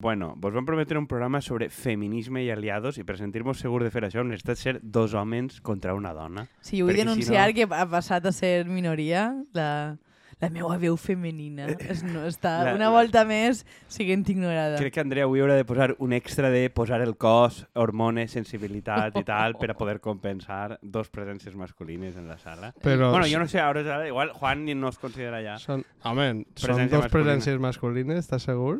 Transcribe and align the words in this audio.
Bueno, 0.00 0.32
vos 0.38 0.54
vam 0.54 0.64
prometre 0.64 0.96
un 0.98 1.06
programa 1.06 1.42
sobre 1.44 1.68
feminisme 1.68 2.40
i 2.42 2.50
aliados 2.50 2.96
i 2.96 3.04
per 3.04 3.18
sentir-nos 3.20 3.60
segur 3.60 3.82
de 3.84 3.90
fer 3.92 4.06
això 4.08 4.22
necessitat 4.24 4.56
ser 4.56 4.78
dos 4.82 5.12
homes 5.12 5.60
contra 5.60 5.92
una 5.94 6.14
dona. 6.16 6.46
Sí, 6.64 6.80
vull 6.80 6.94
Perquè 6.94 7.02
si 7.02 7.04
denunciar 7.04 7.48
no- 7.50 7.54
que 7.54 7.66
ha 7.68 7.86
passat 7.86 8.24
a 8.24 8.32
ser 8.32 8.64
minoria 8.64 9.26
la, 9.52 9.98
la 10.40 10.48
meva 10.48 10.78
veu 10.80 10.96
femenina. 10.96 11.66
Es, 11.76 12.00
no, 12.02 12.22
està 12.24 12.64
La- 12.64 12.72
una 12.78 12.86
la- 12.88 12.94
volta 12.94 13.26
més 13.28 13.66
siguent 13.92 14.24
ignorada. 14.32 14.78
Crec 14.80 14.94
que 14.94 15.00
Andrea 15.04 15.24
avui 15.28 15.42
haurà 15.44 15.52
de 15.58 15.66
posar 15.68 15.90
un 15.98 16.14
extra 16.16 16.48
de 16.48 16.70
posar 16.70 17.02
el 17.04 17.18
cos, 17.20 17.66
hormones, 17.74 18.30
sensibilitat 18.32 19.18
i 19.20 19.22
tal 19.28 19.58
per 19.60 19.72
a 19.72 19.76
poder 19.76 19.98
compensar 20.00 20.78
dos 20.80 21.10
presències 21.12 21.54
masculines 21.60 22.16
en 22.16 22.24
la 22.26 22.38
sala. 22.38 22.72
Però 22.80 23.10
Bueno, 23.12 23.26
jo 23.28 23.38
no 23.38 23.46
sé, 23.46 23.60
ara 23.60 23.80
ara 23.84 24.08
igual 24.08 24.32
Juan 24.32 24.64
ni 24.64 24.74
no 24.74 24.88
es 24.88 24.96
considera 24.96 25.42
ja. 25.44 25.58
Són, 25.60 25.84
home, 26.04 26.46
són 26.56 26.88
dos 26.88 27.04
masculina. 27.04 27.10
presències 27.10 27.60
masculines, 27.60 28.24
estàs 28.24 28.48
segur? 28.48 28.78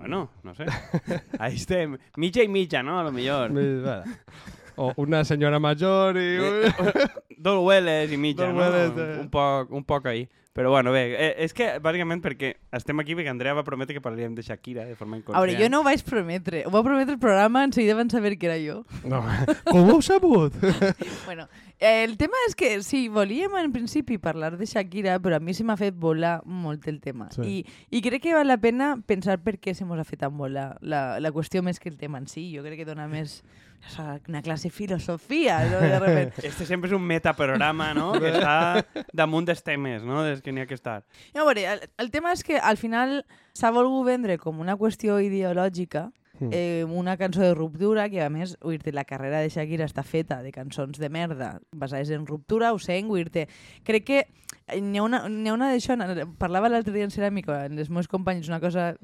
Bueno, 0.00 0.30
no 0.42 0.54
sé. 0.54 0.64
Ahí 1.38 1.54
estem. 1.56 1.98
Mitja 2.16 2.42
i 2.42 2.48
mitja, 2.48 2.82
no? 2.82 2.98
A 2.98 3.04
lo 3.04 3.12
va. 3.84 4.02
O 4.76 4.92
una 4.96 5.24
senyora 5.24 5.58
major 5.60 6.16
i... 6.16 6.38
Eh, 6.40 6.72
Dos 7.36 7.62
hueles 7.64 8.10
mitja, 8.16 8.46
Dos 8.46 8.54
no? 8.54 8.60
hueles, 8.60 8.92
eh. 8.96 9.20
Un 9.20 9.28
poc, 9.30 9.70
un 9.70 9.84
poc 9.84 10.06
ahí. 10.06 10.28
Però 10.60 10.68
bueno, 10.68 10.92
bé, 10.92 11.14
eh, 11.16 11.28
és 11.46 11.54
que 11.56 11.78
bàsicament 11.80 12.20
perquè 12.20 12.50
estem 12.76 12.98
aquí 13.00 13.14
perquè 13.16 13.30
Andrea 13.32 13.54
va 13.56 13.62
prometre 13.64 13.94
que 13.96 14.02
parlaríem 14.04 14.34
de 14.36 14.42
Shakira 14.44 14.84
de 14.84 14.92
forma 14.92 15.16
A 15.16 15.20
inconscient. 15.22 15.46
veure, 15.46 15.54
jo 15.56 15.70
no 15.72 15.78
ho 15.80 15.86
vaig 15.86 16.02
prometre. 16.04 16.66
Ho 16.68 16.70
va 16.74 16.82
prometre 16.84 17.14
el 17.14 17.18
programa, 17.18 17.62
en 17.64 17.72
seguida 17.72 17.94
van 17.96 18.10
saber 18.12 18.36
que 18.36 18.50
era 18.50 18.58
jo. 18.60 18.82
No, 19.08 19.22
com 19.64 19.88
ho 19.88 19.94
heu 19.94 20.02
sabut? 20.04 20.52
Bueno, 21.24 21.48
eh, 21.78 22.04
el 22.04 22.18
tema 22.20 22.36
és 22.46 22.54
que 22.54 22.82
sí, 22.84 23.06
volíem 23.08 23.56
en 23.56 23.72
principi 23.72 24.18
parlar 24.20 24.58
de 24.60 24.68
Shakira, 24.68 25.16
però 25.24 25.40
a 25.40 25.40
mi 25.40 25.56
se 25.56 25.64
m'ha 25.64 25.78
fet 25.80 25.96
volar 25.96 26.42
molt 26.44 26.84
el 26.92 27.00
tema. 27.00 27.30
Sí. 27.32 27.40
I, 27.40 27.96
I 27.96 28.04
crec 28.04 28.20
que 28.28 28.36
val 28.36 28.52
la 28.52 28.60
pena 28.60 28.98
pensar 29.00 29.38
per 29.40 29.56
què 29.56 29.72
se 29.72 29.88
mos 29.88 29.96
ha 29.96 30.04
fet 30.04 30.20
tan 30.20 30.36
volar 30.36 30.74
la, 30.84 31.16
la 31.24 31.32
qüestió 31.32 31.64
més 31.64 31.80
que 31.80 31.88
el 31.88 31.96
tema 31.96 32.20
en 32.20 32.28
si. 32.28 32.50
Jo 32.52 32.60
crec 32.68 32.82
que 32.84 32.88
dona 32.92 33.08
més 33.08 33.40
o 33.86 33.90
sea, 33.90 34.20
una 34.28 34.42
classe 34.42 34.68
de 34.68 34.74
filosofia, 34.74 35.64
no? 35.64 35.78
De 35.80 35.98
repente. 35.98 36.42
Este 36.46 36.66
sempre 36.66 36.90
és 36.90 36.94
un 36.94 37.02
metaprograma, 37.02 37.94
no? 37.94 38.12
que 38.20 38.28
està 38.36 38.84
damunt 39.16 39.48
dels 39.48 39.62
temes, 39.64 40.04
no? 40.04 40.22
Des 40.26 40.42
que 40.44 40.49
n'hi 40.52 40.64
ha 40.64 40.66
que 40.70 40.78
estar. 40.78 41.02
No, 41.34 41.42
a 41.42 41.50
veure, 41.50 41.66
el, 41.74 41.84
el 41.98 42.10
tema 42.10 42.32
és 42.32 42.44
que 42.46 42.58
al 42.58 42.76
final 42.80 43.24
s'ha 43.52 43.70
volgut 43.74 44.06
vendre 44.06 44.38
com 44.38 44.60
una 44.60 44.76
qüestió 44.80 45.20
ideològica 45.22 46.10
Mm. 46.40 46.48
eh, 46.52 46.84
una 46.88 47.18
cançó 47.18 47.42
de 47.42 47.54
ruptura 47.54 48.08
que, 48.08 48.22
a 48.22 48.30
més, 48.32 48.56
dir 48.80 48.94
la 48.96 49.04
carrera 49.04 49.42
de 49.44 49.50
Shakira 49.52 49.84
està 49.84 50.00
feta 50.02 50.38
de 50.40 50.50
cançons 50.54 50.96
de 50.98 51.10
merda 51.12 51.60
basades 51.70 52.08
en 52.16 52.24
ruptura, 52.26 52.72
ho 52.72 52.78
sé, 52.80 52.96
dir 52.96 53.44
crec 53.84 54.06
que 54.08 54.20
n'hi 54.80 54.98
ha 54.98 55.04
una, 55.04 55.26
n'hi 55.28 55.50
ha 55.50 55.54
una 55.54 55.68
d'això, 55.74 55.98
parlava 56.40 56.70
l'altre 56.72 56.94
dia 56.94 57.04
en 57.04 57.12
Ceràmica, 57.12 57.66
amb 57.66 57.78
els 57.78 57.92
meus 57.92 58.08
companys, 58.08 58.48
una 58.48 58.60
cosa 58.60 58.94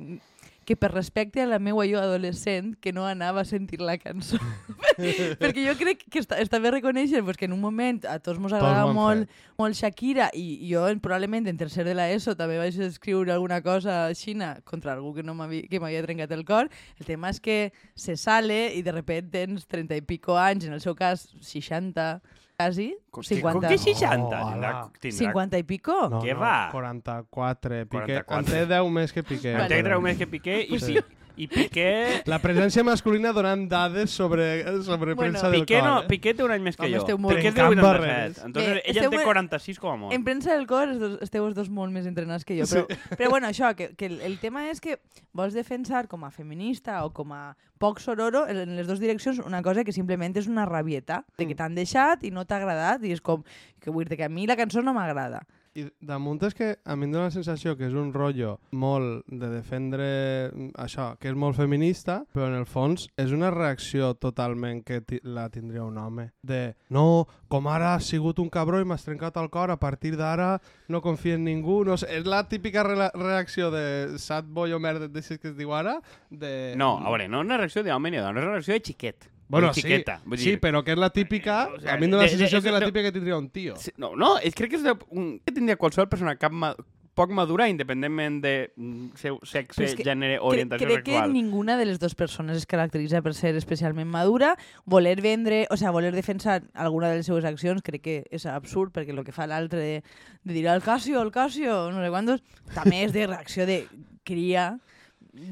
que 0.67 0.75
per 0.77 0.91
respecte 0.93 1.41
a 1.41 1.47
la 1.47 1.61
meva 1.63 1.85
jo 1.87 2.01
adolescent 2.03 2.73
que 2.83 2.93
no 2.93 3.07
anava 3.07 3.45
a 3.45 3.49
sentir 3.49 3.79
la 3.81 3.95
cançó. 4.03 4.37
Perquè 5.41 5.63
jo 5.63 5.75
crec 5.79 6.03
que 6.11 6.19
està, 6.19 6.41
està 6.43 6.59
bé 6.63 6.73
reconèixer 6.75 7.23
pues, 7.25 7.37
que 7.39 7.47
en 7.47 7.55
un 7.55 7.61
moment 7.63 8.01
a 8.09 8.19
tots 8.19 8.41
ens 8.41 8.53
ho 8.53 8.57
agrada 8.59 8.83
han 8.87 8.95
molt, 8.97 9.31
molt 9.61 9.79
Shakira 9.79 10.29
i 10.35 10.59
jo 10.67 10.83
en- 10.91 11.01
probablement 11.01 11.47
en 11.47 11.57
tercer 11.61 11.85
de 11.87 11.95
l'ESO 11.95 12.35
també 12.37 12.59
vaig 12.59 12.77
escriure 12.89 13.33
alguna 13.33 13.61
cosa 13.63 14.09
xina 14.19 14.57
contra 14.65 14.97
algú 14.97 15.15
que 15.15 15.23
no 15.23 15.37
m'havia 15.39 16.03
trencat 16.03 16.33
el 16.35 16.45
cor. 16.49 16.69
El 16.99 17.07
tema 17.07 17.31
és 17.31 17.39
que 17.41 17.73
se 17.95 18.17
sale 18.17 18.73
i 18.75 18.83
de 18.83 18.93
repente 18.93 19.39
tens 19.47 19.67
30 19.71 19.97
i 19.97 20.03
pico 20.03 20.37
anys, 20.41 20.67
en 20.67 20.73
el 20.75 20.81
seu 20.83 20.97
cas 20.99 21.29
60, 21.41 22.21
quasi, 22.57 22.97
Com, 23.11 23.23
50. 23.23 23.61
Que, 23.61 23.67
com 23.69 23.69
que 23.69 23.79
60? 23.79 24.17
Oh, 24.17 24.53
tindrà, 24.53 24.71
tindrà 25.01 25.19
50 25.19 25.59
i 25.59 25.63
pico? 25.63 25.97
No, 26.09 26.23
Què 26.25 26.33
no, 26.33 26.41
va? 26.41 26.69
44. 26.73 27.83
Piqué. 27.85 28.23
44. 28.25 28.39
En 28.39 28.45
té 28.51 28.65
10 28.73 28.91
més 28.97 29.13
que 29.13 29.23
Piqué. 29.23 29.53
En 29.53 29.69
té 29.69 29.83
treu 29.85 30.01
més 30.01 30.17
que 30.17 30.27
Piqué 30.27 30.63
i, 30.65 30.81
Sí. 30.81 30.97
I 31.37 31.47
Piqué... 31.53 32.23
La 32.25 32.39
presència 32.41 32.81
masculina 32.83 33.33
donant 33.37 33.67
dades 33.69 34.11
sobre, 34.11 34.65
sobre 34.83 35.13
Bueno, 35.15 35.33
premsa 35.35 35.51
del 35.51 35.61
Piqué, 35.67 35.81
cor. 35.81 35.89
no, 35.89 35.97
eh? 36.01 36.07
Piqué 36.09 36.33
té 36.35 36.43
un 36.47 36.51
any 36.55 36.63
més 36.65 36.77
que 36.79 36.87
Home, 36.87 36.95
jo. 36.97 37.03
esteu 37.05 37.19
molt- 37.21 37.37
Piqué 37.37 37.53
Trencant 37.53 37.77
87. 37.77 37.87
barreres. 37.87 38.39
Entonces, 38.45 38.75
Bé, 38.75 38.83
ella 38.87 39.03
té 39.03 39.11
molt- 39.17 39.25
46 39.29 39.79
com 39.83 39.91
a 39.93 39.97
molt. 39.97 40.15
En 40.17 40.25
premsa 40.25 40.55
del 40.57 40.67
cor 40.67 40.89
esteu 41.21 41.45
els 41.47 41.55
dos 41.55 41.69
molt 41.69 41.93
més 41.93 42.07
entrenats 42.09 42.45
que 42.49 42.57
jo, 42.57 42.65
però, 42.65 42.87
però 43.19 43.31
bueno, 43.31 43.49
això, 43.53 43.75
que, 43.77 43.91
que 43.97 44.07
el, 44.09 44.21
el 44.23 44.39
tema 44.41 44.65
és 44.71 44.81
que 44.81 44.97
vols 45.37 45.53
defensar 45.53 46.07
com 46.09 46.25
a 46.25 46.31
feminista 46.33 47.05
o 47.05 47.13
com 47.13 47.33
a 47.37 47.55
poc 47.79 48.01
sororo 48.01 48.47
en 48.49 48.73
les 48.75 48.87
dues 48.89 48.99
direccions 49.03 49.39
una 49.45 49.61
cosa 49.63 49.85
que 49.85 49.93
simplement 49.93 50.33
és 50.41 50.47
una 50.49 50.65
rabieta 50.65 51.27
de 51.37 51.45
que 51.47 51.55
t'han 51.55 51.75
deixat 51.77 52.25
i 52.25 52.31
no 52.33 52.47
t'ha 52.49 52.57
agradat 52.57 53.05
i 53.05 53.13
és 53.13 53.21
com 53.21 53.45
que 53.79 53.91
vull 53.93 54.09
dir 54.09 54.17
que 54.17 54.25
a 54.25 54.31
mi 54.33 54.47
la 54.49 54.57
cançó 54.57 54.81
no 54.81 54.95
m'agrada. 54.97 55.45
I 55.77 55.85
damunt 56.01 56.41
és 56.47 56.55
que 56.57 56.71
a 56.89 56.95
mi 56.97 57.05
em 57.05 57.13
dóna 57.13 57.27
la 57.29 57.35
sensació 57.35 57.75
que 57.77 57.85
és 57.91 57.95
un 57.97 58.09
rotllo 58.15 58.55
molt 58.73 59.27
de 59.29 59.51
defendre 59.53 60.07
mm, 60.49 60.71
això, 60.81 61.11
que 61.21 61.29
és 61.29 61.37
molt 61.37 61.59
feminista, 61.59 62.23
però 62.33 62.49
en 62.49 62.57
el 62.57 62.65
fons 62.71 63.05
és 63.21 63.35
una 63.37 63.51
reacció 63.53 64.15
totalment 64.17 64.81
que 64.87 65.03
la 65.23 65.51
tindria 65.53 65.85
un 65.85 65.99
home. 66.01 66.31
De, 66.41 66.63
no, 66.89 67.27
com 67.53 67.69
ara 67.69 67.93
has 67.95 68.09
sigut 68.09 68.41
un 68.41 68.49
cabró 68.53 68.81
i 68.81 68.89
m'has 68.89 69.05
trencat 69.05 69.37
el 69.43 69.51
cor, 69.53 69.75
a 69.75 69.77
partir 69.77 70.15
d'ara 70.17 70.55
no 70.89 71.03
confio 71.05 71.37
en 71.37 71.45
ningú. 71.45 71.83
No 71.85 72.01
sé, 72.01 72.09
és 72.17 72.25
la 72.25 72.47
típica 72.49 72.87
re 72.87 73.11
reacció 73.13 73.71
de 73.75 74.17
sat 74.23 74.49
boy 74.49 74.73
o 74.73 74.81
merda, 74.81 75.11
d'aixes 75.13 75.43
que 75.43 75.53
es 75.53 75.57
diu 75.61 75.77
ara. 75.77 75.99
De... 76.31 76.73
No, 76.81 76.97
a 77.03 77.13
veure, 77.13 77.29
no 77.29 77.45
és 77.45 77.51
una 77.51 77.61
reacció 77.61 77.85
d'home 77.85 78.11
ni 78.13 78.23
de 78.23 78.25
dona, 78.25 78.41
és 78.41 78.49
una 78.49 78.57
reacció 78.57 78.79
de 78.79 78.85
xiquet. 78.89 79.33
Bueno, 79.49 79.73
sí, 79.75 79.83
xiqueta. 79.83 80.21
Vull 80.25 80.39
sí, 80.39 80.51
dir, 80.51 80.61
però 80.61 80.83
que 80.85 80.93
és 80.93 80.99
la 80.99 81.11
típica... 81.11 81.69
o 81.77 81.81
sea, 81.81 81.95
a 81.95 81.97
mi 81.99 82.07
em 82.07 82.11
dóna 82.11 82.25
la 82.25 82.29
de- 82.29 82.33
de- 82.35 82.39
sensació 82.39 82.63
que 82.63 82.69
és 82.69 82.75
la 82.75 82.81
típica 82.87 83.03
que 83.09 83.13
tindria 83.13 83.37
un 83.39 83.49
tio. 83.51 83.77
Sí, 83.77 83.93
No, 83.97 84.17
no, 84.17 84.39
és, 84.39 84.55
crec 84.55 84.71
que 84.75 84.77
és 84.77 84.83
de, 84.83 84.97
un, 85.11 85.39
que 85.45 85.53
tindria 85.55 85.77
qualsevol 85.77 86.09
persona 86.11 86.35
cap 86.37 86.51
ma, 86.53 86.73
poc 87.17 87.31
madura, 87.33 87.65
independentment 87.71 88.43
de 88.43 88.73
mm, 88.77 89.15
seu 89.17 89.39
sexe, 89.47 89.79
Però 89.79 89.87
és 89.89 89.95
que 89.97 90.05
gènere, 90.05 90.35
Crec, 90.37 90.45
orientació 90.51 90.87
crec 90.91 91.05
que 91.07 91.13
sexual. 91.15 91.33
ninguna 91.33 91.79
de 91.79 91.87
les 91.89 91.97
dues 92.03 92.15
persones 92.15 92.59
es 92.59 92.67
caracteritza 92.69 93.23
per 93.25 93.33
ser 93.33 93.55
especialment 93.57 94.11
madura. 94.11 94.51
Voler 94.85 95.23
vendre, 95.25 95.63
o 95.71 95.79
sea, 95.79 95.91
voler 95.95 96.13
defensar 96.13 96.65
alguna 96.75 97.09
de 97.09 97.23
les 97.23 97.27
seues 97.31 97.47
accions 97.49 97.81
crec 97.87 98.03
que 98.03 98.17
és 98.31 98.45
absurd, 98.45 98.93
perquè 98.93 99.15
el 99.17 99.25
que 99.25 99.33
fa 99.33 99.47
l'altre 99.49 99.81
de, 99.81 100.03
de 100.45 100.53
dir 100.53 100.67
al 100.69 100.83
Casio, 100.85 101.23
al 101.23 101.31
Casio, 101.33 101.87
no 101.91 102.03
sé 102.05 102.11
quantos, 102.13 102.43
també 102.75 103.05
és 103.07 103.15
de 103.17 103.27
reacció 103.31 103.65
de 103.65 103.87
cria. 104.25 104.75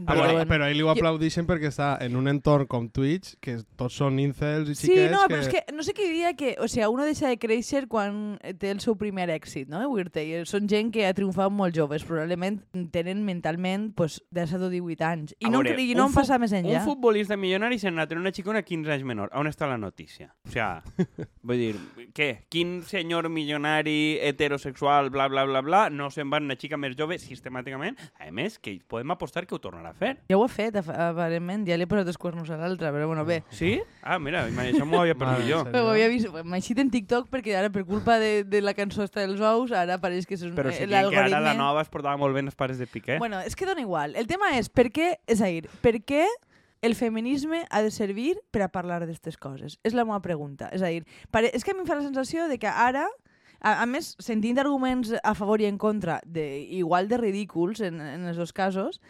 Ah, 0.07 0.15
però, 0.15 0.33
bueno. 0.33 0.47
però 0.49 0.69
ell 0.71 0.81
ho 0.85 0.91
aplaudixen 0.93 1.47
perquè 1.49 1.69
està 1.69 1.95
en 2.05 2.17
un 2.17 2.29
entorn 2.31 2.69
com 2.71 2.87
Twitch, 2.89 3.35
que 3.45 3.59
tots 3.79 3.99
són 4.01 4.19
incels 4.23 4.71
i 4.73 4.77
Sí, 4.79 4.89
xiquets 4.89 5.13
no, 5.13 5.23
que... 5.25 5.35
però 5.35 5.43
és 5.43 5.51
que 5.53 5.77
no 5.77 5.85
sé 5.87 5.95
qui 5.97 6.07
diria 6.09 6.33
que, 6.39 6.55
o 6.61 6.69
sigui, 6.71 6.87
uno 6.93 7.07
deixa 7.07 7.29
de 7.29 7.39
créixer 7.41 7.85
quan 7.91 8.39
té 8.61 8.73
el 8.73 8.81
seu 8.85 8.97
primer 9.01 9.29
èxit, 9.35 9.69
no? 9.73 9.83
Són 10.49 10.69
gent 10.71 10.91
que 10.95 11.07
ha 11.07 11.15
triomfat 11.17 11.53
molt 11.53 11.77
joves, 11.77 12.05
probablement 12.07 12.61
tenen 12.95 13.25
mentalment 13.27 13.91
pues, 13.97 14.21
17 14.35 14.69
o 14.69 14.71
18 14.73 15.05
anys. 15.09 15.35
I 15.39 15.49
A 15.49 15.53
no, 15.53 15.63
veure, 15.65 15.77
i 15.81 15.97
no 15.97 16.09
en 16.09 16.17
passa 16.17 16.39
més 16.41 16.55
enllà. 16.57 16.81
Un 16.81 16.89
futbolista 16.89 17.37
milionari 17.41 17.79
se 17.79 17.93
n'ha 17.93 18.07
tenir 18.09 18.25
una 18.25 18.33
xicona 18.35 18.65
15 18.65 18.95
anys 18.97 19.07
menor. 19.09 19.33
On 19.37 19.49
està 19.51 19.69
la 19.71 19.79
notícia? 19.81 20.31
O 20.49 20.53
sea, 20.55 20.83
vull 21.47 21.61
dir, 21.61 21.75
què? 22.17 22.31
Quin 22.53 22.79
senyor 22.89 23.29
milionari 23.33 24.19
heterosexual, 24.23 25.11
bla, 25.15 25.29
bla, 25.29 25.45
bla, 25.49 25.63
bla, 25.65 25.85
no 25.91 26.11
se'n 26.15 26.31
va 26.33 26.41
una 26.43 26.57
xica 26.61 26.79
més 26.81 26.97
jove 26.99 27.19
sistemàticament? 27.23 27.99
A 28.21 28.31
més, 28.35 28.59
que 28.59 28.77
podem 28.89 29.15
apostar 29.15 29.47
que 29.47 29.57
ho 29.57 29.63
tornarà 29.75 29.91
a 29.91 29.99
fer. 29.99 30.13
Ja 30.31 30.39
ho 30.39 30.45
ha 30.45 30.51
fet, 30.51 30.77
aparentment, 30.79 31.67
ja 31.69 31.77
li 31.77 31.87
he 31.87 31.91
posat 31.91 32.09
els 32.11 32.19
cuernos 32.21 32.51
a 32.51 32.59
l'altre, 32.61 32.93
però 32.95 33.09
bueno, 33.11 33.25
bé. 33.27 33.43
Sí? 33.55 33.75
Ah, 34.03 34.19
mira, 34.23 34.45
això 34.47 34.87
m'ho 34.87 35.03
havia 35.03 35.17
perdut 35.19 35.45
jo. 35.49 35.61
ho 35.65 35.91
havia 35.91 36.09
vist, 36.13 36.31
m'ha 36.31 36.61
eixit 36.61 36.81
en 36.83 36.93
TikTok 36.93 37.29
perquè 37.33 37.57
ara 37.59 37.73
per 37.75 37.85
culpa 37.89 38.19
de, 38.23 38.45
de 38.49 38.63
la 38.63 38.75
cançó 38.77 39.05
esta 39.05 39.25
dels 39.25 39.43
ous, 39.43 39.75
ara 39.75 39.99
pareix 40.03 40.29
que 40.29 40.39
és 40.39 40.47
un, 40.47 40.55
Però 40.57 40.73
si 40.73 40.85
eh, 40.85 40.89
diuen 40.91 41.11
que 41.13 41.23
ara 41.27 41.43
la 41.43 41.57
nova 41.59 41.85
es 41.85 41.93
portava 41.93 42.17
molt 42.21 42.37
bé 42.37 42.45
en 42.45 42.53
els 42.53 42.59
pares 42.59 42.81
de 42.81 42.89
Piqué. 42.91 43.19
Bueno, 43.23 43.43
és 43.45 43.57
que 43.59 43.69
dona 43.69 43.83
igual. 43.85 44.17
El 44.21 44.31
tema 44.31 44.55
és 44.59 44.71
per 44.71 44.91
què, 44.95 45.15
és 45.27 45.43
a 45.43 45.51
dir, 45.51 45.69
per 45.85 45.99
què 46.05 46.27
el 46.85 46.95
feminisme 46.95 47.65
ha 47.71 47.81
de 47.81 47.91
servir 47.91 48.35
per 48.53 48.67
a 48.67 48.71
parlar 48.73 49.01
d'aquestes 49.01 49.39
coses? 49.41 49.79
És 49.83 49.97
la 49.97 50.05
meva 50.05 50.21
pregunta. 50.25 50.69
És 50.73 50.85
a 50.85 50.93
dir, 50.93 51.05
pare... 51.33 51.51
és 51.57 51.65
que 51.65 51.73
a 51.73 51.77
mi 51.77 51.85
em 51.85 51.89
fa 51.89 51.97
la 51.97 52.05
sensació 52.05 52.49
de 52.51 52.61
que 52.61 52.69
ara 52.69 53.07
a, 53.65 53.81
a 53.83 53.87
més, 53.89 54.13
sentint 54.21 54.61
arguments 54.61 55.15
a 55.17 55.33
favor 55.35 55.63
i 55.65 55.69
en 55.71 55.79
contra, 55.81 56.21
de, 56.27 56.45
igual 56.77 57.09
de 57.09 57.19
ridículs 57.19 57.81
en, 57.81 58.01
en 58.05 58.29
els 58.29 58.37
dos 58.37 58.53
casos, 58.53 59.01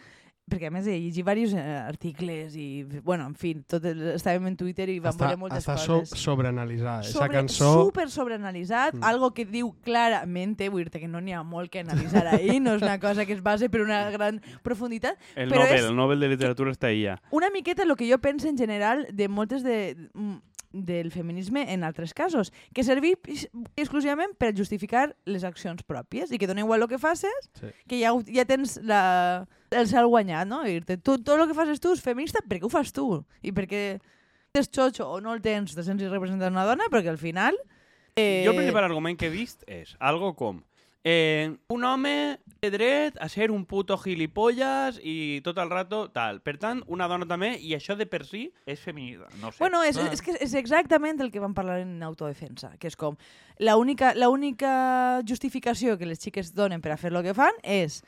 perquè 0.45 0.67
a 0.69 0.71
més 0.71 0.85
he 0.85 0.93
llegit 0.93 1.15
diversos 1.17 1.55
eh, 1.57 1.61
articles 1.87 2.53
i, 2.55 2.83
bueno, 3.03 3.25
en 3.25 3.33
fi, 3.33 3.55
tot 3.67 3.83
el, 3.89 4.01
estàvem 4.13 4.45
en 4.51 4.55
Twitter 4.59 4.85
i 4.93 4.99
vam 5.01 5.11
està, 5.15 5.25
veure 5.31 5.39
moltes 5.41 5.63
està 5.65 5.75
so, 5.81 5.99
coses. 6.03 6.19
sobreanalitzada. 6.21 7.01
Esa 7.01 7.17
sobre, 7.17 7.33
cançó... 7.39 7.71
super 7.87 8.09
sobreanalitzat, 8.13 8.93
Mm. 8.95 9.03
algo 9.03 9.31
que 9.33 9.45
diu 9.45 9.71
clarament, 9.83 10.55
vull 10.69 10.85
dir 10.85 11.01
que 11.01 11.07
no 11.07 11.19
n'hi 11.19 11.33
ha 11.33 11.41
molt 11.43 11.71
que 11.73 11.79
analitzar 11.81 12.27
ahí, 12.27 12.59
no 12.59 12.75
és 12.75 12.81
una 12.85 12.99
cosa 12.99 13.25
que 13.25 13.33
es 13.33 13.41
base 13.41 13.69
per 13.69 13.81
una 13.81 14.09
gran 14.11 14.39
profunditat, 14.61 15.17
el 15.35 15.49
però 15.49 15.63
Nobel, 15.65 15.75
és- 15.79 15.85
el 15.89 15.95
Nobel 15.95 16.19
de 16.19 16.29
Literatura 16.29 16.71
està 16.71 16.87
ahí 16.93 17.03
ja. 17.05 17.19
una 17.31 17.49
miqueta 17.49 17.83
el 17.83 17.95
que 17.95 18.09
jo 18.11 18.19
penso 18.19 18.47
en 18.47 18.57
general 18.57 19.07
de 19.11 19.27
moltes 19.27 19.63
de, 19.63 19.95
mm, 20.13 20.35
del 20.83 21.11
feminisme 21.11 21.63
en 21.73 21.83
altres 21.87 22.13
casos, 22.13 22.51
que 22.73 22.83
servir 22.83 23.15
is- 23.31 23.47
exclusivament 23.75 24.33
per 24.37 24.51
justificar 24.57 25.15
les 25.25 25.43
accions 25.47 25.83
pròpies 25.87 26.31
i 26.35 26.37
que 26.37 26.47
dona 26.47 26.61
igual 26.65 26.83
el 26.83 26.89
que 26.91 26.99
facis, 26.99 27.49
Sí. 27.59 27.67
que 27.87 28.01
ja, 28.01 28.11
ja 28.27 28.43
tens 28.45 28.75
la, 28.83 29.47
el 29.71 29.87
cel 29.87 30.07
guanyat, 30.11 30.47
no? 30.47 30.65
I 30.67 30.75
dir-te, 30.79 30.97
tu, 30.97 31.17
tot 31.23 31.39
el 31.39 31.47
que 31.47 31.55
fas 31.57 31.79
tu 31.79 31.93
és 31.95 32.01
feminista, 32.03 32.43
per 32.43 32.59
què 32.59 32.67
ho 32.67 32.69
fas 32.73 32.91
tu? 32.91 33.23
I 33.41 33.51
perquè 33.55 33.99
tens 34.51 34.69
xotxo 34.71 35.07
o 35.07 35.21
no 35.21 35.33
el 35.33 35.41
tens, 35.41 35.73
te 35.75 35.83
sents 35.83 36.03
representar 36.11 36.51
una 36.51 36.65
dona, 36.67 36.85
perquè 36.91 37.09
al 37.09 37.17
final... 37.21 37.55
Eh, 38.15 38.43
Jo 38.45 38.51
el 38.51 38.57
principal 38.61 38.85
argument 38.85 39.17
que 39.19 39.27
he 39.27 39.33
vist 39.33 39.63
és 39.67 39.95
algo 39.99 40.33
com 40.35 40.61
Eh, 41.07 41.55
un 41.69 41.83
home 41.85 42.39
té 42.59 42.71
dret 42.73 43.19
a 43.21 43.27
ser 43.29 43.51
un 43.53 43.67
puto 43.69 43.93
gilipolles 44.01 44.97
i 45.05 45.39
tot 45.45 45.59
el 45.61 45.69
rato 45.69 46.07
tal. 46.09 46.39
Per 46.41 46.55
tant, 46.57 46.81
una 46.89 47.05
dona 47.07 47.27
també, 47.29 47.51
i 47.61 47.75
això 47.77 47.93
de 47.95 48.07
per 48.09 48.23
si 48.25 48.47
és 48.65 48.81
feminista. 48.81 49.27
No 49.39 49.51
sé. 49.51 49.59
Bueno, 49.61 49.83
és, 49.85 49.99
Ah. 50.01 50.09
és, 50.11 50.23
que 50.25 50.33
és 50.41 50.55
exactament 50.57 51.21
el 51.21 51.29
que 51.31 51.39
vam 51.39 51.53
parlar 51.53 51.77
en 51.83 52.01
autodefensa, 52.01 52.71
que 52.79 52.87
és 52.87 52.95
com 52.97 53.15
la 53.59 53.77
única, 53.77 54.15
la 54.15 54.29
única 54.29 55.21
justificació 55.29 55.95
que 55.99 56.07
les 56.09 56.17
xiques 56.19 56.55
donen 56.55 56.81
per 56.81 56.91
a 56.93 56.97
fer 56.97 57.13
el 57.13 57.21
que 57.21 57.35
fan 57.37 57.53
és 57.61 58.01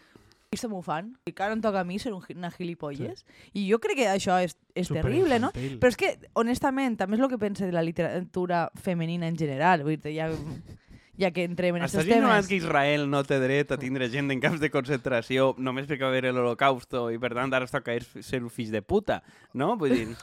això 0.50 0.70
m'ho 0.72 0.82
fan, 0.82 1.12
i 1.28 1.34
que 1.34 1.44
ara 1.44 1.54
em 1.54 1.62
toca 1.62 1.82
a 1.82 1.84
mi 1.84 2.00
ser 2.00 2.14
una 2.14 2.50
gilipolles. 2.50 3.20
Sí. 3.20 3.62
I 3.62 3.70
jo 3.70 3.78
crec 3.80 3.98
que 3.98 4.08
això 4.08 4.42
és, 4.42 4.58
és 4.74 4.88
terrible, 4.88 5.38
no? 5.40 5.52
Però 5.54 5.88
és 5.92 5.98
que, 5.98 6.18
honestament, 6.34 6.98
també 6.98 7.18
és 7.18 7.22
el 7.22 7.30
que 7.30 7.38
penso 7.38 7.66
de 7.66 7.72
la 7.76 7.84
literatura 7.84 8.72
femenina 8.74 9.28
en 9.28 9.38
general. 9.38 9.84
Vull 9.84 9.98
dir, 10.02 10.16
ja, 10.16 10.32
ja 11.20 11.32
que 11.34 11.44
entrem 11.44 11.76
en 11.78 11.84
Estàs 11.84 12.04
aquests 12.06 12.22
temes... 12.22 12.48
que 12.48 12.56
Israel 12.60 13.08
no 13.10 13.24
té 13.26 13.40
dret 13.42 13.72
a 13.74 13.78
tindre 13.82 14.08
gent 14.14 14.30
en 14.32 14.40
camps 14.40 14.60
de 14.62 14.70
concentració 14.70 15.54
només 15.58 15.88
perquè 15.90 16.04
va 16.06 16.12
haver 16.14 16.32
l'Holocausto 16.34 17.08
i 17.12 17.18
per 17.20 17.34
tant 17.34 17.54
ara 17.54 17.66
es 17.66 17.72
toca 17.74 17.96
ser 18.22 18.44
un 18.44 18.50
fill 18.54 18.70
de 18.72 18.82
puta, 18.82 19.22
no? 19.54 19.76
Vull 19.78 19.96
dir... 19.96 20.08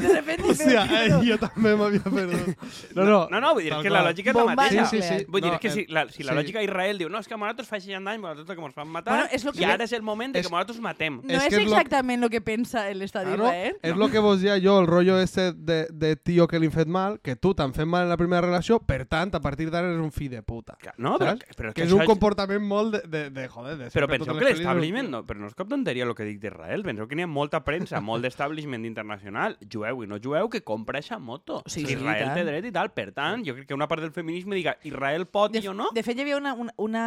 De 0.00 0.08
repente... 0.14 0.42
Hòstia, 0.50 0.84
eh, 0.86 1.08
jo 1.26 1.36
també 1.40 1.74
m'havia 1.76 2.02
perdut. 2.04 2.54
No, 2.96 3.04
no, 3.04 3.18
No, 3.30 3.40
no, 3.40 3.52
vull 3.54 3.64
dir 3.66 3.74
que 3.82 3.90
la 3.92 4.02
lògica 4.06 4.32
és 4.32 4.36
la 4.38 4.44
mateixa. 4.54 4.84
Sí, 4.90 5.00
sí, 5.02 5.08
sí. 5.20 5.26
Vull 5.28 5.42
dir 5.44 5.50
No, 5.52 5.58
que 5.62 5.70
si 5.70 5.80
eh, 5.84 5.86
la, 5.92 6.04
si 6.10 6.22
la 6.24 6.32
sí. 6.32 6.38
lògica 6.40 6.62
d'Israel 6.62 6.98
diu 7.00 7.10
no, 7.12 7.20
és 7.22 7.28
que 7.28 7.34
a 7.34 7.40
nosaltres 7.40 7.68
fa 7.70 7.80
60 7.80 8.10
anys, 8.14 8.22
nosaltres 8.22 8.56
que 8.58 8.64
ens 8.66 8.76
van 8.78 8.88
matar, 8.94 9.14
Bueno, 9.16 9.28
és 9.34 9.44
lo 9.46 9.52
que 9.52 9.62
i 9.62 9.66
ara 9.68 9.84
és 9.86 9.92
el 9.96 10.02
moment 10.06 10.32
de 10.34 10.40
És- 10.40 10.46
que 10.46 10.52
nosaltres 10.54 10.80
matem. 10.84 11.20
No 11.24 11.40
És 11.40 11.56
exactament 11.58 12.22
el 12.26 12.30
que 12.32 12.40
pensa 12.40 12.86
l'Estat 12.94 13.26
d'Israel. 13.28 13.76
és 13.82 13.96
lo 13.96 14.08
que 14.10 14.18
vos 14.22 14.40
dia 14.40 14.58
jo, 14.62 14.78
el 14.80 14.86
rotllo 14.86 15.18
este 15.20 15.52
de, 15.52 15.86
de 15.90 16.14
tio 16.16 16.46
que 16.48 16.58
li 16.60 16.66
han 16.70 16.72
fet 16.72 16.88
mal, 16.88 17.18
que 17.20 17.36
tu 17.36 17.54
t'han 17.54 17.74
fet 17.74 17.86
mal 17.86 18.04
en 18.04 18.08
la 18.12 18.16
primera 18.20 18.40
relació, 18.46 18.78
per 18.80 19.04
tant, 19.06 19.34
a 19.34 19.40
partir 19.40 19.70
d'ara 19.80 19.90
eres 19.94 20.02
un 20.04 20.12
fill 20.14 20.30
de 20.30 20.42
puta. 20.46 20.76
No, 21.00 21.16
però, 21.18 21.32
Saps? 21.34 21.56
però 21.58 21.72
Que 21.74 21.84
és 21.86 21.90
això 21.90 21.98
un 22.00 22.06
comportament 22.08 22.62
molt 22.62 22.94
de, 22.94 23.00
de, 23.08 23.22
de 23.34 23.46
joder, 23.48 23.76
de 23.80 23.88
Però 23.94 24.08
penseu 24.10 24.36
que 24.38 24.44
l'establishment, 24.50 25.10
no, 25.10 25.22
però 25.26 25.40
no 25.42 25.48
és 25.50 25.56
cap 25.58 25.68
tonteria 25.70 26.04
el 26.06 26.14
que 26.18 26.26
dic 26.28 26.40
d'Israel. 26.42 26.84
Penseu 26.86 27.08
que 27.08 27.16
n'hi 27.18 27.24
ha 27.26 27.30
molta 27.30 27.62
premsa, 27.66 28.00
molt 28.10 28.22
d'establishment 28.26 28.84
internacional, 28.88 29.56
jueu 29.70 30.04
i 30.04 30.10
no 30.10 30.20
jueu, 30.22 30.50
que 30.52 30.62
compra 30.62 31.00
eixa 31.00 31.18
moto. 31.18 31.62
Sí, 31.66 31.82
Que 31.84 31.94
sí, 31.94 31.98
Israel 31.98 32.26
tant. 32.30 32.38
té 32.38 32.44
dret 32.44 32.68
i 32.70 32.72
tal. 32.76 32.92
Per 32.94 33.08
tant, 33.16 33.44
jo 33.46 33.54
crec 33.56 33.66
que 33.70 33.74
una 33.74 33.88
part 33.88 34.02
del 34.04 34.12
feminisme 34.12 34.54
diga 34.58 34.76
Israel 34.84 35.26
pot 35.26 35.52
De, 35.52 35.58
i 35.58 35.66
jo 35.66 35.74
no. 35.74 35.88
de 35.94 36.02
fet, 36.04 36.18
hi 36.18 36.26
havia 36.26 36.36
una, 36.36 36.54
una, 36.54 36.74
una 36.78 37.04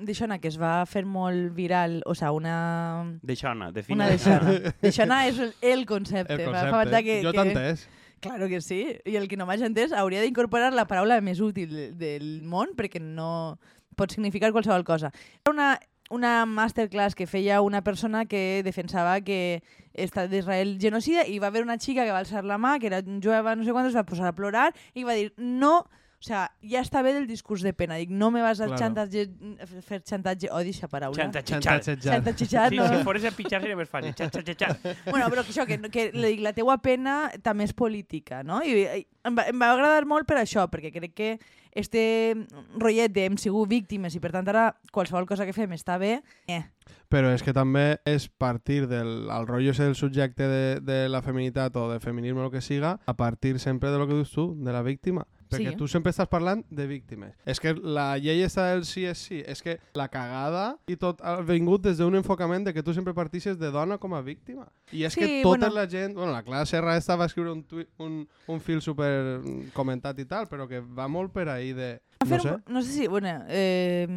d'aixona 0.00 0.40
que 0.42 0.48
es 0.48 0.58
va 0.60 0.80
fer 0.90 1.04
molt 1.06 1.54
viral, 1.56 2.00
o 2.06 2.14
sigui, 2.14 2.36
una... 2.42 2.56
Deixona, 3.22 3.68
Una 3.68 3.72
defina. 3.72 4.08
d'aixona. 4.10 4.74
D'aixona 4.82 5.20
és 5.28 5.38
el, 5.62 5.86
concepte. 5.86 6.34
El 6.34 6.44
concepte. 6.50 7.02
que, 7.04 7.20
jo 7.22 7.32
que... 7.32 7.38
t'he 7.38 7.48
entès. 7.52 7.86
Claro 8.20 8.48
que 8.48 8.60
sí. 8.60 8.96
I 9.04 9.16
el 9.16 9.28
que 9.28 9.36
no 9.36 9.46
m'hagi 9.46 9.66
entès 9.68 9.92
hauria 9.92 10.22
d'incorporar 10.24 10.72
la 10.74 10.86
paraula 10.88 11.20
més 11.20 11.40
útil 11.44 11.68
de- 11.70 11.90
del 11.92 12.42
món 12.42 12.72
perquè 12.76 13.00
no 13.00 13.58
pot 13.96 14.10
significar 14.12 14.52
qualsevol 14.52 14.84
cosa. 14.84 15.10
Era 15.44 15.52
una, 15.52 15.68
una 16.10 16.46
masterclass 16.46 17.14
que 17.14 17.26
feia 17.26 17.60
una 17.60 17.82
persona 17.84 18.24
que 18.26 18.62
defensava 18.64 19.20
que 19.20 19.62
l'estat 19.94 20.30
d'Israel 20.30 20.78
genocida 20.80 21.26
i 21.28 21.38
va 21.38 21.48
haver 21.48 21.62
una 21.62 21.78
xica 21.78 22.04
que 22.04 22.12
va 22.12 22.20
alçar 22.24 22.44
la 22.44 22.58
mà, 22.58 22.78
que 22.80 22.88
era 22.88 23.02
jueva, 23.22 23.54
no 23.56 23.64
sé 23.64 23.72
quant, 23.72 23.86
es 23.86 23.96
va 23.96 24.04
posar 24.08 24.28
a 24.32 24.34
plorar 24.36 24.72
i 24.94 25.04
va 25.04 25.14
dir 25.14 25.32
no, 25.36 25.84
o 26.26 26.28
sea, 26.28 26.50
ja 26.58 26.80
està 26.82 27.04
bé 27.06 27.12
del 27.14 27.28
discurs 27.30 27.62
de 27.62 27.70
pena. 27.70 27.94
Dic, 28.00 28.10
no 28.10 28.32
me 28.34 28.40
vas 28.42 28.58
a 28.58 28.66
Claro. 28.66 28.80
xantatge, 28.80 29.28
fer 29.86 30.00
xantatge, 30.02 30.48
odi 30.50 30.72
aquesta 30.72 30.88
paraula. 30.90 31.22
Xantatxitxar. 31.22 31.76
Xantatxitxar, 32.02 32.70
Sí, 32.72 32.80
no. 32.80 32.88
si 32.88 33.04
fores 33.06 33.22
a 33.24 33.30
pitxar 33.30 33.60
seria 33.62 33.76
més 33.78 33.86
fàcil. 33.88 34.10
Xa, 34.18 34.26
xa, 34.34 34.42
xa, 34.42 34.56
xa. 34.58 34.96
Bueno, 35.06 35.28
però 35.30 35.44
que 35.46 35.54
això, 35.54 35.66
que, 35.70 35.78
que 35.86 36.10
le 36.12 36.32
dic, 36.34 36.40
la 36.42 36.52
teua 36.52 36.78
pena 36.82 37.30
també 37.46 37.62
és 37.62 37.72
política, 37.78 38.42
no? 38.42 38.58
I, 38.66 38.74
i 38.74 39.06
em, 39.22 39.38
va, 39.38 39.44
em 39.46 39.62
va 39.62 39.70
agradar 39.76 40.02
molt 40.10 40.26
per 40.26 40.40
això, 40.42 40.66
perquè 40.66 40.90
crec 40.90 41.14
que 41.14 41.30
este 41.78 42.34
rotllet 42.74 43.12
de 43.14 43.26
hem 43.28 43.36
sigut 43.38 43.68
víctimes 43.70 44.16
i 44.16 44.18
per 44.18 44.32
tant 44.34 44.48
ara 44.50 44.72
qualsevol 44.90 45.28
cosa 45.30 45.46
que 45.46 45.54
fem 45.54 45.70
està 45.78 45.94
bé, 46.00 46.24
eh. 46.50 46.64
Però 47.06 47.30
és 47.30 47.42
que 47.46 47.52
també 47.54 48.00
és 48.04 48.26
partir 48.26 48.88
del 48.90 49.28
el 49.30 49.46
rotllo 49.46 49.70
ese 49.70 49.84
del 49.86 49.94
subjecte 49.94 50.42
de, 50.42 50.80
de 50.80 51.08
la 51.08 51.22
feminitat 51.22 51.76
o 51.78 51.86
de 51.92 52.00
feminisme 52.02 52.40
o 52.42 52.46
el 52.46 52.50
que 52.50 52.60
siga, 52.64 52.98
a 53.06 53.14
partir 53.14 53.60
sempre 53.60 53.92
de 53.92 53.98
lo 53.98 54.08
que 54.08 54.14
dius 54.18 54.32
tu, 54.32 54.56
de 54.58 54.72
la 54.72 54.82
víctima. 54.82 55.26
Perquè 55.48 55.70
Sí. 55.70 55.76
tu 55.76 55.86
sempre 55.88 56.10
estàs 56.10 56.28
parlant 56.28 56.64
de 56.70 56.86
víctimes. 56.86 57.34
És 57.46 57.60
que 57.60 57.72
la 57.74 58.16
llei 58.18 58.42
està 58.42 58.72
del 58.72 58.84
sí 58.84 59.04
és 59.06 59.18
sí. 59.18 59.42
És 59.46 59.62
que 59.62 59.78
la 59.94 60.08
cagada 60.08 60.76
i 60.88 60.96
tot 60.96 61.20
ha 61.22 61.36
vingut 61.40 61.82
des 61.82 61.98
d'un 61.98 62.14
enfocament 62.16 62.64
de 62.66 62.74
que 62.74 62.82
tu 62.82 62.92
sempre 62.92 63.14
partixes 63.14 63.58
de 63.58 63.70
dona 63.70 63.98
com 63.98 64.14
a 64.14 64.22
víctima. 64.22 64.66
I 64.92 65.04
és 65.04 65.12
Sí, 65.14 65.20
que 65.20 65.42
tota 65.42 65.68
bueno. 65.68 65.74
la 65.74 65.86
gent... 65.88 66.14
Bueno, 66.14 66.32
la 66.32 66.42
Clara 66.42 66.66
Serra 66.66 66.96
esta 66.96 67.16
va 67.16 67.26
escriure 67.26 67.52
un, 67.52 67.62
tuit, 67.64 67.88
un, 67.98 68.26
un 68.48 68.60
fil 68.60 68.80
super 68.82 69.40
mm, 69.40 69.70
comentat 69.72 70.18
i 70.18 70.24
tal, 70.26 70.46
però 70.48 70.66
que 70.68 70.80
va 70.80 71.06
molt 71.08 71.32
per 71.32 71.48
ahí 71.48 71.72
de... 71.72 72.00
Fer 72.26 72.38
No 72.38 72.42
sé. 72.42 72.56
no 72.66 72.82
sé 72.82 72.92
si, 72.92 73.06
bueno, 73.06 73.28
eh, 73.46 74.08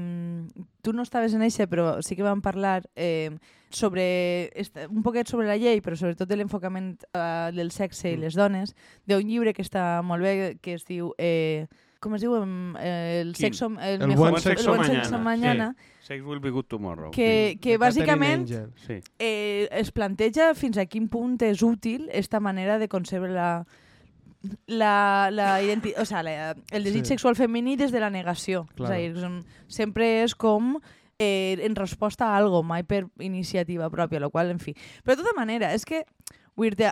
tu 0.90 0.96
no 0.98 1.06
estaves 1.06 1.34
en 1.38 1.44
eixe, 1.46 1.68
però 1.70 2.00
sí 2.02 2.18
que 2.18 2.26
vam 2.26 2.42
parlar 2.42 2.90
eh, 2.98 3.30
sobre, 3.70 4.50
un 4.90 5.04
poquet 5.06 5.30
sobre 5.30 5.46
la 5.48 5.58
llei, 5.62 5.80
però 5.86 5.96
sobretot 5.96 6.28
de 6.30 6.38
l'enfocament 6.40 6.96
eh, 7.14 7.52
del 7.54 7.70
sexe 7.72 8.10
i 8.12 8.18
Mm. 8.18 8.26
les 8.26 8.34
dones, 8.36 8.74
d'un 9.06 9.22
llibre 9.22 9.54
que 9.54 9.62
està 9.62 10.02
molt 10.02 10.26
bé, 10.26 10.58
que 10.62 10.74
es 10.74 10.86
diu... 10.90 11.14
Eh, 11.18 11.68
com 12.00 12.14
es 12.16 12.22
diu? 12.24 12.32
Eh, 12.80 13.20
el 13.20 13.34
Quin? 13.34 13.50
sexo, 13.50 13.68
el, 13.76 14.02
El 14.02 14.08
mejor, 14.08 14.30
buen 14.32 14.42
sexo 14.42 14.72
el 14.72 14.78
buen 14.78 14.88
mañana, 14.88 15.04
sexo 15.04 15.18
sí. 15.18 15.22
mañana 15.22 15.76
Sex 16.00 16.24
will 16.24 16.40
be 16.40 16.50
good 16.50 16.64
tomorrow. 16.64 17.12
que, 17.12 17.60
que 17.62 17.76
de 17.76 17.78
Catherine 17.78 18.06
bàsicament. 18.08 18.48
Sí. 18.48 18.86
sí. 18.88 19.12
eh, 19.20 19.68
es 19.70 19.92
planteja 19.92 20.54
fins 20.56 20.78
a 20.80 20.86
quin 20.88 21.10
punt 21.12 21.36
és 21.44 21.62
útil 21.62 22.08
esta 22.14 22.40
manera 22.40 22.80
de 22.80 22.88
concebre 22.88 23.34
la, 23.36 23.68
la, 24.68 25.30
la 25.32 25.62
identi 25.62 25.94
o 25.98 26.06
sea, 26.06 26.24
la, 26.24 26.56
el 26.72 26.84
desig 26.84 27.04
Sí. 27.06 27.10
sexual 27.16 27.36
femení 27.36 27.76
des 27.76 27.92
de 27.92 28.00
la 28.00 28.10
negació. 28.10 28.68
Claro. 28.76 28.94
És 28.96 29.18
a 29.18 29.28
dir, 29.28 29.44
sempre 29.68 30.24
és 30.24 30.36
com 30.36 30.78
eh, 31.20 31.58
en 31.62 31.76
resposta 31.76 32.30
a 32.30 32.38
algo, 32.38 32.64
mai 32.64 32.84
per 32.84 33.08
iniciativa 33.20 33.90
pròpia, 33.90 34.20
lo 34.20 34.30
qual, 34.32 34.52
en 34.52 34.60
fi. 34.60 34.74
Però 35.04 35.16
de 35.18 35.24
tota 35.24 35.36
manera, 35.36 35.74
és 35.74 35.84
que 35.86 36.06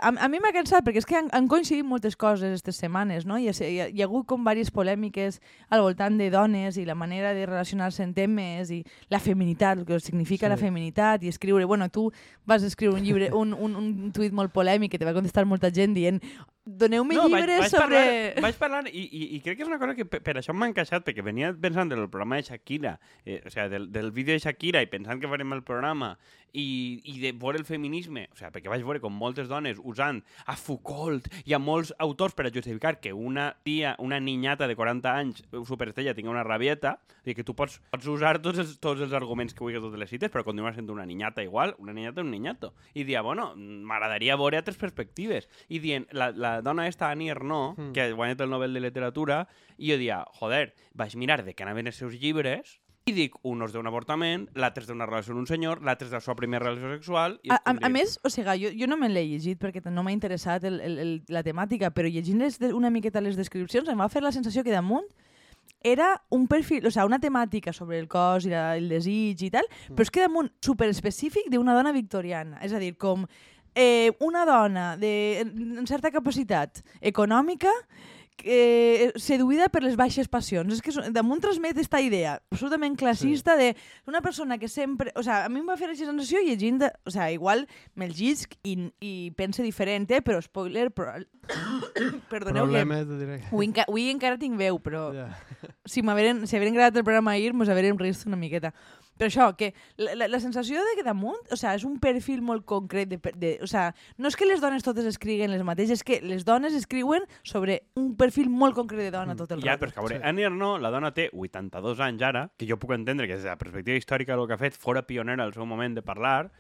a, 0.01 0.07
a 0.23 0.27
mi 0.31 0.39
m'ha 0.39 0.53
cansat 0.55 0.83
perquè 0.85 1.01
és 1.01 1.05
que 1.05 1.15
han, 1.17 1.27
han 1.35 1.47
coincidit 1.51 1.83
moltes 1.83 2.15
coses 2.15 2.45
aquestes 2.47 2.77
setmanes, 2.79 3.25
no? 3.27 3.37
Hi 3.37 3.49
ha, 3.49 3.55
hi 3.67 3.79
ha, 3.81 3.87
hi 3.91 4.01
ha 4.01 4.05
hagut 4.05 4.25
com 4.25 4.39
diverses 4.45 4.71
polèmiques 4.71 5.41
al 5.69 5.81
voltant 5.83 6.15
de 6.17 6.29
dones 6.31 6.77
i 6.77 6.85
la 6.87 6.95
manera 6.95 7.33
de 7.35 7.45
relacionar-se 7.45 8.03
en 8.03 8.13
temes 8.15 8.71
i 8.71 8.83
la 9.09 9.19
feminitat, 9.19 9.79
el 9.79 9.85
que 9.85 9.99
significa 9.99 10.47
Sí. 10.47 10.51
la 10.51 10.57
feminitat 10.57 11.23
i 11.23 11.27
escriure... 11.27 11.65
Bueno, 11.65 11.89
tu 11.89 12.11
vas 12.45 12.63
escriure 12.63 12.95
un 12.95 13.03
llibre, 13.03 13.31
un, 13.33 13.53
un, 13.53 13.75
un 13.75 14.11
tuit 14.13 14.31
molt 14.31 14.53
polèmic 14.55 14.91
que 14.91 14.99
te 14.99 15.05
va 15.05 15.13
contestar 15.13 15.43
molta 15.45 15.71
gent 15.71 15.93
dient 15.93 16.21
doneu-me 16.67 17.15
No, 17.15 17.27
vaig, 17.31 17.45
llibres 17.45 17.63
vaig, 17.63 17.71
sobre... 17.71 18.01
parlar, 18.01 18.43
vaig 18.45 18.59
parlar 18.59 18.81
i, 18.91 19.03
i, 19.05 19.23
i 19.37 19.41
crec 19.45 19.59
que 19.59 19.65
és 19.65 19.71
una 19.71 19.79
cosa 19.81 19.95
que 19.97 20.05
per, 20.05 20.21
per 20.25 20.37
això 20.41 20.53
m'ha 20.53 20.69
encaixat, 20.71 21.05
perquè 21.07 21.25
venia 21.25 21.53
pensant 21.55 21.89
del 21.91 22.05
programa 22.05 22.37
de 22.37 22.47
Shakira, 22.49 22.97
eh, 23.25 23.39
o 23.45 23.53
sea, 23.53 23.69
del, 23.71 23.89
del 23.91 24.11
vídeo 24.11 24.35
de 24.35 24.43
Shakira 24.43 24.83
i 24.83 24.91
pensant 24.91 25.23
que 25.23 25.31
farem 25.31 25.55
el 25.55 25.63
programa 25.67 26.15
i, 26.53 26.99
i 27.05 27.17
de 27.21 27.33
veure 27.37 27.59
el 27.59 27.65
feminisme, 27.67 28.27
o 28.33 28.39
sea, 28.39 28.51
perquè 28.53 28.71
vaig 28.71 28.85
veure 28.85 29.01
com 29.03 29.13
moltes 29.13 29.49
dones 29.49 29.79
usant 29.83 30.23
a 30.45 30.57
Foucault 30.59 31.27
i 31.45 31.55
a 31.55 31.61
molts 31.61 31.93
autors 32.03 32.35
per 32.37 32.47
a 32.47 32.53
justificar 32.53 32.97
que 32.99 33.13
una 33.13 33.51
tia, 33.63 33.95
una 33.99 34.19
niñata 34.19 34.67
de 34.67 34.75
40 34.75 35.13
anys 35.13 35.43
superestrella 35.67 36.15
tingui 36.17 36.33
una 36.33 36.45
rabieta, 36.47 36.97
i 37.27 37.35
que 37.35 37.43
tu 37.43 37.53
pots, 37.57 37.81
pots 37.91 38.07
usar 38.07 38.37
tots 38.43 38.61
els, 38.63 38.77
tots 38.83 39.03
els 39.03 39.13
arguments 39.17 39.53
que 39.53 39.63
vulguis 39.63 39.81
totes 39.83 39.99
les 39.99 40.09
cites, 40.09 40.31
però 40.31 40.45
continua 40.47 40.71
sent 40.75 40.89
una 40.93 41.05
niñata 41.05 41.43
igual, 41.43 41.75
una 41.83 41.93
niñata 41.93 42.23
un 42.23 42.31
niñato. 42.31 42.73
I 42.93 43.03
dia, 43.03 43.21
bueno, 43.21 43.51
m'agradaria 43.55 44.37
veure 44.39 44.61
altres 44.61 44.79
perspectives. 44.79 45.49
I 45.67 45.81
dient, 45.83 46.07
la, 46.15 46.31
la 46.31 46.56
dona 46.61 46.87
esta, 46.87 47.11
Annie 47.11 47.29
Ernaux, 47.31 47.77
Mm. 47.77 47.93
que 47.93 48.01
ha 48.01 48.11
guanyat 48.11 48.41
el 48.41 48.49
Nobel 48.49 48.73
de 48.73 48.81
Literatura, 48.81 49.47
i 49.77 49.91
jo 49.91 49.97
dia, 49.97 50.23
joder, 50.39 50.73
vaig 50.93 51.15
mirar 51.15 51.43
de 51.45 51.53
què 51.55 51.63
anaven 51.63 51.87
els 51.87 51.95
seus 51.97 52.13
llibres 52.19 52.79
i 53.07 53.13
dic, 53.15 53.37
un 53.47 53.61
és 53.63 53.71
d'un 53.71 53.87
avortament, 53.87 54.49
l'altre 54.53 54.83
és 54.83 54.87
d'una 54.89 55.05
relació 55.07 55.31
amb 55.31 55.39
un 55.39 55.47
senyor, 55.47 55.79
l'altre 55.81 56.07
és 56.07 56.11
de 56.11 56.17
la 56.17 56.19
seva 56.19 56.35
primera 56.35 56.65
relació 56.65 56.89
sexual... 56.91 57.37
I 57.43 57.53
A, 57.55 57.61
a, 57.63 57.75
a 57.87 57.89
més, 57.89 58.17
o 58.23 58.29
sigui, 58.29 58.57
jo, 58.65 58.71
jo 58.75 58.87
no 58.91 58.97
me 58.97 59.07
l'he 59.07 59.23
llegit 59.29 59.61
perquè 59.61 59.79
no 59.89 60.03
m'ha 60.03 60.11
interessat 60.11 60.65
el, 60.67 60.81
el, 60.81 60.97
el, 60.99 61.13
la 61.29 61.41
temàtica, 61.41 61.93
però 61.95 62.11
llegint 62.11 62.41
les, 62.43 62.59
una 62.75 62.89
miqueta 62.91 63.21
les 63.23 63.37
descripcions 63.39 63.87
em 63.87 63.97
va 63.97 64.09
fer 64.11 64.21
la 64.21 64.33
sensació 64.35 64.61
que 64.61 64.75
damunt 64.75 65.07
era 65.83 66.21
un 66.35 66.47
perfil, 66.51 66.83
o 66.87 66.91
sigui, 66.91 67.05
una 67.07 67.19
temàtica 67.23 67.71
sobre 67.71 67.99
el 68.01 68.09
cos 68.11 68.45
i 68.45 68.51
la, 68.51 68.75
el 68.75 68.89
desig 68.89 69.39
i 69.45 69.49
tal, 69.53 69.67
però 69.93 70.03
és 70.03 70.11
que 70.11 70.25
damunt 70.25 70.51
superespecífic 70.59 71.47
d'una 71.53 71.75
dona 71.77 71.93
victoriana. 71.95 72.59
És 72.65 72.73
a 72.73 72.79
dir, 72.81 72.97
com 72.97 73.23
eh, 73.77 74.11
una 74.19 74.43
dona 74.49 74.97
de 74.97 75.45
en 75.45 75.85
certa 75.85 76.09
capacitat 76.11 76.81
econòmica 76.99 77.71
eh, 78.43 79.11
seduïda 79.17 79.69
per 79.73 79.81
les 79.83 79.95
baixes 79.97 80.27
passions. 80.29 80.73
És 80.73 80.81
que 80.83 80.93
damunt 81.13 81.41
transmet 81.43 81.75
aquesta 81.75 82.01
idea 82.03 82.37
absolutament 82.51 82.97
classista 82.97 83.55
sí. 83.57 83.63
de 83.63 84.09
una 84.09 84.21
persona 84.21 84.57
que 84.57 84.67
sempre... 84.67 85.11
O 85.15 85.23
sea, 85.23 85.45
a 85.45 85.49
mi 85.49 85.61
em 85.61 85.69
va 85.69 85.77
fer 85.77 85.89
aquesta 85.89 86.09
sensació 86.09 86.41
llegint... 86.45 86.81
De, 86.81 86.91
o 87.05 87.13
sea, 87.13 87.31
igual 87.33 87.65
me'l 87.95 88.13
llisc 88.13 88.53
i, 88.63 88.77
i 89.01 89.13
pense 89.37 89.63
diferent, 89.65 90.09
eh? 90.11 90.21
però 90.21 90.41
spoiler... 90.43 90.89
Però... 90.91 91.17
Perdoneu 92.31 92.69
que... 92.69 92.83
Te 92.83 93.17
diré. 93.17 93.41
Avui, 93.49 93.69
enca 93.69 93.87
avui 93.87 94.09
encara 94.13 94.41
tinc 94.41 94.57
veu, 94.59 94.81
però 94.83 95.07
Ja. 95.15 95.29
si 95.87 96.03
m'haveren 96.03 96.45
si 96.47 96.59
gravat 96.59 96.97
el 96.97 97.05
programa 97.05 97.31
ahir, 97.31 97.53
mos 97.53 97.69
haguérem 97.69 97.97
rist 97.97 98.27
una 98.27 98.37
miqueta. 98.37 98.73
Però 99.17 99.27
això, 99.29 99.47
que 99.57 99.73
la, 99.97 100.13
la, 100.15 100.27
la 100.27 100.39
sensació 100.39 100.81
de 100.85 100.95
que 100.95 101.03
damunt, 101.03 101.37
o 101.51 101.55
sea, 101.57 101.73
és 101.75 101.83
un 101.83 101.99
perfil 101.99 102.41
molt 102.45 102.65
concret 102.69 103.09
de, 103.09 103.19
de, 103.35 103.57
o 103.63 103.67
sea, 103.67 103.93
no 104.17 104.27
és 104.29 104.35
que 104.37 104.45
les 104.45 104.61
dones 104.61 104.83
totes 104.85 105.05
escriguen 105.09 105.51
les 105.51 105.63
mateixes, 105.63 105.99
és 105.99 106.03
que 106.03 106.19
les 106.21 106.45
dones 106.45 106.73
escriuen 106.77 107.25
sobre 107.43 107.81
un 107.95 108.15
perfil 108.15 108.49
molt 108.49 108.75
concret 108.75 109.07
de 109.07 109.11
dona 109.17 109.35
tot 109.35 109.51
el 109.51 109.61
Ja, 109.65 109.71
rato. 109.75 109.85
però 109.85 109.89
és 109.89 109.93
que, 109.93 109.99
a 109.99 110.03
veure, 110.03 110.17
Sí. 110.17 110.21
Annie 110.23 110.45
Arnaud, 110.45 110.81
la 110.81 110.91
dona 110.91 111.11
té 111.13 111.29
82 111.33 111.99
anys 111.99 112.21
ara, 112.21 112.49
que 112.57 112.67
jo 112.69 112.77
puc 112.77 112.91
entendre 112.93 113.27
que 113.27 113.33
des 113.35 113.43
de 113.43 113.49
la 113.49 113.57
perspectiva 113.57 113.97
històrica 113.97 114.35
del 114.35 114.47
que 114.47 114.53
ha 114.53 114.57
fet 114.61 114.77
fora 114.77 115.01
pionera 115.07 115.43
al 115.43 115.53
seu 115.53 115.65
moment 115.65 115.95
de 115.95 116.01
parlar, 116.01 116.51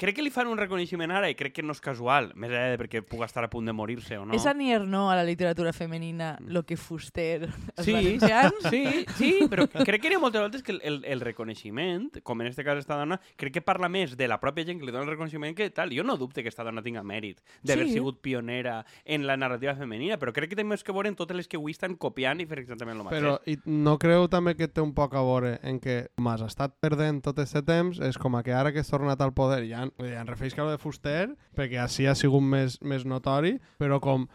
crec 0.00 0.16
que 0.16 0.24
li 0.24 0.30
fan 0.32 0.48
un 0.48 0.56
reconeixement 0.58 1.12
ara 1.12 1.28
i 1.30 1.36
crec 1.36 1.52
que 1.58 1.62
no 1.66 1.74
és 1.76 1.80
casual, 1.84 2.30
més 2.40 2.48
enllà 2.50 2.70
de 2.72 2.78
perquè 2.80 3.02
puga 3.04 3.26
estar 3.28 3.44
a 3.44 3.50
punt 3.52 3.68
de 3.68 3.74
morir-se 3.76 4.16
o 4.18 4.24
no. 4.24 4.32
És 4.34 4.46
Annie 4.48 4.72
Ernaux 4.74 5.12
a 5.12 5.16
la 5.18 5.24
literatura 5.28 5.74
femenina 5.76 6.38
lo 6.46 6.62
que 6.64 6.78
Fuster 6.80 7.44
als 7.76 7.84
Sí, 7.84 7.92
valencians? 7.92 8.54
sí, 8.70 8.84
sí, 9.18 9.32
però 9.50 9.68
crec 9.68 10.00
que 10.00 10.08
hi 10.08 10.16
ha 10.16 10.22
moltes 10.22 10.40
voltes 10.40 10.62
que 10.64 10.72
el, 10.72 11.02
el, 11.04 11.20
reconeixement, 11.20 12.08
com 12.24 12.40
en 12.40 12.48
este 12.48 12.64
cas 12.64 12.78
esta 12.80 12.96
dona, 12.96 13.20
crec 13.36 13.52
que 13.58 13.62
parla 13.62 13.88
més 13.92 14.16
de 14.16 14.28
la 14.28 14.40
pròpia 14.40 14.64
gent 14.64 14.80
que 14.80 14.86
li 14.88 14.92
dona 14.94 15.04
el 15.04 15.10
reconeixement 15.12 15.54
que 15.56 15.68
tal. 15.70 15.92
Jo 15.92 16.04
no 16.06 16.16
dubte 16.16 16.42
que 16.42 16.48
esta 16.48 16.64
dona 16.64 16.82
tinga 16.82 17.02
mèrit 17.04 17.40
d'haver 17.62 17.86
Sí. 17.90 17.92
sigut 17.98 18.20
pionera 18.22 18.84
en 19.04 19.26
la 19.26 19.36
narrativa 19.36 19.74
femenina, 19.74 20.16
però 20.18 20.32
crec 20.32 20.50
que 20.50 20.56
té 20.56 20.64
més 20.64 20.84
que 20.84 20.92
veure 20.92 21.08
en 21.08 21.16
totes 21.16 21.36
les 21.36 21.48
que 21.48 21.56
avui 21.58 21.72
estan 21.72 21.96
copiant 21.96 22.40
i 22.40 22.46
fer 22.46 22.60
exactament 22.62 22.96
el 22.98 23.04
mateix. 23.04 23.20
Però 23.22 23.38
i 23.46 23.58
no 23.66 23.98
creu 23.98 24.28
també 24.28 24.54
que 24.56 24.68
té 24.68 24.80
un 24.80 24.94
poc 24.94 25.14
a 25.14 25.22
veure 25.22 25.58
en 25.62 25.80
que 25.80 26.08
com 26.16 26.28
has 26.32 26.42
estat 26.46 26.76
perdent 26.80 27.20
tot 27.22 27.38
aquest 27.38 27.66
temps, 27.66 27.98
és 28.00 28.16
com 28.18 28.36
a 28.36 28.42
que 28.42 28.52
ara 28.54 28.72
que 28.72 28.80
has 28.80 28.88
tornat 28.90 29.20
al 29.20 29.32
poder, 29.34 29.66
ja, 29.68 29.89
em 29.98 30.28
refereix 30.28 30.56
a 30.58 30.66
lo 30.66 30.74
de 30.74 30.80
Fuster, 30.80 31.30
perquè 31.56 31.80
així 31.82 32.06
ha 32.06 32.14
sigut 32.18 32.44
més, 32.44 32.78
més 32.82 33.06
notori, 33.08 33.56
però 33.80 34.00
com, 34.02 34.28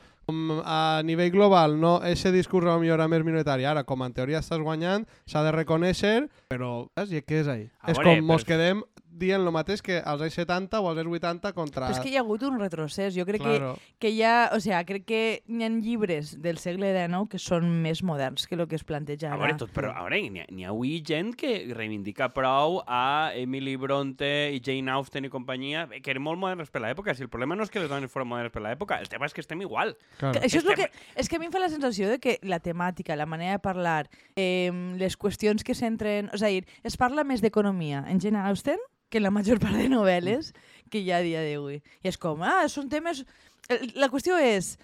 a 0.66 1.02
nivell 1.06 1.32
global, 1.32 1.80
no, 1.80 2.00
ese 2.04 2.32
discurs 2.32 2.66
potser 2.66 2.94
era 2.94 3.08
més 3.12 3.24
minoritari, 3.24 3.66
ara 3.66 3.84
com 3.84 4.02
en 4.06 4.14
teoria 4.14 4.42
estàs 4.42 4.62
guanyant, 4.64 5.06
s'ha 5.30 5.44
de 5.46 5.54
reconèixer, 5.54 6.18
però 6.50 6.88
saps? 6.98 7.14
I 7.14 7.22
què 7.22 7.44
és 7.44 7.48
ahí? 7.52 7.70
A 7.82 7.92
és 7.92 8.00
veure, 8.00 8.18
com 8.18 8.26
mos 8.34 8.44
però- 8.44 8.56
quedem 8.56 8.84
dient 9.16 9.40
el 9.42 9.52
mateix 9.56 9.82
que 9.82 9.98
als 10.04 10.22
anys 10.26 10.36
70 10.36 10.82
o 10.84 10.90
als 10.90 11.00
anys 11.00 11.16
80 11.16 11.54
contra... 11.56 11.88
Però 11.88 11.96
és 11.96 12.04
que 12.04 12.12
hi 12.12 12.18
ha 12.18 12.24
hagut 12.24 12.44
un 12.44 12.60
retrocés. 12.60 13.16
Jo 13.16 13.26
crec 13.28 13.42
claro. 13.42 13.74
que, 13.76 13.94
que 14.04 14.12
hi 14.12 14.22
ha... 14.28 14.50
O 14.56 14.60
sea, 14.60 14.82
crec 14.88 15.06
que 15.08 15.22
hi 15.48 15.64
ha 15.64 15.70
llibres 15.72 16.36
del 16.44 16.60
segle 16.62 16.92
XIX 16.92 17.30
que 17.32 17.40
són 17.40 17.70
més 17.84 18.04
moderns 18.04 18.48
que 18.48 18.58
el 18.60 18.66
que 18.68 18.76
es 18.76 18.84
planteja 18.84 19.32
A 19.32 19.36
ara. 19.36 19.44
veure, 19.46 19.58
tot, 19.62 19.72
però 19.76 19.94
a 19.94 20.04
veure, 20.04 20.20
n'hi 20.20 20.44
ha, 20.44 20.48
n'hi 20.52 20.68
ha 20.68 20.74
avui 20.74 20.98
gent 21.06 21.32
que 21.40 21.54
reivindica 21.72 22.30
prou 22.36 22.82
a 22.86 23.32
Emily 23.40 23.78
Bronte 23.80 24.52
i 24.52 24.60
Jane 24.64 24.92
Austen 24.92 25.30
i 25.30 25.32
companyia, 25.32 25.88
que 25.96 26.12
eren 26.12 26.26
molt 26.26 26.42
modernes 26.42 26.72
per 26.74 26.84
l'època. 26.84 27.16
Si 27.16 27.24
el 27.24 27.32
problema 27.32 27.56
no 27.56 27.64
és 27.64 27.72
que 27.72 27.80
les 27.80 27.92
dones 27.92 28.12
foren 28.12 28.28
modernes 28.28 28.52
per 28.52 28.66
l'època, 28.66 29.00
el 29.00 29.08
tema 29.12 29.30
és 29.30 29.36
que 29.36 29.44
estem 29.46 29.64
igual. 29.64 29.96
Claro. 30.18 30.40
Que 30.40 30.46
Això 30.48 30.60
és, 30.60 30.64
lo 30.66 30.74
Estem- 30.74 30.90
que, 30.92 31.04
és 31.22 31.30
que 31.30 31.36
a 31.38 31.40
mi 31.40 31.50
em 31.50 31.54
fa 31.54 31.60
la 31.60 31.70
sensació 31.70 32.10
de 32.10 32.20
que 32.20 32.38
la 32.44 32.60
temàtica, 32.60 33.16
la 33.16 33.26
manera 33.26 33.58
de 33.58 33.64
parlar, 33.64 34.10
eh, 34.36 34.72
les 34.98 35.18
qüestions 35.18 35.64
que 35.64 35.76
s'entren... 35.76 36.30
És 36.34 36.44
a 36.44 36.52
dir, 36.52 36.66
es 36.84 36.98
parla 36.98 37.24
més 37.24 37.42
d'economia 37.42 38.04
en 38.08 38.20
Jane 38.20 38.40
Austen 38.48 38.80
que 39.10 39.20
en 39.20 39.24
la 39.24 39.32
major 39.32 39.60
part 39.62 39.78
de 39.78 39.88
novel·les 39.92 40.52
que 40.90 41.00
hi 41.00 41.12
ha 41.12 41.20
a 41.22 41.26
dia 41.26 41.44
d'avui. 41.46 41.82
I 42.04 42.10
és 42.10 42.18
com, 42.18 42.42
ah, 42.44 42.66
són 42.72 42.90
temes... 42.90 43.24
La 43.96 44.10
qüestió 44.14 44.36
és, 44.42 44.76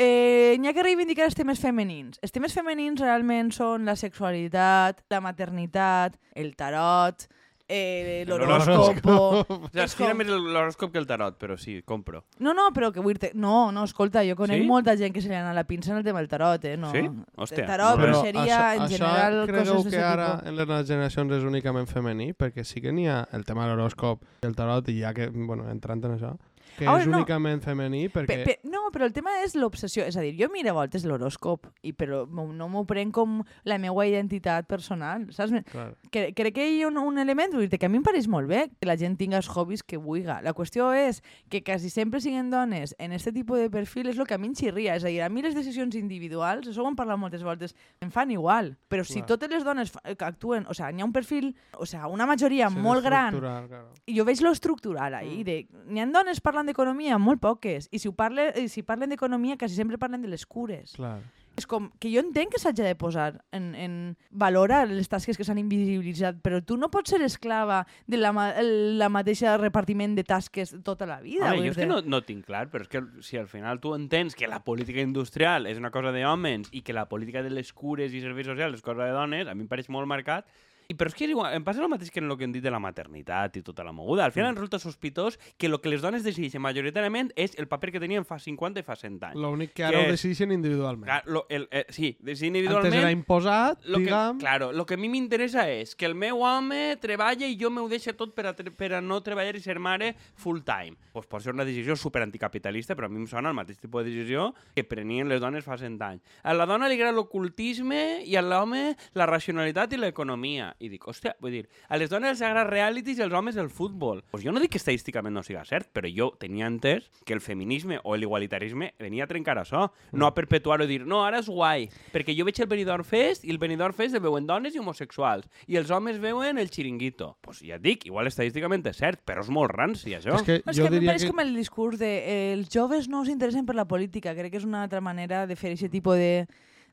eh, 0.00 0.56
n'hi 0.60 0.68
ha 0.68 0.72
que 0.76 0.84
reivindicar 0.84 1.26
els 1.28 1.36
temes 1.36 1.60
femenins. 1.60 2.18
Els 2.22 2.32
temes 2.32 2.54
femenins 2.56 3.00
realment 3.00 3.50
són 3.52 3.84
la 3.88 3.96
sexualitat, 3.96 5.02
la 5.12 5.20
maternitat, 5.24 6.16
el 6.34 6.54
tarot, 6.56 7.26
eh, 7.72 8.24
l'horòscopo... 8.28 9.12
O 9.32 9.44
sigui, 9.72 9.80
És 9.80 9.84
es 9.90 9.94
tira 9.96 10.10
com- 10.12 10.18
més 10.20 10.28
l'horòscop 10.28 10.92
que 10.92 11.00
el 11.00 11.06
tarot, 11.08 11.38
però 11.40 11.56
sí, 11.58 11.78
compro. 11.88 12.24
No, 12.44 12.52
no, 12.54 12.68
però 12.76 12.90
que 12.92 13.00
vull 13.04 13.16
dir 13.18 13.30
No, 13.34 13.70
no, 13.72 13.84
escolta, 13.88 14.22
jo 14.28 14.36
conec 14.36 14.60
Sí? 14.62 14.66
molta 14.68 14.94
gent 15.00 15.14
que 15.14 15.22
se 15.24 15.28
li 15.32 15.36
anat 15.38 15.54
la 15.56 15.64
pinça 15.64 15.92
en 15.92 15.98
el 16.02 16.04
tema 16.04 16.20
del 16.20 16.28
tarot, 16.28 16.64
eh? 16.68 16.76
No. 16.76 16.90
Sí? 16.92 17.02
Hòstia, 17.36 17.64
El 17.64 17.70
tarot, 17.72 17.96
no, 17.98 18.02
bruixeria, 18.06 18.60
en 18.76 18.88
general, 18.92 19.40
creieu 19.48 19.74
coses 19.78 19.90
que 19.90 19.96
d'aquest 19.96 20.12
ara 20.12 20.28
tipus. 20.36 20.48
en 20.52 20.56
les 20.60 20.68
noves 20.68 20.88
generacions 20.88 21.32
és 21.38 21.44
únicament 21.48 21.88
femení? 21.88 22.32
Perquè 22.34 22.64
sí 22.64 22.80
que 22.84 22.92
n'hi 22.92 23.08
ha 23.08 23.22
el 23.32 23.44
tema 23.48 23.66
de 23.66 23.72
l'horòscop 23.74 24.22
i 24.42 24.46
el 24.46 24.54
tarot, 24.56 24.88
i 24.92 25.00
ja 25.00 25.14
que, 25.16 25.28
bueno, 25.32 25.68
entrant 25.70 26.04
en 26.04 26.18
això, 26.18 26.36
que 26.78 26.86
A 26.86 26.92
veure, 26.92 27.02
és 27.02 27.08
no. 27.10 27.18
únicament 27.18 27.62
femení 27.62 28.08
perquè... 28.12 28.26
Pe, 28.44 28.44
pe, 28.44 28.68
no, 28.70 28.86
però 28.92 29.04
el 29.08 29.12
tema 29.12 29.30
és 29.44 29.54
l'obsessió. 29.54 30.04
És 30.08 30.16
a 30.16 30.22
dir, 30.24 30.34
jo 30.40 30.48
miro 30.52 30.70
a 30.70 30.76
voltes 30.80 31.04
l'horòscop, 31.04 31.66
i 31.82 31.92
però 31.92 32.24
no 32.28 32.68
m'ho 32.68 32.84
prenc 32.88 33.12
com 33.14 33.42
la 33.64 33.78
meva 33.78 34.06
identitat 34.06 34.66
personal, 34.70 35.26
saps? 35.32 35.52
Clar. 35.70 35.92
Que, 36.10 36.32
crec 36.36 36.54
que 36.54 36.68
hi 36.68 36.82
ha 36.82 36.88
un, 36.88 36.98
un 36.98 37.18
element, 37.18 37.54
dir 37.58 37.68
que 37.78 37.86
a 37.86 37.88
mi 37.92 37.98
em 38.00 38.04
pareix 38.06 38.28
molt 38.28 38.48
bé 38.48 38.68
que 38.80 38.86
la 38.88 38.96
gent 38.96 39.16
tinga 39.20 39.36
els 39.40 39.48
hobbies 39.48 39.82
que 39.82 39.96
vulga. 39.96 40.40
La 40.42 40.52
qüestió 40.54 40.92
és 40.94 41.22
que 41.48 41.62
quasi 41.62 41.90
sempre 41.90 42.20
siguin 42.20 42.50
dones 42.50 42.94
en 42.98 43.12
aquest 43.12 43.32
tipus 43.34 43.58
de 43.58 43.70
perfil 43.70 44.08
és 44.12 44.18
el 44.18 44.26
que 44.26 44.34
a 44.34 44.38
mi 44.38 44.48
em 44.50 44.54
xirria. 44.54 44.96
És 44.96 45.04
a 45.04 45.08
dir, 45.08 45.20
a 45.22 45.28
mi 45.28 45.42
les 45.42 45.54
decisions 45.54 45.94
individuals, 45.96 46.68
això 46.68 46.82
ho 46.84 46.88
hem 46.88 46.96
parlat 46.96 47.18
moltes 47.18 47.42
voltes, 47.42 47.74
em 48.00 48.10
fan 48.10 48.30
igual. 48.30 48.76
Però 48.88 49.04
si 49.04 49.20
Clar. 49.20 49.26
totes 49.34 49.50
les 49.50 49.64
dones 49.64 49.92
actuen, 50.18 50.66
o 50.68 50.74
sigui, 50.74 50.92
n'hi 50.94 51.02
ha 51.02 51.08
un 51.08 51.12
perfil, 51.12 51.52
o 51.78 51.86
sigui, 51.86 52.10
una 52.12 52.26
majoria 52.26 52.68
Ser 52.70 52.78
molt 52.80 53.02
gran, 53.04 53.38
Claro. 53.38 53.88
jo 54.06 54.24
veig 54.24 54.40
lo 54.42 54.50
estructural 54.52 55.14
ahí, 55.14 55.40
Mm. 55.40 55.44
de, 55.44 55.56
n'hi 55.88 56.00
ha 56.00 56.06
dones 56.06 56.40
parlant 56.40 56.61
d'economia, 56.68 57.18
molt 57.18 57.42
poques, 57.42 57.88
i 57.90 58.00
si, 58.02 58.10
ho 58.10 58.16
parle, 58.16 58.50
i 58.60 58.68
si 58.72 58.84
parlen 58.86 59.12
d'economia 59.12 59.58
quasi 59.60 59.78
sempre 59.78 59.98
parlen 59.98 60.22
de 60.22 60.30
les 60.32 60.46
cures. 60.46 60.96
Clar. 60.96 61.18
És 61.52 61.66
com 61.68 61.90
que 62.00 62.08
jo 62.08 62.22
entenc 62.22 62.54
que 62.54 62.60
s'hagi 62.60 62.84
de 62.84 62.94
posar 62.96 63.34
en, 63.52 63.74
en 63.76 63.96
valor 64.30 64.72
a 64.72 64.86
les 64.88 65.10
tasques 65.12 65.36
que 65.36 65.44
s'han 65.44 65.60
invisibilitzat, 65.60 66.38
però 66.44 66.62
tu 66.64 66.78
no 66.80 66.88
pots 66.92 67.12
ser 67.12 67.20
esclava 67.26 67.82
de 68.08 68.16
la, 68.16 68.32
ma 68.32 68.46
la 68.62 69.10
mateixa 69.12 69.58
repartiment 69.60 70.16
de 70.16 70.24
tasques 70.24 70.72
tota 70.86 71.08
la 71.08 71.20
vida. 71.20 71.50
Home, 71.50 71.66
jo 71.66 71.74
és 71.74 71.82
que 71.82 71.88
no, 71.90 72.00
no 72.00 72.22
tinc 72.24 72.46
clar, 72.48 72.64
però 72.72 72.86
és 72.86 72.92
que 72.92 73.04
si 73.26 73.36
al 73.36 73.50
final 73.52 73.82
tu 73.84 73.92
entens 73.98 74.38
que 74.38 74.48
la 74.48 74.62
política 74.64 75.04
industrial 75.04 75.68
és 75.68 75.80
una 75.80 75.92
cosa 75.92 76.14
d'homes 76.14 76.72
i 76.72 76.80
que 76.86 76.96
la 76.96 77.08
política 77.10 77.44
de 77.44 77.52
les 77.52 77.72
cures 77.76 78.16
i 78.16 78.24
serveis 78.24 78.48
socials 78.48 78.80
és 78.80 78.84
cosa 78.86 79.04
de 79.04 79.12
dones, 79.12 79.44
a 79.44 79.54
mi 79.54 79.66
em 79.66 79.68
pareix 79.68 79.92
molt 79.92 80.08
marcat, 80.08 80.48
i 80.92 80.96
però 80.98 81.08
és 81.08 81.16
que 81.16 81.24
és 81.24 81.32
igual, 81.32 81.54
em 81.56 81.64
passa 81.64 81.80
el 81.80 81.88
mateix 81.88 82.10
que 82.12 82.20
en 82.20 82.28
el 82.30 82.36
que 82.36 82.44
hem 82.44 82.52
dit 82.52 82.62
de 82.64 82.70
la 82.70 82.78
maternitat 82.82 83.56
i 83.56 83.62
tota 83.64 83.82
la 83.86 83.92
moguda. 83.96 84.26
Al 84.28 84.32
final 84.36 84.50
em 84.52 84.56
resulta 84.58 84.78
sospitós 84.82 85.38
que 85.56 85.66
el 85.70 85.78
que 85.80 85.88
les 85.88 86.02
dones 86.04 86.22
decideixen 86.26 86.60
majoritàriament 86.62 87.32
és 87.36 87.56
el 87.58 87.66
paper 87.70 87.92
que 87.94 88.00
tenien 88.02 88.26
fa 88.28 88.38
50 88.38 88.80
i 88.82 88.86
fa 88.86 88.96
100 88.98 89.18
anys. 89.30 89.40
L'únic 89.40 89.72
que 89.72 89.84
ara 89.88 89.96
Que 89.96 90.02
ho 90.04 90.06
és- 90.10 90.16
decideixen 90.18 90.52
individualment. 90.52 91.06
Clar, 91.08 91.22
lo, 91.26 91.46
el, 91.48 91.66
eh, 91.70 91.86
sí, 91.88 92.12
decidir 92.20 92.32
Antes 92.32 92.42
individualment... 92.52 92.94
era 93.00 93.10
imposat, 93.10 93.84
Lo 93.86 93.98
que, 93.98 94.04
diguem... 94.04 94.38
claro, 94.38 94.72
lo 94.72 94.84
que 94.86 94.94
a 94.94 94.96
mi 95.00 95.08
m'interessa 95.08 95.68
és 95.70 95.94
que 95.96 96.06
el 96.06 96.14
meu 96.14 96.42
home 96.44 96.96
treballa 97.00 97.46
i 97.48 97.56
jo 97.58 97.70
m'ho 97.70 97.88
deixo 97.88 98.12
tot 98.18 98.34
per 98.36 98.46
a, 98.50 98.52
per 98.54 98.92
a 98.94 99.00
no 99.00 99.20
treballar 99.22 99.56
i 99.56 99.60
ser 99.64 99.78
mare 99.78 100.12
full 100.34 100.60
time. 100.66 100.96
Pues 101.12 101.26
pot 101.26 101.42
ser 101.42 101.54
una 101.54 101.64
decisió 101.64 101.96
super 101.96 102.22
anticapitalista, 102.22 102.94
però 102.94 103.06
a 103.06 103.08
mi 103.12 103.22
em 103.22 103.26
sona 103.30 103.48
el 103.50 103.56
mateix 103.56 103.78
tipus 103.80 104.04
de 104.04 104.10
decisió 104.10 104.52
que 104.74 104.84
prenien 104.84 105.28
les 105.28 105.40
dones 105.40 105.64
fa 105.64 105.78
100 105.78 105.96
anys. 106.02 106.22
A 106.42 106.52
la 106.54 106.66
dona 106.66 106.88
li 106.88 106.94
agrada 106.98 107.16
l'ocultisme 107.16 108.22
i 108.26 108.36
a 108.36 108.42
l'home 108.42 108.96
la 109.14 109.26
racionalitat 109.26 109.92
i 109.92 109.96
l'economia. 110.00 110.74
I 110.82 110.90
dic, 110.90 111.04
hòstia, 111.06 111.36
vull 111.42 111.54
dir, 111.54 111.62
a 111.88 111.98
les 112.00 112.10
dones 112.10 112.34
els 112.34 112.42
agrada 112.42 112.66
realities 112.68 113.20
i 113.20 113.24
als 113.24 113.34
homes 113.38 113.58
el 113.60 113.70
futbol. 113.70 114.22
Pues 114.32 114.42
jo 114.44 114.52
no 114.52 114.60
dic 114.62 114.74
que 114.74 114.80
estadísticament 114.80 115.34
no 115.34 115.44
siga 115.46 115.62
cert, 115.68 115.92
però 115.94 116.10
jo 116.10 116.32
tenia 116.40 116.66
entès 116.66 117.08
que 117.24 117.36
el 117.36 117.42
feminisme 117.44 118.00
o 118.02 118.16
l'igualitarisme 118.18 118.92
venia 118.98 119.24
a 119.24 119.30
trencar 119.30 119.56
això, 119.62 119.88
no 120.12 120.26
a 120.26 120.34
perpetuar-ho 120.34 120.88
i 120.88 120.90
dir, 120.90 121.02
no, 121.06 121.22
ara 121.24 121.42
és 121.42 121.50
guai, 121.50 121.86
perquè 122.14 122.34
jo 122.34 122.46
veig 122.48 122.58
el 122.64 122.70
Benidorm 122.70 123.06
Fest 123.06 123.46
i 123.46 123.54
el 123.54 123.60
Benidorm 123.62 123.94
Fest 123.96 124.18
el 124.18 124.24
veuen 124.24 124.48
dones 124.48 124.74
i 124.74 124.82
homosexuals, 124.82 125.46
i 125.70 125.78
els 125.78 125.92
homes 125.94 126.18
veuen 126.22 126.58
el 126.58 126.70
xiringuito. 126.72 127.36
Pues 127.40 127.62
ja 127.62 127.78
et 127.78 127.84
dic, 127.84 128.06
igual 128.10 128.30
estadísticament 128.30 128.84
és 128.90 128.98
cert, 128.98 129.22
però 129.26 129.44
és 129.44 129.52
molt 129.52 129.70
ranci, 129.70 130.16
això. 130.18 130.34
És 130.40 130.46
que 130.46 130.58
És 130.60 130.76
jo 130.76 130.82
que 130.84 130.88
a 130.88 130.90
mi 130.90 130.96
em 130.96 131.00
diria 131.00 131.12
pareix 131.12 131.24
que... 131.26 131.30
com 131.30 131.44
el 131.44 131.54
discurs 131.54 131.98
de 132.02 132.10
eh, 132.18 132.52
els 132.56 132.68
joves 132.72 133.08
no 133.08 133.24
s'interessen 133.24 133.66
per 133.68 133.76
la 133.78 133.86
política. 133.88 134.34
Crec 134.34 134.52
que 134.52 134.60
és 134.60 134.68
una 134.68 134.82
altra 134.82 135.00
manera 135.04 135.46
de 135.46 135.56
fer 135.56 135.74
aquest 135.74 135.92
tipus 135.92 136.18
de, 136.18 136.46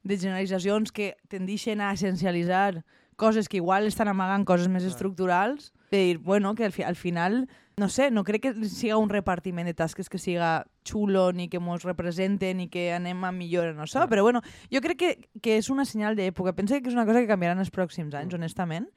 de 0.03 0.17
generalitzacions 0.17 0.91
que 0.91 1.15
tendixen 1.31 1.81
a 1.81 1.91
essencialitzar 1.93 2.83
coses 3.19 3.51
que 3.51 3.59
igual 3.59 3.85
estan 3.85 4.07
amagant 4.07 4.47
coses 4.47 4.71
més 4.71 4.87
estructurals. 4.87 5.73
De 5.91 5.99
dir, 5.99 6.17
bueno, 6.23 6.55
que 6.55 6.65
al, 6.65 6.71
fi, 6.71 6.83
al 6.87 6.95
final, 6.95 7.43
no 7.77 7.89
sé, 7.89 8.09
no 8.11 8.23
crec 8.23 8.47
que 8.47 8.69
siga 8.69 8.97
un 8.97 9.09
repartiment 9.11 9.67
de 9.67 9.75
tasques 9.75 10.09
que 10.09 10.21
siga 10.21 10.65
xulo, 10.87 11.31
ni 11.33 11.49
que 11.49 11.59
mos 11.59 11.83
represente, 11.83 12.53
ni 12.53 12.69
que 12.71 12.89
anem 12.95 13.23
a 13.25 13.33
millor 13.35 13.73
en 13.73 13.83
això, 13.83 14.07
però 14.09 14.23
bueno, 14.25 14.41
jo 14.71 14.81
crec 14.85 14.99
que, 14.99 15.11
que 15.43 15.59
és 15.59 15.69
una 15.69 15.85
senyal 15.85 16.17
d'època. 16.17 16.55
Penso 16.57 16.79
que 16.79 16.89
és 16.89 16.97
una 16.97 17.07
cosa 17.09 17.21
que 17.21 17.31
canviarà 17.31 17.57
en 17.57 17.65
els 17.65 17.73
pròxims 17.73 18.15
anys, 18.15 18.37
honestament, 18.37 18.89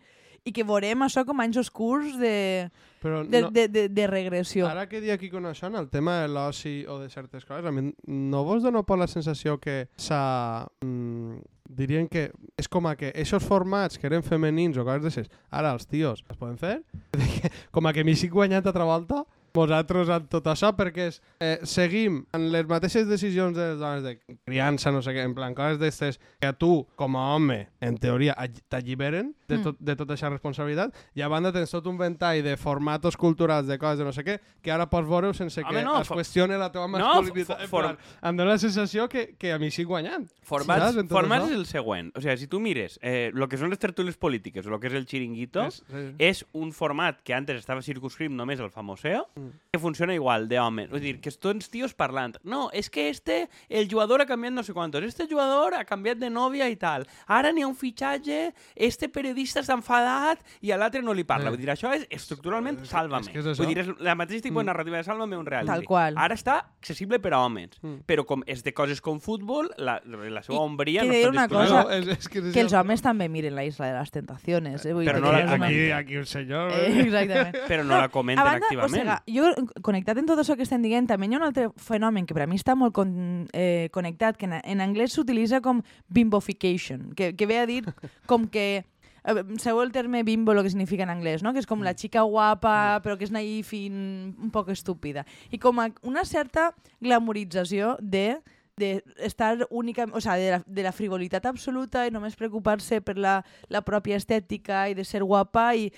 i 0.44 0.52
que 0.54 0.64
veurem 0.66 1.04
això 1.06 1.22
com 1.26 1.40
anys 1.42 1.60
oscurs 1.62 2.16
de, 2.18 2.70
Però 3.02 3.22
de, 3.26 3.44
no, 3.44 3.50
de, 3.54 3.68
de, 3.70 3.86
de 3.88 4.06
regressió. 4.10 4.66
Ara 4.66 4.88
que 4.90 5.00
dia 5.02 5.14
aquí 5.14 5.30
con 5.30 5.46
això, 5.46 5.68
en 5.70 5.78
el 5.78 5.88
tema 5.90 6.20
de 6.22 6.30
l'oci 6.32 6.82
o 6.90 6.98
de 7.02 7.08
certes 7.10 7.46
coses, 7.46 7.66
a 7.66 7.74
mi 7.74 7.92
no 8.06 8.44
vos 8.44 8.62
dona 8.66 8.82
por 8.82 8.98
la 8.98 9.10
sensació 9.10 9.58
que 9.62 9.86
s'ha... 9.96 10.66
Mm, 10.82 11.42
dirien 11.76 12.08
que 12.10 12.28
és 12.60 12.68
com 12.68 12.86
a 12.86 12.94
que 12.98 13.10
aquests 13.10 13.46
formats 13.46 13.98
que 13.98 14.08
eren 14.08 14.24
femenins 14.26 14.78
o 14.78 14.84
coses 14.86 15.04
d'aixes, 15.06 15.30
ara 15.50 15.72
els 15.76 15.86
tios 15.88 16.24
els 16.28 16.38
poden 16.38 16.58
fer? 16.60 16.80
Com 17.74 17.86
a 17.88 17.92
que 17.96 18.04
m'hi 18.04 18.16
estic 18.16 18.32
guanyant 18.34 18.66
altra 18.66 18.86
volta? 18.88 19.24
Vosaltres 19.54 20.08
en 20.08 20.26
tot 20.28 20.46
això, 20.46 20.72
perquè 20.76 21.08
és, 21.08 21.20
eh, 21.40 21.58
seguim 21.64 22.24
en 22.32 22.50
les 22.52 22.66
mateixes 22.66 23.06
decisions 23.08 23.56
de 23.56 23.70
les 23.72 23.78
dones 23.78 24.02
de 24.02 24.18
criança, 24.44 24.90
no 24.92 25.02
sé 25.02 25.12
què, 25.12 25.24
en 25.24 25.34
plan, 25.34 25.54
coses 25.54 25.78
d'estes 25.78 26.18
que 26.40 26.46
a 26.48 26.52
tu, 26.52 26.86
com 26.96 27.16
a 27.16 27.34
home, 27.34 27.68
en 27.80 27.96
teoria, 27.98 28.32
all- 28.32 28.50
t'alliberen 28.68 29.34
de, 29.48 29.58
Mm. 29.58 29.62
tot, 29.62 29.76
de 29.78 29.96
tota 29.96 30.14
aquesta 30.14 30.30
responsabilitat, 30.30 30.94
i 31.14 31.20
a 31.22 31.28
banda 31.28 31.52
tens 31.52 31.70
tot 31.70 31.86
un 31.86 31.98
ventall 31.98 32.42
de 32.42 32.56
formatos 32.56 33.16
culturals, 33.16 33.66
de 33.66 33.78
coses 33.78 33.98
de 33.98 34.04
no 34.04 34.12
sé 34.12 34.24
què, 34.24 34.40
que 34.62 34.70
ara 34.72 34.88
pots 34.88 35.08
veure 35.08 35.34
sense 35.34 35.60
Home, 35.62 35.78
que 35.78 35.84
no, 35.84 36.00
es 36.00 36.08
qüestione 36.08 36.56
la 36.58 36.70
teva 36.72 36.86
No, 36.88 36.98
masculinitat. 36.98 37.60
En 37.62 37.68
for- 37.68 37.82
plan, 37.84 37.98
em 38.22 38.36
dóna 38.36 38.50
la 38.52 38.58
sensació 38.58 39.08
que, 39.08 39.34
que 39.36 39.52
a 39.52 39.58
mi 39.58 39.66
estic 39.66 39.86
guanyant. 39.86 40.30
Formats, 40.42 40.94
Saps? 40.94 41.08
Formats 41.08 41.46
és 41.50 41.56
el 41.56 41.66
següent. 41.66 42.10
O 42.16 42.20
sigui, 42.20 42.36
si 42.38 42.46
tu 42.46 42.60
mires 42.60 42.98
eh, 43.02 43.30
lo 43.34 43.48
que 43.48 43.56
són 43.58 43.68
les 43.70 43.78
tertúlies 43.78 44.16
polítiques, 44.16 44.64
lo 44.66 44.80
que 44.80 44.86
és 44.88 44.94
el 44.94 45.06
xiringuito, 45.06 45.62
És- 45.66 45.82
és- 45.92 46.14
és 46.18 46.46
un 46.52 46.72
format 46.72 47.20
que 47.22 47.34
antes 47.34 47.56
estava 47.58 47.82
circunscrit 47.82 48.30
només 48.30 48.58
al 48.60 48.70
famoseo, 48.70 49.28
Mm. 49.36 49.41
Que 49.72 49.78
funciona 49.78 50.12
igual, 50.12 50.48
de 50.48 50.58
homes. 50.60 50.90
Vull 50.90 51.00
dir, 51.00 51.18
que 51.20 51.30
tots 51.32 51.70
tios 51.70 51.94
parlant. 51.94 52.36
No, 52.44 52.68
és 52.72 52.90
que 52.90 53.08
este, 53.08 53.48
el 53.70 53.88
jugador 53.90 54.20
ha 54.20 54.26
canviat 54.26 54.52
no 54.52 54.62
sé 54.62 54.74
quantos. 54.74 55.02
Este 55.02 55.26
jugador 55.26 55.72
ha 55.74 55.84
canviat 55.88 56.18
de 56.18 56.28
nòvia 56.28 56.68
i 56.68 56.76
tal. 56.76 57.06
Ara 57.26 57.52
n'hi 57.52 57.62
ha 57.62 57.66
un 57.70 57.74
fitxatge, 57.74 58.52
este 58.76 59.08
periodista 59.08 59.60
està 59.60 59.72
enfadat 59.72 60.42
i 60.60 60.72
a 60.72 60.76
l'altre 60.76 61.00
no 61.00 61.14
li 61.14 61.24
parla. 61.24 61.48
Eh. 61.48 61.54
Vull 61.54 61.60
dir, 61.62 61.70
això 61.72 61.92
és 61.96 62.06
estructuralment 62.10 62.82
És- 62.82 62.88
Sálvame. 62.92 63.22
és 63.24 63.28
que 63.32 63.38
és 63.38 63.46
això. 63.46 63.56
Vull 63.64 63.72
dir, 63.74 63.78
és 63.78 63.88
la 64.00 64.14
mateixa 64.14 64.42
tipus 64.42 64.60
de 64.60 64.64
Mm. 64.64 64.66
narrativa 64.66 64.96
de 64.98 65.04
Sálvame 65.04 65.36
un 65.38 65.46
reality. 65.46 65.72
Tal 65.72 65.84
qual. 65.84 66.14
Ara 66.18 66.34
està 66.34 66.58
accessible 66.78 67.18
per 67.18 67.32
a 67.32 67.40
homes, 67.40 67.70
Mm. 67.80 68.04
però 68.06 68.26
com 68.26 68.42
és 68.46 68.62
de 68.62 68.74
coses 68.74 69.00
com 69.00 69.20
futbol, 69.20 69.70
la, 69.78 70.02
la 70.04 70.42
seva 70.42 70.54
I 70.54 70.58
ombria 70.60 71.00
que 71.00 71.06
no 71.08 71.14
està 71.14 71.28
una 71.30 71.48
cosa, 71.48 71.96
és, 71.96 72.06
és 72.08 72.28
que, 72.28 72.38
és 72.40 72.52
Que 72.52 72.60
els 72.60 72.72
homes 72.74 73.00
també 73.00 73.28
miren 73.30 73.54
la 73.54 73.64
Isla 73.64 73.86
de 73.90 73.98
les 73.98 74.10
Tentaciones. 74.10 74.84
Eh? 74.84 74.92
Vull 74.92 75.06
Però 75.06 75.14
dir 75.14 75.22
no 75.22 75.32
la- 75.32 75.40
és 75.40 75.50
aquí, 75.50 75.90
aquí 75.90 76.16
un 76.18 76.26
senyor... 76.26 76.72
Eh, 76.72 77.00
exactament. 77.06 77.56
Però 77.66 77.84
no 77.84 77.96
la 77.96 78.08
comenten 78.10 78.44
banda, 78.44 78.66
activament. 78.66 79.08
O 79.08 79.16
sigui, 79.24 79.31
jo, 79.32 79.50
connectat 79.82 80.20
en 80.20 80.28
tot 80.28 80.40
això 80.40 80.56
que 80.58 80.66
estem 80.66 80.82
dient, 80.84 81.08
també 81.10 81.28
hi 81.28 81.34
ha 81.34 81.40
un 81.40 81.48
altre 81.48 81.68
fenomen 81.80 82.26
que 82.28 82.36
per 82.36 82.44
a 82.44 82.48
mi 82.50 82.60
està 82.60 82.76
molt 82.78 82.94
con, 82.96 83.12
eh, 83.52 83.88
connectat, 83.92 84.38
que 84.38 84.48
en, 84.48 84.58
en 84.60 84.84
anglès 84.84 85.16
s'utilitza 85.16 85.62
com 85.64 85.82
bimbofication, 86.08 87.12
que, 87.16 87.32
que 87.36 87.48
ve 87.48 87.58
a 87.58 87.66
dir 87.66 87.82
com 88.30 88.46
que 88.48 88.84
eh, 89.24 89.44
sabeu 89.58 89.82
el 89.82 89.92
terme 89.92 90.22
bimbo, 90.22 90.52
el 90.52 90.62
que 90.62 90.70
significa 90.70 91.04
en 91.04 91.10
anglès, 91.10 91.42
no? 91.42 91.52
que 91.52 91.62
és 91.62 91.68
com 91.68 91.82
la 91.82 91.96
xica 91.98 92.22
guapa, 92.22 93.00
però 93.04 93.18
que 93.18 93.26
és 93.28 93.34
naïf 93.34 93.72
i 93.76 93.86
un 93.90 94.50
poc 94.54 94.72
estúpida. 94.74 95.26
I 95.50 95.58
com 95.62 95.80
a 95.80 95.90
una 96.02 96.24
certa 96.24 96.72
glamorització 97.00 97.96
de 98.00 98.42
de 98.74 99.04
estar 99.18 99.66
única, 99.70 100.06
o 100.12 100.20
sea, 100.20 100.34
de 100.34 100.50
la, 100.50 100.62
de 100.66 100.82
la 100.82 100.92
frivolitat 100.92 101.44
absoluta 101.46 102.06
i 102.06 102.10
només 102.10 102.38
preocupar-se 102.40 103.02
per 103.04 103.18
la, 103.20 103.42
la 103.68 103.82
pròpia 103.84 104.16
estètica 104.16 104.86
i 104.88 104.96
de 104.96 105.04
ser 105.04 105.20
guapa 105.22 105.74
i, 105.76 105.90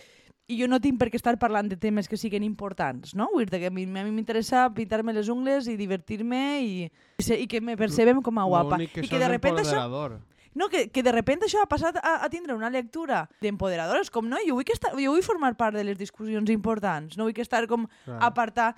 i 0.47 0.59
jo 0.61 0.69
no 0.69 0.81
tinc 0.83 0.99
per 1.01 1.09
què 1.09 1.17
estar 1.17 1.35
parlant 1.41 1.71
de 1.71 1.79
temes 1.81 2.09
que 2.11 2.19
siguin 2.21 2.45
importants, 2.45 3.15
no? 3.17 3.31
Vull 3.33 3.49
dir 3.49 3.63
que 3.63 3.71
a 3.71 3.73
mi 3.73 3.87
m'interessa 3.87 4.67
pintar-me 4.77 5.15
les 5.17 5.31
ungles 5.33 5.69
i 5.73 5.79
divertir-me 5.81 6.45
i, 6.61 6.77
i, 7.17 7.47
que 7.49 7.63
me 7.65 7.79
percebem 7.81 8.21
com 8.23 8.39
a 8.39 8.45
guapa. 8.45 8.79
Que 8.85 9.07
I 9.07 9.09
que 9.09 9.21
de 9.23 9.29
repente 9.29 9.65
això, 9.65 9.87
no, 10.55 10.69
que, 10.69 10.89
que 10.91 11.03
de 11.03 11.13
repente 11.13 11.49
això 11.49 11.63
ha 11.65 11.69
passat 11.71 11.97
a, 11.99 12.19
a 12.25 12.29
tindre 12.31 12.55
una 12.55 12.71
lectura 12.71 13.25
d'empoderadores, 13.43 14.11
com 14.13 14.29
no, 14.29 14.39
jo 14.47 14.59
vull, 14.59 14.67
que 14.69 14.77
esta, 14.77 14.93
jo 14.95 15.17
vull 15.17 15.25
formar 15.27 15.55
part 15.59 15.77
de 15.77 15.85
les 15.89 15.99
discussions 15.99 16.53
importants, 16.53 17.17
no 17.19 17.27
vull 17.27 17.35
que 17.35 17.43
estar 17.45 17.65
com 17.71 17.89
Clar. 18.05 18.21
apartar 18.23 18.75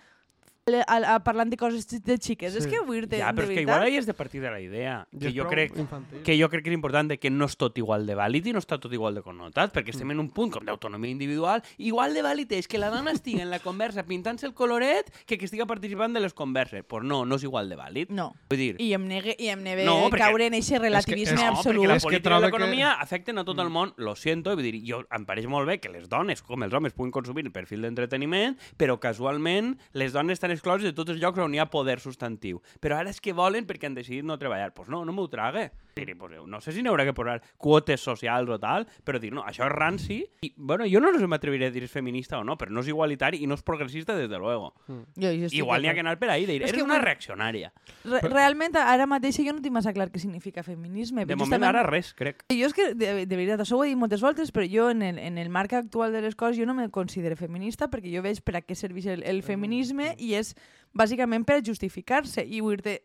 a, 0.74 1.14
a, 1.14 1.18
parlant 1.22 1.48
de 1.48 1.56
coses 1.56 1.86
de 1.86 2.16
xiques. 2.18 2.52
Sí. 2.52 2.58
És 2.58 2.66
que 2.66 2.80
vull 2.82 2.98
dir-te, 2.98 3.20
Ja, 3.20 3.28
però 3.36 3.46
és 3.46 3.54
que 3.54 3.62
igual 3.62 3.84
ahí 3.86 3.96
és 4.00 4.06
de 4.06 4.14
partir 4.18 4.40
de 4.42 4.50
la 4.50 4.58
idea. 4.60 5.06
Que 5.14 5.28
és 5.28 5.34
jo, 5.36 5.46
crec, 5.46 5.76
infantil. 5.78 6.22
que 6.26 6.34
jo 6.40 6.48
crec 6.50 6.64
que 6.64 6.70
és 6.70 6.74
important 6.74 7.12
que 7.22 7.30
no 7.30 7.46
és 7.46 7.54
tot 7.56 7.76
igual 7.78 8.04
de 8.06 8.16
vàlid 8.18 8.48
i 8.50 8.52
no 8.52 8.58
està 8.58 8.74
tot 8.82 8.90
igual 8.92 9.14
de 9.14 9.22
connotat, 9.22 9.70
perquè 9.72 9.92
Mm. 9.92 9.94
estem 9.94 10.10
en 10.10 10.18
un 10.20 10.28
punt 10.30 10.50
com 10.50 10.64
d'autonomia 10.66 11.10
individual. 11.12 11.62
Igual 11.78 12.14
de 12.14 12.22
vàlid 12.24 12.50
és 12.58 12.66
que 12.66 12.78
la 12.78 12.90
dona 12.90 13.12
estigui 13.12 13.40
en 13.40 13.50
la 13.50 13.60
conversa 13.60 14.02
pintant-se 14.02 14.44
el 14.46 14.54
coloret 14.54 15.06
que 15.24 15.38
que 15.38 15.44
estigui 15.44 15.64
participant 15.66 16.12
de 16.12 16.18
les 16.20 16.34
converses. 16.34 16.82
Pues 16.82 17.04
no, 17.04 17.24
no 17.24 17.36
és 17.36 17.44
igual 17.44 17.68
de 17.68 17.76
vàlid. 17.76 18.08
No. 18.10 18.34
Vull 18.50 18.58
dir, 18.58 18.76
I 18.80 18.92
em 18.94 19.06
negue, 19.06 19.36
i 19.38 19.48
em 19.48 19.62
neve 19.62 19.84
No, 19.84 20.08
perquè- 20.10 20.18
caure 20.18 20.46
en 20.46 20.54
aquest 20.54 20.80
relativisme 20.82 21.34
és- 21.36 21.40
no, 21.40 21.46
absolut. 21.46 21.84
perquè 21.84 21.88
la 21.88 21.94
És 21.96 22.02
que 22.02 22.08
política 22.08 22.38
i 22.38 22.40
l'economia 22.42 22.92
afecten 22.94 23.38
a 23.38 23.44
tot 23.44 23.56
Mm. 23.56 23.60
el 23.60 23.70
món, 23.70 23.94
lo 23.98 24.16
siento, 24.16 24.50
vull 24.56 24.64
dir, 24.64 24.82
jo, 24.84 25.04
em 25.12 25.24
pareix 25.24 25.46
molt 25.46 25.68
bé 25.68 25.78
que 25.78 25.88
les 25.90 26.08
dones, 26.08 26.42
com 26.42 26.60
els 26.64 26.74
homes, 26.74 26.92
puguin 26.92 27.12
consumir 27.12 27.44
el 27.46 27.52
perfil 27.52 27.82
d'entreteniment, 27.82 28.58
però 28.76 28.98
casualment 28.98 29.78
les 29.92 30.12
dones 30.12 30.32
estan 30.32 30.55
excloses 30.56 30.90
de 30.90 30.96
tots 30.96 31.14
els 31.14 31.22
llocs 31.22 31.42
on 31.42 31.54
hi 31.54 31.60
ha 31.62 31.68
poder 31.70 31.98
substantiu. 32.02 32.62
Però 32.80 32.98
ara 32.98 33.12
és 33.12 33.20
que 33.22 33.36
volen 33.36 33.68
perquè 33.68 33.90
han 33.90 33.98
decidit 33.98 34.26
no 34.26 34.38
treballar. 34.40 34.72
Doncs 34.72 34.80
pues 34.80 34.92
no, 34.92 35.04
no 35.06 35.14
m'ho 35.14 35.28
trague. 35.32 35.68
Dir, 36.04 36.14
pues, 36.18 36.34
no 36.46 36.60
sé 36.60 36.72
si 36.72 36.82
n'hi 36.84 36.90
haurà 36.90 37.06
que 37.08 37.14
posar 37.16 37.38
quotes 37.56 38.02
socials 38.04 38.50
o 38.52 38.58
tal, 38.60 38.84
però 39.00 39.16
dir, 39.16 39.30
no, 39.32 39.40
això 39.48 39.64
és 39.64 39.72
ranci. 39.72 40.18
I, 40.44 40.50
bueno, 40.58 40.84
jo 40.92 41.00
no 41.00 41.08
sé 41.16 41.24
m'atreviré 41.24 41.70
a 41.70 41.72
dir 41.72 41.86
és 41.86 41.92
feminista 41.94 42.36
o 42.36 42.44
no, 42.44 42.58
però 42.60 42.68
no 42.68 42.82
és 42.84 42.90
igualitari 42.92 43.40
i 43.40 43.48
no 43.48 43.56
és 43.56 43.64
progressista, 43.64 44.12
des 44.12 44.28
de 44.28 44.36
luego. 44.36 44.74
Jo, 44.90 45.06
jo 45.16 45.48
estic 45.48 45.56
Igual 45.56 45.80
n'hi 45.80 45.88
ha 45.88 45.94
que 45.96 46.04
anar 46.04 46.18
per 46.20 46.28
ahí, 46.34 46.44
dir, 46.44 46.58
És 46.60 46.68
eres 46.68 46.82
que, 46.82 46.84
una 46.84 47.00
reaccionària. 47.00 47.72
Re 48.04 48.20
realment, 48.28 48.76
ara 48.76 49.08
mateix 49.08 49.40
jo 49.40 49.56
no 49.56 49.64
tinc 49.64 49.72
massa 49.72 49.94
clar 49.96 50.10
què 50.12 50.20
significa 50.20 50.60
feminisme. 50.62 51.24
De 51.24 51.32
moment 51.32 51.46
justament- 51.48 51.70
ara 51.72 51.88
res, 51.88 52.12
crec. 52.12 52.44
Jo 52.52 52.68
és 52.68 52.76
que, 52.76 52.92
de, 52.92 53.24
de 53.24 53.36
veritat, 53.40 53.64
això 53.64 53.80
ho 53.80 53.84
he 53.86 53.88
dit 53.88 53.96
moltes 53.96 54.20
voltes, 54.20 54.52
però 54.52 54.68
jo 54.68 54.90
en 54.92 55.00
el, 55.00 55.18
en 55.18 55.38
el 55.40 55.48
marc 55.48 55.72
actual 55.80 56.12
de 56.12 56.20
les 56.20 56.36
coses 56.36 56.60
jo 56.60 56.68
no 56.68 56.74
me 56.76 56.90
considero 56.90 57.40
feminista 57.40 57.88
perquè 57.88 58.12
jo 58.12 58.20
veig 58.20 58.44
per 58.44 58.60
a 58.60 58.60
què 58.60 58.76
serveix 58.76 59.08
el, 59.16 59.24
el 59.24 59.40
feminisme 59.42 60.12
i 60.18 60.34
és 60.36 60.52
bàsicament 60.94 61.44
per 61.48 61.62
justificar-se. 61.64 62.44
I 62.44 62.62
vull 62.64 62.80
dir 62.82 63.00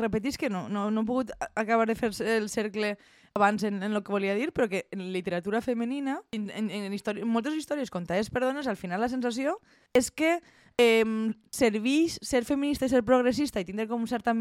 repetís 0.00 0.38
que 0.38 0.50
no, 0.50 0.68
no, 0.68 0.90
no 0.90 1.02
he 1.02 1.08
pogut 1.08 1.32
acabar 1.54 1.86
de 1.88 1.96
fer 1.98 2.12
el 2.36 2.48
cercle 2.52 2.96
abans 3.34 3.62
en, 3.64 3.82
en 3.82 3.92
el 3.92 4.02
que 4.04 4.12
volia 4.12 4.34
dir, 4.36 4.50
però 4.52 4.68
que 4.68 4.86
en 4.92 5.06
literatura 5.12 5.62
femenina, 5.64 6.20
en, 6.32 6.50
en, 6.50 6.68
en, 6.70 6.92
en 6.92 7.28
moltes 7.28 7.56
històries 7.56 7.90
contades 7.90 8.28
per 8.30 8.44
dones, 8.44 8.68
al 8.68 8.76
final 8.76 9.00
la 9.00 9.08
sensació 9.08 9.56
és 9.96 10.10
que 10.10 10.40
eh, 10.82 11.32
serveix 11.52 12.18
ser 12.24 12.42
feminista 12.48 12.86
i 12.88 12.92
ser 12.92 13.02
progressista 13.06 13.60
i 13.62 13.66
tindre 13.68 13.86
com 13.90 14.02
una 14.02 14.10
certa 14.10 14.32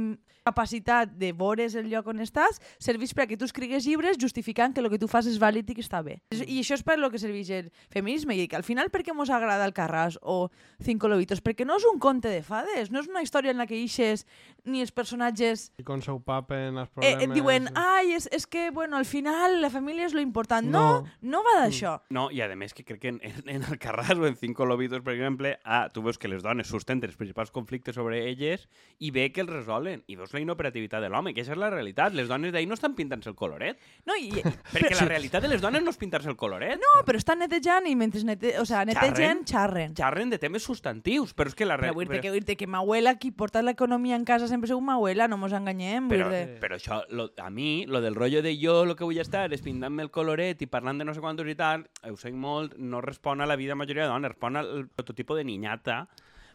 capacitat 0.46 1.12
de 1.20 1.32
veure's 1.38 1.76
el 1.78 1.90
lloc 1.92 2.08
on 2.10 2.22
estàs, 2.24 2.58
serveix 2.82 3.14
per 3.14 3.26
a 3.26 3.28
que 3.30 3.38
tu 3.38 3.46
escrigues 3.46 3.86
llibres 3.86 4.18
justificant 4.22 4.74
que 4.74 4.82
el 4.82 4.90
que 4.90 4.98
tu 5.02 5.10
fas 5.12 5.28
és 5.30 5.38
vàlid 5.42 5.70
i 5.70 5.76
que 5.78 5.84
està 5.86 6.02
bé. 6.06 6.18
I 6.34 6.62
això 6.64 6.78
és 6.78 6.84
per 6.88 6.98
lo 7.00 7.12
que 7.14 7.20
serveix 7.22 7.50
el 7.54 7.70
feminisme. 7.94 8.36
I 8.40 8.48
que 8.50 8.58
al 8.58 8.66
final 8.66 8.90
per 8.90 9.04
què 9.06 9.14
mos 9.14 9.30
agrada 9.30 9.68
el 9.68 9.74
Carràs 9.78 10.18
o 10.22 10.50
Cinco 10.82 11.10
Lobitos? 11.12 11.42
Perquè 11.46 11.66
no 11.68 11.78
és 11.78 11.86
un 11.92 12.00
conte 12.02 12.32
de 12.32 12.42
fades, 12.42 12.90
no 12.92 13.04
és 13.04 13.10
una 13.12 13.22
història 13.22 13.52
en 13.54 13.60
la 13.62 13.68
que 13.70 13.78
ixes 13.78 14.26
ni 14.66 14.82
els 14.82 14.92
personatges 14.92 15.68
I 15.82 15.86
con 15.86 16.02
seu 16.06 16.20
papen 16.24 16.78
els 16.78 16.90
eh, 16.90 16.94
problemes... 16.96 17.24
eh, 17.28 17.34
diuen, 17.36 17.70
ai, 17.78 18.14
és, 18.18 18.28
és 18.34 18.48
que, 18.48 18.70
bueno, 18.72 18.98
al 18.98 19.06
final 19.06 19.60
la 19.62 19.70
família 19.74 20.08
és 20.10 20.16
lo 20.18 20.22
important. 20.26 20.66
No, 20.68 20.82
No. 20.82 21.08
no, 21.22 21.44
va 21.46 21.60
d'això. 21.62 22.00
No, 22.10 22.30
i 22.34 22.42
a 22.42 22.48
més 22.58 22.74
que 22.74 22.84
crec 22.88 23.02
que 23.04 23.12
en, 23.14 23.20
en, 23.22 23.44
en 23.58 23.64
el 23.70 23.78
Carràs 23.80 24.18
o 24.18 24.26
en 24.26 24.36
Cinco 24.40 24.66
Lobitos, 24.66 25.04
per 25.06 25.14
exemple, 25.14 25.58
ah, 25.64 25.88
tu 25.94 26.02
veus 26.02 26.18
que 26.18 26.28
les 26.32 26.44
dones 26.44 26.68
sustenten 26.72 27.10
els 27.12 27.18
principals 27.20 27.52
conflictes 27.52 27.96
sobre 27.96 28.24
elles 28.30 28.68
i 29.00 29.12
ve 29.12 29.30
que 29.32 29.44
els 29.44 29.52
resolen. 29.52 30.04
I 30.08 30.18
veus 30.20 30.34
la 30.34 30.42
inoperativitat 30.44 31.04
de 31.04 31.10
l'home, 31.12 31.34
que 31.36 31.44
això 31.44 31.54
és 31.56 31.62
la 31.62 31.70
realitat. 31.74 32.16
Les 32.18 32.30
dones 32.32 32.54
d'ahir 32.54 32.70
no 32.70 32.78
estan 32.78 32.96
pintant-se 32.98 33.30
el 33.32 33.36
coloret. 33.36 33.80
No, 34.08 34.16
i, 34.18 34.32
Perquè 34.72 34.96
la 34.98 35.08
realitat 35.10 35.44
de 35.44 35.52
les 35.52 35.62
dones 35.62 35.84
no 35.84 35.92
és 35.94 36.00
pintar-se 36.02 36.30
el 36.32 36.38
coloret. 36.40 36.80
no, 36.82 36.92
però 37.08 37.20
estan 37.20 37.42
netejant 37.44 37.88
i 37.88 37.96
mentre 38.00 38.24
nete, 38.26 38.56
o 38.60 38.66
sea, 38.66 38.84
netegen, 38.88 39.44
xarren. 39.48 39.96
Xarren 39.98 40.32
de 40.32 40.40
temes 40.42 40.64
substantius, 40.64 41.36
però 41.36 41.52
és 41.52 41.56
que 41.56 41.66
la 41.68 41.78
Però 41.78 41.92
realitat... 41.92 41.98
vull 41.98 42.12
dir 42.12 42.22
que, 42.22 42.54
dir 42.54 42.58
que 42.58 42.68
ma 42.68 42.80
abuela, 42.80 43.16
qui 43.20 43.32
porta 43.32 43.62
l'economia 43.62 44.16
en 44.16 44.26
casa 44.26 44.48
sempre 44.48 44.72
ma 44.82 44.96
abuela, 44.96 45.28
no 45.28 45.38
mos 45.38 45.54
enganyem. 45.54 46.08
Però, 46.10 46.30
però 46.62 46.78
això, 46.78 47.02
lo, 47.10 47.30
a 47.38 47.50
mi, 47.50 47.86
lo 47.86 48.02
del 48.02 48.16
rollo 48.16 48.42
de 48.42 48.56
jo 48.58 48.86
lo 48.86 48.96
que 48.96 49.04
vull 49.04 49.20
estar 49.22 49.52
és 49.54 49.62
pintant-me 49.62 50.04
el 50.04 50.12
coloret 50.12 50.62
i 50.62 50.68
parlant 50.68 50.98
de 50.98 51.06
no 51.06 51.14
sé 51.14 51.22
quantos 51.22 51.48
i 51.48 51.56
tal, 51.56 51.86
ho 52.08 52.18
sé 52.18 52.32
molt, 52.32 52.78
no 52.78 53.02
respon 53.02 53.42
a 53.42 53.46
la 53.50 53.58
vida 53.60 53.76
majoria 53.76 54.04
de 54.04 54.10
dones, 54.10 54.32
respon 54.32 54.58
al 54.58 54.88
prototipo 54.96 55.36
de 55.36 55.44
niñata. 55.44 56.08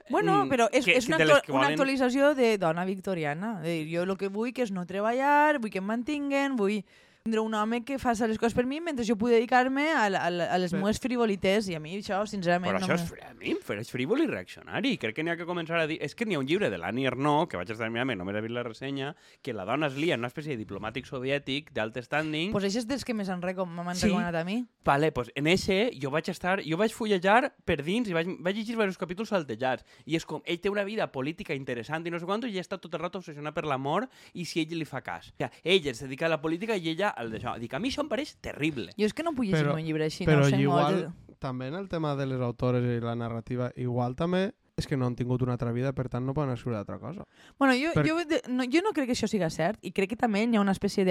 Bueno, 0.08 0.44
mm, 0.44 0.48
però 0.48 0.68
és, 0.72 0.84
que- 0.84 0.96
és 0.96 1.08
una, 1.08 1.16
que 1.18 1.24
una 1.52 1.60
volen- 1.60 1.72
actualització 1.72 2.34
de 2.34 2.58
dona 2.58 2.84
victoriana. 2.84 3.60
De 3.60 3.70
dir, 3.70 3.96
jo 3.96 4.02
el 4.04 4.16
que 4.16 4.28
vull 4.28 4.52
que 4.52 4.62
és 4.62 4.70
no 4.70 4.86
treballar, 4.86 5.58
vull 5.58 5.70
que 5.70 5.78
em 5.78 5.84
mantinguen, 5.84 6.56
vull 6.56 6.84
tindre 7.26 7.42
un 7.42 7.54
home 7.58 7.82
que 7.84 7.98
faci 7.98 8.26
les 8.30 8.38
coses 8.38 8.54
per 8.54 8.64
mi 8.70 8.78
mentre 8.80 9.04
jo 9.06 9.16
puc 9.18 9.32
dedicar-me 9.34 9.88
a, 9.92 10.06
a, 10.06 10.28
a 10.30 10.58
les 10.62 10.72
Bé. 10.72 10.78
meves 10.78 11.00
frivolités 11.02 11.66
i 11.68 11.74
a 11.74 11.80
mi 11.82 11.96
això, 11.98 12.20
sincerament, 12.30 12.70
Però 12.72 12.80
no 12.80 12.86
això 12.86 12.94
me- 12.94 13.02
és, 13.02 13.10
fri- 13.10 13.24
a 13.26 13.34
mi 13.34 13.50
em 13.56 13.80
és 13.82 13.90
frívol 13.90 14.22
i 14.22 14.26
reaccionari. 14.30 14.94
Crec 15.02 15.16
que 15.16 15.24
n'hi 15.26 15.32
ha 15.34 15.36
que 15.36 15.46
començar 15.48 15.80
a 15.82 15.86
dir... 15.90 15.98
És 16.00 16.14
que 16.14 16.24
n'hi 16.24 16.36
ha 16.36 16.38
un 16.40 16.46
llibre 16.46 16.70
de 16.70 16.78
l'Annie 16.78 17.06
Ernaux, 17.10 17.48
que 17.50 17.58
vaig 17.58 17.70
estar 17.74 17.90
mirant, 17.90 18.14
només 18.16 18.36
he 18.38 18.42
vist 18.44 18.54
la 18.54 18.62
ressenya, 18.62 19.14
que 19.42 19.52
la 19.52 19.64
dona 19.66 19.88
es 19.90 19.96
lia 19.98 20.14
en 20.14 20.20
una 20.22 20.28
espècie 20.30 20.54
de 20.56 20.60
diplomàtic 20.62 21.06
soviètic 21.10 21.72
d'alt 21.74 21.98
standing. 22.06 22.52
Pues 22.54 22.64
això 22.68 22.78
és 22.84 22.86
dels 22.86 23.04
que 23.04 23.14
més 23.14 23.28
recom 23.42 23.68
m'han 23.74 23.96
Sí. 23.96 24.06
recomanat 24.06 24.34
a 24.40 24.44
mi. 24.44 24.60
Vale, 24.86 25.10
pues 25.12 25.32
en 25.34 25.46
eixe 25.50 25.90
jo 26.00 26.10
vaig 26.14 26.28
estar, 26.30 26.60
jo 26.62 26.76
vaig 26.78 26.92
fullejar 26.94 27.52
per 27.64 27.82
dins 27.82 28.08
i 28.08 28.12
vaig, 28.14 28.28
vaig 28.38 28.54
llegir 28.54 28.76
diversos 28.76 28.98
capítols 28.98 29.28
saltejats. 29.34 29.82
I 30.06 30.14
és 30.16 30.24
com, 30.24 30.40
ell 30.46 30.60
té 30.60 30.70
una 30.70 30.84
vida 30.84 31.10
política 31.10 31.54
interessant 31.54 32.06
i 32.06 32.10
no 32.14 32.20
sé 32.20 32.24
quantos 32.28 32.50
i 32.54 32.60
està 32.62 32.78
tot 32.78 32.94
el 32.94 33.00
rato 33.02 33.18
obsessionat 33.18 33.52
per 33.54 33.64
l'amor 33.66 34.06
i 34.34 34.44
si 34.44 34.60
ell 34.62 34.78
li 34.78 34.84
fa 34.86 35.00
cas. 35.02 35.32
O 35.32 35.34
sigui, 35.42 35.50
ell 35.64 35.88
es 35.90 36.00
dedica 36.04 36.26
a 36.26 36.28
la 36.28 36.40
política 36.40 36.76
i 36.76 36.88
ella 36.94 37.10
al 37.16 37.30
d'això. 37.32 37.56
Dic, 37.58 37.72
a 37.74 37.78
mi 37.80 37.88
això 37.90 38.04
em 38.04 38.08
pareix 38.12 38.36
terrible. 38.40 38.92
Jo 38.98 39.06
és 39.08 39.14
que 39.16 39.22
no 39.24 39.32
puc 39.34 39.46
llegir 39.48 39.64
Però- 39.64 39.74
un 39.74 39.82
llibre 39.84 40.04
així, 40.04 40.24
Però 40.28 40.40
no 40.40 40.46
ho 40.46 40.50
sé 40.50 40.60
igual, 40.60 40.94
molt. 41.06 41.38
també 41.40 41.68
en 41.68 41.74
el 41.74 41.88
tema 41.88 42.14
de 42.16 42.26
les 42.26 42.40
autores 42.40 42.84
i 42.84 43.00
la 43.00 43.14
narrativa, 43.16 43.72
igual 43.76 44.14
també 44.16 44.52
és 44.78 44.84
que 44.86 44.94
no 44.98 45.06
han 45.06 45.14
tingut 45.16 45.40
una 45.40 45.52
altra 45.56 45.72
vida, 45.72 45.94
per 45.96 46.10
tant 46.12 46.26
no 46.26 46.34
poden 46.34 46.50
escriure 46.52 46.76
altra 46.76 46.98
cosa. 46.98 47.24
Bueno, 47.58 47.72
jo, 47.80 47.94
Per- 47.94 48.06
jo, 48.06 48.16
no, 48.52 48.62
jo 48.68 48.82
no 48.84 48.90
crec 48.92 49.06
que 49.08 49.14
això 49.14 49.26
siga 49.26 49.48
cert 49.48 49.78
i 49.80 49.90
crec 49.90 50.10
que 50.10 50.16
també 50.20 50.42
hi 50.44 50.54
ha 50.56 50.60
una 50.60 50.72
espècie 50.76 51.02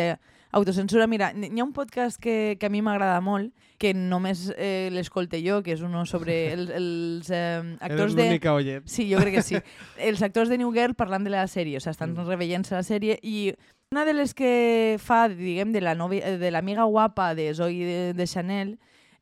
d'autocensura. 0.54 1.08
Mira, 1.08 1.32
hi 1.34 1.60
ha 1.60 1.64
un 1.64 1.74
podcast 1.74 2.20
que, 2.22 2.58
que 2.60 2.66
a 2.68 2.70
mi 2.70 2.84
m'agrada 2.86 3.20
molt, 3.22 3.56
que 3.82 3.96
només 3.96 4.52
eh, 4.56 4.90
l'escolte 4.94 5.42
jo, 5.42 5.64
que 5.64 5.74
és 5.74 5.82
uno 5.82 6.06
sobre 6.06 6.36
el, 6.54 6.70
els 6.72 7.30
eh, 7.32 7.58
Eres 7.58 7.82
actors 7.82 8.14
de... 8.16 8.28
l'única 8.28 8.54
oient. 8.54 8.86
Sí, 8.88 9.08
jo 9.12 9.18
crec 9.18 9.40
que 9.40 9.42
sí. 9.42 9.58
Els 9.98 10.22
actors 10.22 10.50
de 10.50 10.60
New 10.62 10.72
Girl 10.72 10.94
parlant 10.94 11.24
de 11.26 11.32
la 11.34 11.48
sèrie, 11.48 11.78
o 11.78 11.80
sigui, 11.82 11.96
estan 11.96 12.14
Mm. 12.16 12.28
reveient-se 12.30 12.76
la 12.76 12.84
sèrie 12.86 13.18
i 13.24 13.52
una 13.92 14.06
de 14.06 14.14
les 14.14 14.34
que 14.34 14.98
fa, 15.00 15.28
diguem, 15.30 15.72
de 15.72 15.82
la 15.82 15.96
novia, 15.96 16.38
de 16.38 16.52
l'amiga 16.52 16.84
guapa 16.84 17.34
de 17.36 17.54
Zoe 17.54 17.86
de, 17.86 18.14
de 18.14 18.28
Chanel, 18.28 18.78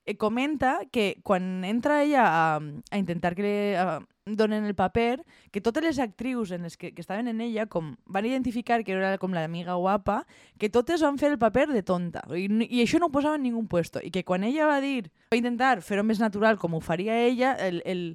eh, 0.05 0.17
comenta 0.17 0.79
que 0.91 1.19
quan 1.23 1.63
entra 1.63 2.03
ella 2.03 2.25
a, 2.25 2.59
a 2.59 2.97
intentar 2.97 3.35
que 3.35 3.43
li 3.43 3.53
a, 3.75 4.01
donen 4.25 4.63
el 4.63 4.75
paper, 4.75 5.25
que 5.51 5.61
totes 5.61 5.83
les 5.83 5.99
actrius 5.99 6.51
en 6.51 6.63
les 6.63 6.77
que, 6.77 6.93
que 6.93 7.01
estaven 7.01 7.27
en 7.27 7.41
ella 7.41 7.65
com 7.67 7.95
van 8.05 8.25
identificar 8.25 8.83
que 8.83 8.95
era 8.95 9.17
com 9.19 9.35
l'amiga 9.35 9.75
guapa, 9.75 10.23
que 10.57 10.69
totes 10.69 11.03
van 11.03 11.19
fer 11.19 11.33
el 11.33 11.39
paper 11.39 11.67
de 11.73 11.83
tonta. 11.83 12.23
I, 12.31 12.47
I 12.69 12.83
això 12.83 12.99
no 12.99 13.11
ho 13.11 13.15
posava 13.15 13.35
en 13.35 13.43
ningú 13.43 13.65
puesto. 13.67 13.99
I 13.99 14.11
que 14.11 14.23
quan 14.23 14.43
ella 14.47 14.67
va 14.67 14.79
dir, 14.83 15.11
va 15.33 15.39
intentar 15.39 15.81
fer-ho 15.83 16.07
més 16.07 16.23
natural 16.23 16.57
com 16.57 16.75
ho 16.75 16.81
faria 16.83 17.19
ella, 17.19 17.53
el, 17.59 17.81
el, 17.85 18.05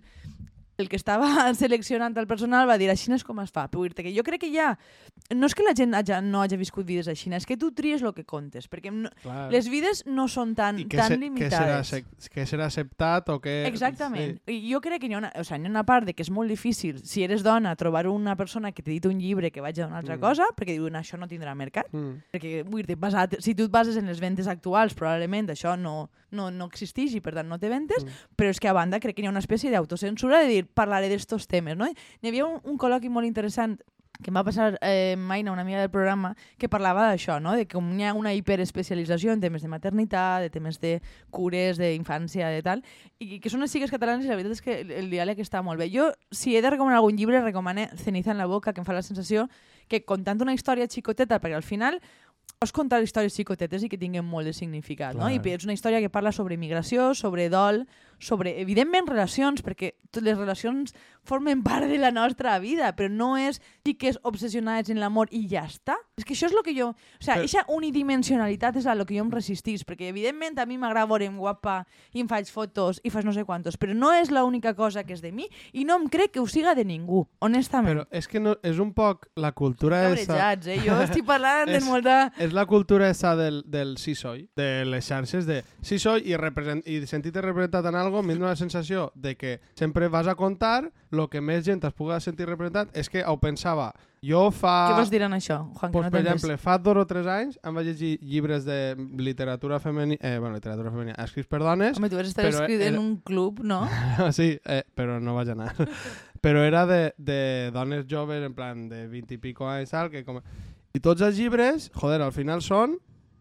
el 0.79 0.89
que 0.89 0.97
estava 0.97 1.27
seleccionant 1.59 2.17
el 2.17 2.27
personal 2.31 2.69
va 2.71 2.77
dir 2.79 2.89
així 2.93 3.11
és 3.13 3.25
com 3.27 3.41
es 3.43 3.51
fa. 3.51 3.67
Però 3.69 3.83
que 3.95 4.13
jo 4.15 4.23
crec 4.23 4.45
que 4.47 4.51
ja... 4.55 4.77
No 5.35 5.49
és 5.49 5.55
que 5.59 5.65
la 5.67 5.73
gent 5.75 5.95
haja, 5.99 6.21
no 6.23 6.41
hagi 6.45 6.57
viscut 6.57 6.87
vides 6.87 7.09
així, 7.11 7.31
és 7.35 7.45
que 7.45 7.57
tu 7.59 7.73
tries 7.75 8.01
el 8.07 8.13
que 8.15 8.23
contes, 8.25 8.69
perquè 8.71 8.93
no, 8.95 9.11
Clar. 9.25 9.49
les 9.51 9.67
vides 9.69 10.05
no 10.07 10.29
són 10.31 10.55
tan, 10.55 10.79
I 10.79 10.85
què, 10.87 10.97
tan 11.01 11.09
se, 11.11 11.17
serà, 11.17 11.21
limitades. 11.25 11.91
acep- 11.93 12.31
què 12.33 12.45
serà 12.47 12.69
acceptat 12.71 13.29
o 13.35 13.41
què... 13.43 13.57
Exactament. 13.67 14.39
I 14.47 14.61
jo 14.71 14.79
crec 14.81 15.03
que 15.03 15.11
hi 15.11 15.17
ha, 15.17 15.19
una, 15.19 15.33
o 15.35 15.43
sigui, 15.45 15.65
hi 15.65 15.67
ha 15.67 15.73
una 15.73 15.83
part 15.89 16.07
de 16.07 16.15
que 16.15 16.23
és 16.23 16.31
molt 16.31 16.49
difícil, 16.55 17.01
si 17.05 17.25
eres 17.27 17.43
dona, 17.43 17.75
trobar 17.77 18.07
una 18.07 18.37
persona 18.39 18.71
que 18.73 18.85
t'edita 18.87 19.11
un 19.11 19.19
llibre 19.19 19.51
que 19.51 19.61
vagi 19.65 19.83
a 19.83 19.89
una 19.91 19.99
altra 19.99 20.17
Mm. 20.17 20.21
cosa, 20.23 20.47
perquè 20.57 20.77
diuen 20.79 20.95
això 20.95 21.19
no 21.19 21.27
tindrà 21.27 21.57
mercat. 21.59 21.91
Sí. 21.91 21.97
Mm. 21.99 22.15
Perquè, 22.33 22.55
vull 22.71 22.87
dir, 22.87 22.97
basat, 22.97 23.35
si 23.43 23.57
tu 23.59 23.67
et 23.67 23.75
bases 23.75 23.97
en 23.99 24.07
les 24.07 24.21
ventes 24.23 24.47
actuals, 24.47 24.95
probablement 24.95 25.51
això 25.51 25.75
no, 25.77 26.09
no, 26.31 26.51
no 26.53 26.71
existeix 26.71 27.15
i 27.19 27.21
per 27.25 27.35
tant 27.35 27.49
no 27.51 27.59
té 27.59 27.69
ventes, 27.69 28.05
Mm. 28.07 28.33
però 28.39 28.55
és 28.55 28.61
que 28.63 28.69
a 28.71 28.77
banda 28.79 29.01
crec 29.03 29.17
que 29.19 29.23
hi 29.23 29.27
ha 29.27 29.35
una 29.35 29.43
espècie 29.43 29.71
d'autocensura 29.75 30.39
de 30.45 30.47
dir, 30.55 30.65
parlaré 30.75 31.09
d'estos 31.09 31.47
temes, 31.47 31.77
no? 31.77 31.87
Hi 31.87 32.29
havia 32.29 32.47
un, 32.47 32.59
un 32.65 32.81
col·loqui 32.81 33.11
molt 33.13 33.29
interessant 33.29 33.79
que 34.23 34.33
em 34.33 34.37
va 34.37 34.43
passar 34.43 34.73
eh, 34.83 35.15
Maina, 35.17 35.53
una 35.53 35.63
amiga 35.63 35.79
del 35.81 35.91
programa, 35.91 36.33
que 36.59 36.69
parlava 36.69 37.07
d'això, 37.07 37.39
no? 37.41 37.55
de 37.55 37.69
com 37.71 37.87
hi 37.95 38.05
ha 38.09 38.15
una 38.19 38.33
hiperespecialització 38.35 39.33
en 39.33 39.43
temes 39.43 39.63
de 39.63 39.71
maternitat, 39.71 40.43
de 40.43 40.51
temes 40.51 40.81
de 40.83 40.97
cures, 41.31 41.79
d'infància, 41.79 42.51
de 42.51 42.63
tal, 42.67 42.83
i 43.23 43.39
que 43.39 43.53
són 43.53 43.63
les 43.63 43.71
sigues 43.71 43.95
catalanes 43.95 44.27
i 44.27 44.33
la 44.33 44.39
veritat 44.39 44.59
és 44.59 44.65
que 44.65 44.79
el, 44.83 45.11
diàleg 45.13 45.39
està 45.45 45.63
molt 45.63 45.79
bé. 45.79 45.91
Jo, 45.95 46.11
si 46.35 46.57
he 46.57 46.63
de 46.65 46.75
recomanar 46.75 46.99
algun 46.99 47.19
llibre, 47.19 47.43
recomane 47.45 47.89
Ceniza 47.97 48.35
en 48.35 48.43
la 48.43 48.51
boca, 48.51 48.75
que 48.75 48.83
em 48.83 48.89
fa 48.89 48.97
la 48.97 49.07
sensació 49.07 49.47
que 49.89 50.03
contant 50.05 50.43
una 50.43 50.57
història 50.57 50.91
xicoteta, 50.91 51.39
perquè 51.39 51.57
al 51.57 51.67
final 51.67 52.03
pots 52.59 52.75
contar 52.75 52.99
històries 53.05 53.37
xicotetes 53.39 53.85
i 53.87 53.89
que 53.93 54.01
tinguin 54.01 54.27
molt 54.27 54.49
de 54.49 54.53
significat, 54.57 55.15
no? 55.15 55.29
I 55.31 55.39
Clar. 55.39 55.61
és 55.61 55.67
una 55.69 55.77
història 55.77 56.03
que 56.03 56.11
parla 56.11 56.33
sobre 56.35 56.59
migració, 56.59 57.13
sobre 57.15 57.47
dol, 57.53 57.85
sobre, 58.19 58.61
evidentment, 58.61 59.07
relacions, 59.09 59.63
perquè 59.65 59.95
les 60.19 60.37
relacions 60.37 60.95
formen 61.29 61.63
part 61.63 61.87
de 61.87 61.99
la 61.99 62.11
nostra 62.11 62.59
vida, 62.59 62.95
però 62.97 63.11
no 63.13 63.37
és 63.37 63.61
xiques 63.85 64.19
obsessionades 64.27 64.89
en 64.91 65.01
l'amor 65.01 65.29
i 65.31 65.45
ja 65.51 65.67
està. 65.69 65.99
És 66.17 66.25
que 66.25 66.35
això 66.35 66.49
és 66.49 66.57
el 66.57 66.65
que 66.65 66.75
jo... 66.77 66.89
O 66.91 66.97
sigui, 66.97 67.29
Però- 67.29 67.45
aquesta 67.45 67.65
unidimensionalitat 67.75 68.79
és 68.81 68.89
a 68.89 68.97
lo 68.97 69.05
que 69.07 69.19
jo 69.19 69.27
em 69.27 69.33
resistís, 69.33 69.85
perquè 69.87 70.09
evidentment 70.09 70.59
a 70.59 70.67
mi 70.67 70.79
m'agrada 70.81 71.09
veure'm 71.11 71.37
guapa 71.39 71.83
i 72.17 72.23
em 72.25 72.31
faig 72.31 72.49
fotos 72.53 73.03
i 73.05 73.13
faig 73.13 73.29
no 73.29 73.35
sé 73.37 73.45
quantos, 73.45 73.77
però 73.77 73.95
no 73.95 74.15
és 74.17 74.33
l'única 74.33 74.73
cosa 74.75 75.05
que 75.05 75.13
és 75.13 75.23
de 75.23 75.33
mi 75.33 75.47
i 75.73 75.85
no 75.85 75.99
em 76.01 76.09
crec 76.09 76.33
que 76.33 76.41
ho 76.41 76.49
siga 76.49 76.75
de 76.75 76.87
ningú, 76.89 77.27
honestament. 77.45 77.93
Però 77.93 78.07
és 78.11 78.29
que 78.29 78.41
no, 78.41 78.57
és 78.65 78.81
un 78.81 78.95
poc 78.97 79.29
la 79.37 79.53
cultura 79.53 80.01
esa... 80.09 80.33
Cabrejats, 80.33 80.73
eh? 80.73 80.81
Jo 80.87 80.97
estic 81.07 81.29
parlant 81.29 81.69
de 81.69 81.83
molta... 81.85 82.19
És 82.41 82.57
la 82.57 82.65
cultura 82.67 83.13
esa 83.13 83.35
del, 83.37 83.63
del 83.69 83.97
sí 84.01 84.17
soy, 84.17 84.47
de 84.57 84.87
les 84.89 85.05
xarxes 85.05 85.47
de 85.47 85.61
sí 85.85 86.01
soy 86.01 86.25
i, 86.25 86.37
represent, 86.41 86.81
i 86.89 87.03
sentir-te 87.07 87.45
representat 87.45 87.93
en 87.93 88.01
algo 88.01 88.08
m'he 88.23 88.37
la 88.41 88.57
sensació 88.57 89.11
de 89.15 89.37
que 89.37 89.59
sempre 89.79 90.09
vas 90.09 90.27
a 90.27 90.35
contar 90.35 90.91
el 91.11 91.25
que 91.29 91.41
més 91.41 91.65
gent 91.65 91.85
es 91.85 91.95
puga 91.97 92.21
sentir 92.21 92.47
representat 92.49 92.95
és 92.97 93.09
que 93.09 93.25
ho 93.25 93.37
pensava 93.41 93.93
jo 94.25 94.49
fa... 94.51 94.75
Què 94.91 94.97
vols 94.99 95.11
dir 95.13 95.21
en 95.23 95.35
això, 95.37 95.59
Juan? 95.79 95.93
Pues, 95.95 96.07
no 96.09 96.11
per 96.11 96.21
exemple, 96.25 96.57
fa 96.59 96.77
dos 96.83 96.99
o 96.99 97.05
tres 97.07 97.29
anys 97.31 97.59
em 97.63 97.77
vaig 97.79 97.91
llegir 97.93 98.13
llibres 98.23 98.65
de 98.67 98.97
literatura 99.19 99.79
femenina, 99.83 100.19
eh, 100.21 100.39
bueno, 100.39 100.57
literatura 100.57 100.91
femenina, 100.91 101.17
escrits 101.25 101.49
per 101.51 101.61
dones, 101.63 101.99
Home, 101.99 102.11
tu 102.11 102.19
vas 102.19 102.31
estar 102.31 102.47
però 102.47 102.65
escrit 102.65 102.83
en 102.83 102.95
era- 102.95 103.01
un 103.01 103.17
club, 103.23 103.63
no? 103.63 103.85
sí, 104.35 104.57
eh, 104.65 104.83
però 104.95 105.21
no 105.23 105.37
vaig 105.39 105.53
anar. 105.55 105.75
però 106.45 106.65
era 106.67 106.85
de, 106.87 107.15
de 107.19 107.71
dones 107.75 108.07
joves, 108.11 108.43
en 108.45 108.55
plan, 108.55 108.89
de 108.91 109.07
20 109.11 109.39
i 109.39 109.43
pico 109.43 109.69
anys, 109.71 109.95
tal, 109.95 110.11
que 110.11 110.25
com... 110.27 110.43
I 110.97 111.01
tots 111.05 111.23
els 111.23 111.39
llibres, 111.39 111.91
joder, 111.95 112.23
al 112.25 112.35
final 112.35 112.63
són 112.65 112.97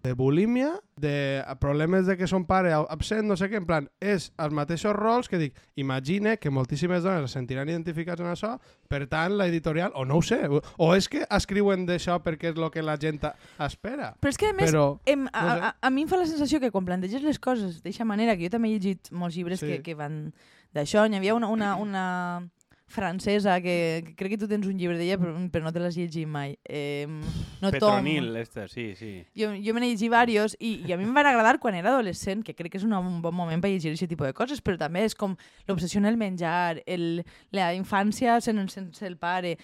de 0.08 0.13
bulímia, 0.15 0.70
de 0.96 1.43
problemes 1.60 2.08
de 2.08 2.15
que 2.17 2.28
son 2.32 2.46
pare 2.48 2.72
absent, 2.74 3.28
no 3.28 3.36
sé 3.38 3.50
què, 3.52 3.60
en 3.60 3.67
plan, 3.67 3.89
és 4.00 4.30
els 4.39 4.56
mateixos 4.56 4.96
rols 4.96 5.28
que 5.28 5.38
dic, 5.41 5.58
imagine 5.76 6.38
que 6.39 6.50
moltíssimes 6.50 7.04
dones 7.04 7.28
es 7.28 7.36
sentiran 7.36 7.67
identificats 7.70 8.24
en 8.24 8.32
això, 8.32 8.54
per 8.88 9.04
tant, 9.12 9.36
l'editorial, 9.38 9.91
o 10.00 10.06
no 10.08 10.17
ho 10.17 10.24
sé, 10.26 10.39
o, 10.50 10.89
és 10.96 11.10
que 11.12 11.26
escriuen 11.28 11.86
d'això 11.86 12.17
perquè 12.24 12.54
és 12.54 12.58
el 12.58 12.72
que 12.72 12.82
la 12.86 12.96
gent 12.98 13.20
espera. 13.60 14.13
Però 14.22 14.32
és 14.32 14.39
que, 14.39 14.50
a 14.50 14.58
més, 14.58 14.72
Però, 14.72 14.88
em, 15.06 15.28
a, 15.34 15.41
no 15.43 15.56
sé. 15.56 15.62
a, 15.67 15.74
a 15.82 15.89
mi 15.91 16.08
em 16.08 16.12
fa 16.12 16.17
la 16.24 16.30
sensació 16.30 16.62
que 16.63 16.72
quan 16.72 16.88
planteges 16.88 17.22
les 17.28 17.39
coses 17.39 17.82
d'aquesta 17.82 18.06
manera, 18.08 18.38
que 18.38 18.48
jo 18.48 18.54
també 18.56 18.72
he 18.72 18.78
llegit 18.80 19.12
molts 19.12 19.36
llibres 19.36 19.60
Sí. 19.60 19.67
que, 19.67 19.82
que 19.84 19.96
van 19.98 20.32
d'això, 20.74 21.08
n'hi 21.10 21.17
havia 21.20 21.36
una, 21.36 21.48
una, 21.50 21.76
una 21.76 22.06
francesa 22.88 23.60
que, 23.62 24.04
que 24.06 24.15
crec 24.15 24.32
que 24.32 24.38
tu 24.39 24.47
tens 24.47 24.65
un 24.67 24.78
llibre 24.80 24.97
d'ella 24.97 25.17
però, 25.19 25.34
però 25.52 25.67
no 25.67 25.73
te 25.76 25.82
l'has 25.84 25.97
llegit 26.00 26.28
mai 26.28 26.56
eh, 26.63 27.06
no 27.62 27.71
Petronil, 27.71 28.30
Tom 28.32 28.38
esta, 28.41 28.67
sí, 28.71 28.93
sí. 28.95 29.12
jo, 29.36 29.52
jo 29.52 29.76
me 29.76 29.84
n'he 29.84 29.89
llegit 29.91 30.08
diversos 30.08 30.56
i, 30.60 30.78
i 30.88 30.95
a 30.95 30.97
mi 30.97 31.04
em 31.04 31.13
van 31.13 31.28
agradar 31.28 31.60
quan 31.60 31.76
era 31.76 31.91
adolescent 31.91 32.45
que 32.47 32.56
crec 32.56 32.71
que 32.71 32.80
és 32.80 32.88
una, 32.88 33.02
un 33.04 33.19
bon 33.21 33.36
moment 33.36 33.63
per 33.63 33.73
llegir 33.73 33.91
aquest 33.91 34.08
tipus 34.08 34.32
de 34.32 34.38
coses 34.38 34.63
però 34.63 34.80
també 34.80 35.04
és 35.04 35.17
com 35.19 35.36
l'obsessió 35.67 36.00
en 36.00 36.08
el 36.08 36.17
menjar 36.17 36.80
el, 36.86 37.26
la 37.52 37.73
infància 37.76 38.39
sense, 38.39 38.80
sense 38.80 39.06
el 39.06 39.19
pare 39.19 39.58